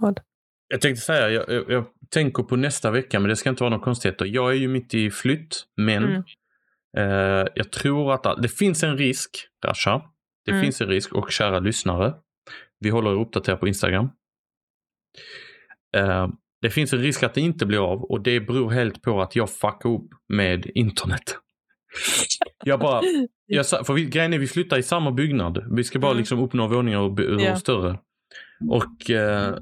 vad? 0.00 0.20
jag 0.68 0.80
tänkte 0.80 1.00
säga, 1.00 1.30
jag, 1.30 1.50
jag, 1.50 1.70
jag 1.70 1.84
tänker 2.10 2.42
på 2.42 2.56
nästa 2.56 2.90
vecka, 2.90 3.20
men 3.20 3.28
det 3.28 3.36
ska 3.36 3.50
inte 3.50 3.62
vara 3.62 3.70
några 3.70 3.84
konstigheter. 3.84 4.24
Jag 4.26 4.50
är 4.50 4.54
ju 4.54 4.68
mitt 4.68 4.94
i 4.94 5.10
flytt, 5.10 5.64
men 5.76 6.04
Mm. 6.04 6.22
eh, 6.96 7.46
jag 7.54 7.72
tror 7.72 8.12
att 8.14 8.42
det 8.42 8.48
finns 8.48 8.82
en 8.82 8.98
risk, 8.98 9.30
Rasha. 9.66 10.02
Det 10.44 10.50
Mm. 10.50 10.62
finns 10.64 10.80
en 10.80 10.88
risk 10.88 11.12
och 11.12 11.30
kära 11.32 11.58
lyssnare. 11.60 12.14
Vi 12.80 12.90
håller 12.90 13.10
er 13.10 13.14
uppdaterade 13.20 13.60
på 13.60 13.68
Instagram. 13.68 14.08
Eh, 15.96 16.28
det 16.62 16.70
finns 16.70 16.92
en 16.92 16.98
risk 16.98 17.22
att 17.22 17.34
det 17.34 17.40
inte 17.40 17.66
blir 17.66 17.92
av 17.92 18.02
och 18.02 18.20
det 18.22 18.40
beror 18.40 18.70
helt 18.70 19.02
på 19.02 19.22
att 19.22 19.36
jag 19.36 19.50
fuckar 19.50 19.90
upp 19.90 20.10
med 20.28 20.66
internet. 20.74 21.36
Jag 22.64 22.80
bara, 22.80 23.02
jag, 23.46 23.66
för 23.68 23.92
vi, 23.92 24.04
grejen 24.06 24.32
är 24.32 24.38
vi 24.38 24.46
flyttar 24.46 24.78
i 24.78 24.82
samma 24.82 25.10
byggnad. 25.12 25.64
Vi 25.76 25.84
ska 25.84 25.98
bara 25.98 26.10
Mm. 26.10 26.18
liksom 26.18 26.40
upp 26.40 26.52
några 26.52 26.74
våningar 26.74 26.98
och, 26.98 27.20
och 27.20 27.40
Ja. 27.40 27.56
större. 27.56 27.98
Och 28.70 29.10
eh, 29.10 29.54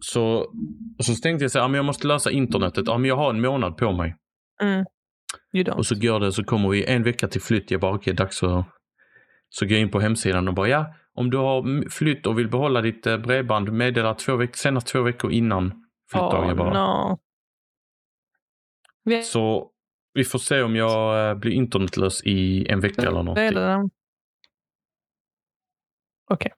så, 0.00 0.52
så 1.02 1.14
tänkte 1.14 1.44
jag 1.44 1.50
så 1.50 1.58
här, 1.58 1.64
ja, 1.64 1.68
men 1.68 1.76
jag 1.76 1.84
måste 1.84 2.06
lösa 2.06 2.30
internetet. 2.30 2.84
Ja, 2.86 2.98
men 2.98 3.08
jag 3.08 3.16
har 3.16 3.30
en 3.30 3.40
månad 3.40 3.76
på 3.76 3.92
mig. 3.92 4.16
Mm. 4.62 4.84
Och 5.74 5.86
så 5.86 5.94
går 5.94 6.20
det 6.20 6.32
så 6.32 6.44
kommer 6.44 6.68
vi 6.68 6.84
en 6.84 7.02
vecka 7.02 7.28
till 7.28 7.40
flytt. 7.40 7.70
Jag 7.70 7.80
bara 7.80 7.94
okej, 7.94 8.14
dags 8.14 8.42
att 8.42 8.66
Så 9.48 9.64
går 9.64 9.72
jag 9.72 9.80
in 9.80 9.90
på 9.90 10.00
hemsidan 10.00 10.48
och 10.48 10.54
bara 10.54 10.68
ja, 10.68 10.94
om 11.14 11.30
du 11.30 11.36
har 11.36 11.90
flytt 11.90 12.26
och 12.26 12.38
vill 12.38 12.48
behålla 12.50 12.80
ditt 12.80 13.06
eh, 13.06 13.18
bredband, 13.18 13.72
meddela 13.72 14.14
två 14.14 14.36
veck- 14.36 14.56
senast 14.56 14.86
två 14.86 15.02
veckor 15.02 15.32
innan 15.32 15.84
flyttdagen 16.10 16.56
bara. 16.56 16.72
no. 17.10 17.18
Vi 19.04 19.22
Så 19.22 19.70
vi 20.12 20.24
får 20.24 20.38
se 20.38 20.62
om 20.62 20.76
jag 20.76 21.30
eh, 21.30 21.34
blir 21.34 21.52
internetlös 21.52 22.22
i 22.24 22.66
en 22.68 22.80
vecka 22.80 23.02
eller 23.02 23.22
någonting. 23.22 23.44
Okej. 26.30 26.52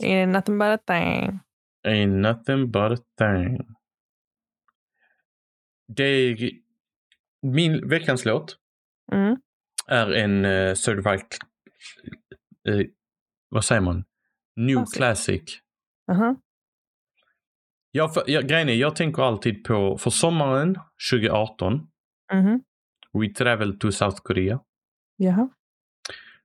Ain't 0.03 0.31
nothing 0.31 0.57
but 0.57 0.67
a 0.67 0.77
thing. 0.77 1.39
Ain't 1.87 2.21
nothing 2.21 2.71
but 2.71 2.91
a 2.91 3.03
thing. 3.17 3.57
Det 5.87 6.03
är, 6.03 6.51
min 7.41 7.89
veckans 7.89 8.25
låt 8.25 8.57
Mm. 9.11 9.37
är 9.87 10.11
en 10.11 10.45
uh, 10.45 10.73
certified, 10.73 11.21
eh, 12.67 12.85
vad 13.49 13.65
säger 13.65 13.81
man? 13.81 14.03
New 14.55 14.75
Classic. 14.77 14.95
classic. 14.97 15.59
Aha. 16.11 16.35
Jag, 17.91 18.13
för, 18.13 18.23
jag, 18.27 18.47
grejen 18.47 18.69
är, 18.69 18.73
jag 18.73 18.95
tänker 18.95 19.21
alltid 19.23 19.63
på, 19.63 19.97
för 19.97 20.09
sommaren 20.09 20.75
2018, 21.11 21.87
Mhm. 22.33 22.63
We 23.13 23.29
travel 23.33 23.79
to 23.79 23.91
South 23.91 24.17
Korea. 24.23 24.59
Jaha. 25.15 25.49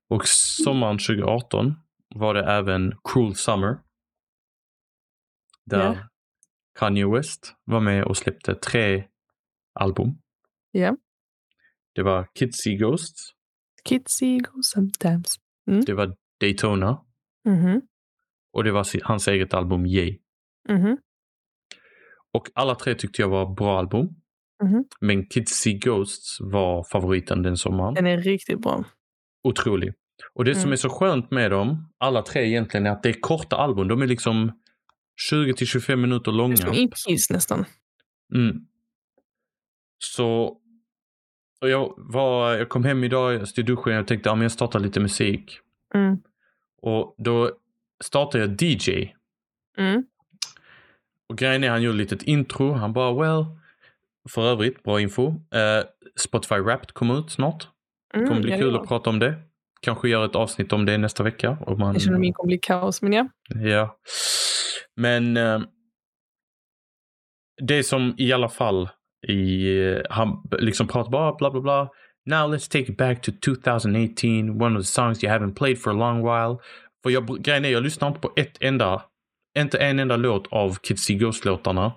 Och 0.09 0.23
sommaren 0.65 0.99
2018 0.99 1.75
var 2.15 2.35
det 2.35 2.45
även 2.45 2.95
Cruel 3.05 3.35
Summer. 3.35 3.79
Där 5.65 5.85
Ja. 5.95 6.09
Kanye 6.79 7.07
West 7.07 7.55
var 7.65 7.81
med 7.81 8.05
och 8.05 8.17
släppte 8.17 8.55
tre 8.55 9.09
album. 9.73 10.19
Ja. 10.71 10.97
Det 11.95 12.03
var 12.03 12.29
Kids 12.35 12.59
See 12.59 12.77
Ghosts, 12.77 13.33
Kitsy 13.89 14.39
go 14.39 14.63
sometimes. 14.63 15.35
Det 15.87 15.95
var 15.95 16.17
Daytona 16.41 17.05
Mhm. 17.45 17.81
och 18.53 18.65
det 18.65 18.73
var 18.73 19.05
hans 19.05 19.29
eget 19.29 19.55
album 19.55 19.87
Yay. 19.87 20.19
Mhm. 20.69 20.99
Och 22.33 22.49
alla 22.55 22.75
tre 22.75 22.95
tyckte 22.95 23.23
jag 23.23 23.29
var 23.29 23.55
bra 23.55 23.79
album. 23.79 24.09
Mhm. 24.65 24.85
Men 25.01 25.27
Kids 25.29 25.53
See 25.53 25.73
Ghosts 25.79 26.41
var 26.41 26.85
favoriten 26.93 27.43
den 27.43 27.57
sommaren. 27.57 27.95
Den 27.95 28.07
är 28.07 28.19
riktigt 28.19 28.59
bra. 28.61 28.85
Otrolig. 29.45 29.95
Och 30.35 30.45
det 30.45 30.55
som 30.55 30.61
Mm. 30.63 30.73
är 30.73 30.77
så 30.77 30.89
skönt 30.89 31.31
med 31.31 31.51
dem, 31.51 31.93
alla 31.99 32.23
tre 32.23 32.43
egentligen, 32.47 32.87
är 32.87 32.91
att 32.91 33.03
det 33.03 33.09
är 33.09 33.21
korta 33.21 33.57
album. 33.57 33.89
De 33.89 34.03
är 34.03 34.07
liksom 34.07 34.53
20 35.31 35.55
till 35.55 35.67
25 35.67 36.01
minuter 36.01 36.33
långa. 36.33 36.57
Som 36.57 36.73
EPs 36.73 37.31
nästan. 37.31 37.65
Mm. 38.35 38.57
Så 41.63 41.69
jag, 41.69 41.95
var, 41.97 42.55
jag 42.55 42.69
kom 42.69 42.85
hem 42.85 43.05
idag, 43.05 43.35
jag 43.35 43.49
stod 43.49 43.65
i 43.65 43.67
duschen 43.73 43.99
och 43.99 44.07
tänkte 44.09 44.31
att 44.31 44.39
ja, 44.39 44.43
jag 44.43 44.53
startar 44.53 44.81
lite 44.81 45.01
musik. 45.01 45.59
Mm. 45.95 46.19
Och 46.83 47.15
då 47.19 47.51
startade 48.05 48.45
jag 48.45 48.63
DJ. 48.63 49.15
Mm. 49.79 50.05
Och 51.29 51.39
grejen 51.39 51.65
är 51.65 51.71
han 51.71 51.83
gjorde 51.83 52.03
ett 52.03 52.23
intro. 52.23 52.73
Han 52.73 52.93
bara 52.93 53.13
well. 53.23 53.45
För 54.31 54.43
övrigt, 54.43 54.83
bra 54.83 55.01
info. 55.01 55.29
Eh, 55.29 55.85
Spotify 56.17 56.55
Wrapped 56.55 56.93
kommer 56.95 57.19
ut 57.19 57.31
snart. 57.31 57.69
Det 58.13 58.19
Mm. 58.19 58.29
kommer 58.29 58.43
bli 58.43 58.51
ja, 58.53 58.59
kul 58.59 58.77
att 58.77 58.89
prata 58.89 59.11
om 59.11 59.19
det. 59.19 59.35
Kanske 59.81 60.09
göra 60.09 60.25
ett 60.25 60.37
avsnitt 60.37 60.73
om 60.73 60.85
det 60.85 60.99
nästa 60.99 61.23
vecka. 61.23 61.59
Om 61.61 61.79
man, 61.79 61.93
Jag 61.93 62.03
känner 62.03 62.19
min 62.19 62.33
kommer 62.33 62.49
bli 62.49 62.59
kaos, 62.59 63.03
men 63.03 63.13
ja. 63.13 63.29
Ja. 63.55 63.99
Men 64.97 65.37
eh, 65.37 65.61
det 67.63 67.83
som 67.85 68.15
i 68.19 68.33
alla 68.33 68.49
fall 68.49 68.89
i, 69.29 70.03
han 70.11 70.29
liksom 70.59 70.89
pratar 70.89 71.11
bara 71.11 71.35
bla 71.35 71.51
bla 71.51 71.61
bla. 71.61 71.89
Now 72.27 72.55
let's 72.55 72.71
take 72.71 72.93
it 72.93 72.97
back 72.97 73.23
to 73.23 73.33
2018, 73.33 74.63
one 74.63 74.77
of 74.79 74.83
the 74.83 74.93
songs 74.93 75.25
you 75.25 75.33
haven't 75.33 75.55
played 75.55 75.79
for 75.79 75.91
a 75.91 75.95
long 75.95 76.19
while. 76.19 76.59
För 77.03 77.11
jag, 77.11 77.43
grejen 77.45 77.65
är, 77.65 77.69
jag 77.69 77.83
lyssnar 77.83 78.09
inte 78.09 78.21
på 78.21 78.33
ett 78.37 78.57
enda, 78.61 79.03
inte 79.59 79.79
en 79.79 79.99
enda 79.99 80.17
låt 80.17 80.53
av 80.53 80.75
Kids 80.75 81.09
Ghost-låtarna. 81.09 81.93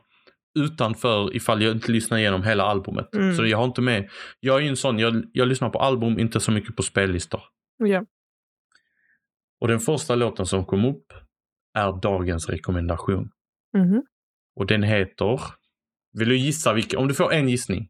Utanför 0.59 1.35
ifall 1.35 1.61
jag 1.61 1.71
inte 1.71 1.91
lyssnar 1.91 2.17
igenom 2.17 2.43
hela 2.43 2.63
albumet. 2.63 3.15
Mm. 3.15 3.35
Så 3.35 3.45
jag 3.45 3.57
har 3.57 3.65
inte 3.65 3.81
med, 3.81 4.09
jag 4.39 4.57
är 4.57 4.61
ju 4.61 4.67
en 4.67 4.75
sån, 4.75 4.99
jag, 4.99 5.23
jag 5.33 5.47
lyssnar 5.47 5.69
på 5.69 5.79
album, 5.79 6.19
inte 6.19 6.39
så 6.39 6.51
mycket 6.51 6.75
på 6.75 6.83
spellistor. 6.83 7.41
ja. 7.77 8.05
Och 9.61 9.67
den 9.67 9.79
första 9.79 10.15
låten 10.15 10.45
som 10.45 10.65
kom 10.65 10.85
upp 10.85 11.13
är 11.77 12.01
dagens 12.01 12.49
rekommendation. 12.49 13.29
Mhm. 13.77 14.03
Och 14.55 14.65
den 14.65 14.83
heter... 14.83 15.39
Vill 16.19 16.29
du 16.29 16.37
gissa 16.37 16.73
vilken? 16.73 16.99
Om 16.99 17.07
du 17.07 17.13
får 17.13 17.33
en 17.33 17.49
gissning. 17.49 17.89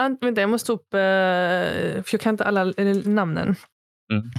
Ant- 0.00 0.18
vänta, 0.20 0.40
jag 0.40 0.50
måste 0.50 0.72
upp, 0.72 0.94
eh, 0.94 2.02
för 2.02 2.14
jag 2.14 2.20
kan 2.20 2.34
inte 2.34 2.44
alla 2.44 2.72
eh, 2.72 2.96
namnen. 3.06 3.56
Mm. 4.12 4.30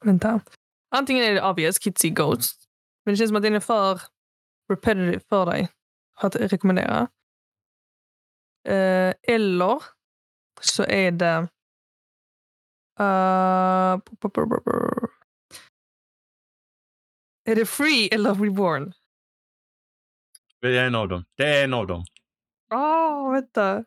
Vänta. 0.00 0.40
Antingen 0.94 1.24
är 1.24 1.34
det 1.34 1.42
obvious, 1.42 1.78
Kitsy 1.78 2.10
Ghost. 2.10 2.64
Men 3.04 3.12
det 3.12 3.16
känns 3.16 3.28
som 3.28 3.36
att 3.36 3.42
den 3.42 3.54
är 3.54 3.60
för 3.60 4.00
repetitive 4.72 5.20
för 5.28 5.46
dig 5.46 5.68
att 6.16 6.36
rekommendera. 6.36 7.08
Eh, 8.68 9.14
eller 9.22 9.82
så 10.60 10.84
är 10.84 11.12
det... 11.12 11.48
Uh, 13.00 14.00
är 17.44 17.56
det 17.56 17.66
Free 17.66 18.08
eller 18.08 18.34
Reborn? 18.34 18.92
Det 20.62 20.78
är 20.78 20.86
en 20.86 20.94
av 20.94 21.08
dem. 21.08 21.24
Det 21.36 21.44
är 21.44 21.64
en 21.64 21.74
av 21.74 21.86
dem. 21.86 22.04
Åh, 22.74 23.32
vänta. 23.32 23.84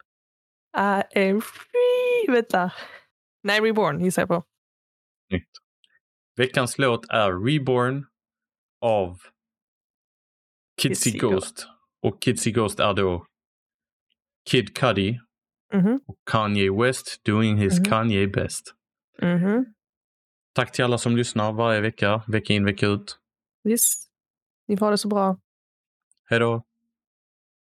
I 0.77 1.19
am 1.29 1.41
free. 1.41 2.27
Vänta. 2.35 2.71
Nej, 3.43 3.61
Reborn 3.61 3.99
gissar 4.03 4.21
jag 4.21 4.29
på. 4.29 4.43
Veckans 6.37 6.77
låt 6.77 7.09
är 7.09 7.45
Reborn 7.45 8.05
av 8.81 9.17
Kidsy 10.81 11.17
Ghost. 11.17 11.67
Och 12.01 12.17
Kidsy 12.23 12.51
Ghost 12.51 12.79
är 12.79 12.93
då 12.93 13.25
Kid 14.49 14.75
Cudi 14.77 15.19
Mhm, 15.73 15.99
och 16.07 16.15
Kanye 16.31 16.71
West 16.71 17.21
doing 17.25 17.57
his 17.57 17.79
Mhm. 17.79 17.85
Kanye 17.85 18.27
best. 18.27 18.73
mhm. 19.21 19.65
Tack 20.53 20.71
till 20.71 20.83
alla 20.85 20.97
som 20.97 21.15
lyssnar 21.17 21.51
varje 21.53 21.81
vecka, 21.81 22.23
vecka 22.27 22.53
in, 22.53 22.65
vecka 22.65 22.87
ut. 22.87 23.19
Visst. 23.63 24.11
Ni 24.67 24.77
får 24.77 24.85
ha 24.85 24.91
det 24.91 24.97
så 24.97 25.07
bra. 25.07 25.37
Hej 26.27 26.39
då! 26.39 26.63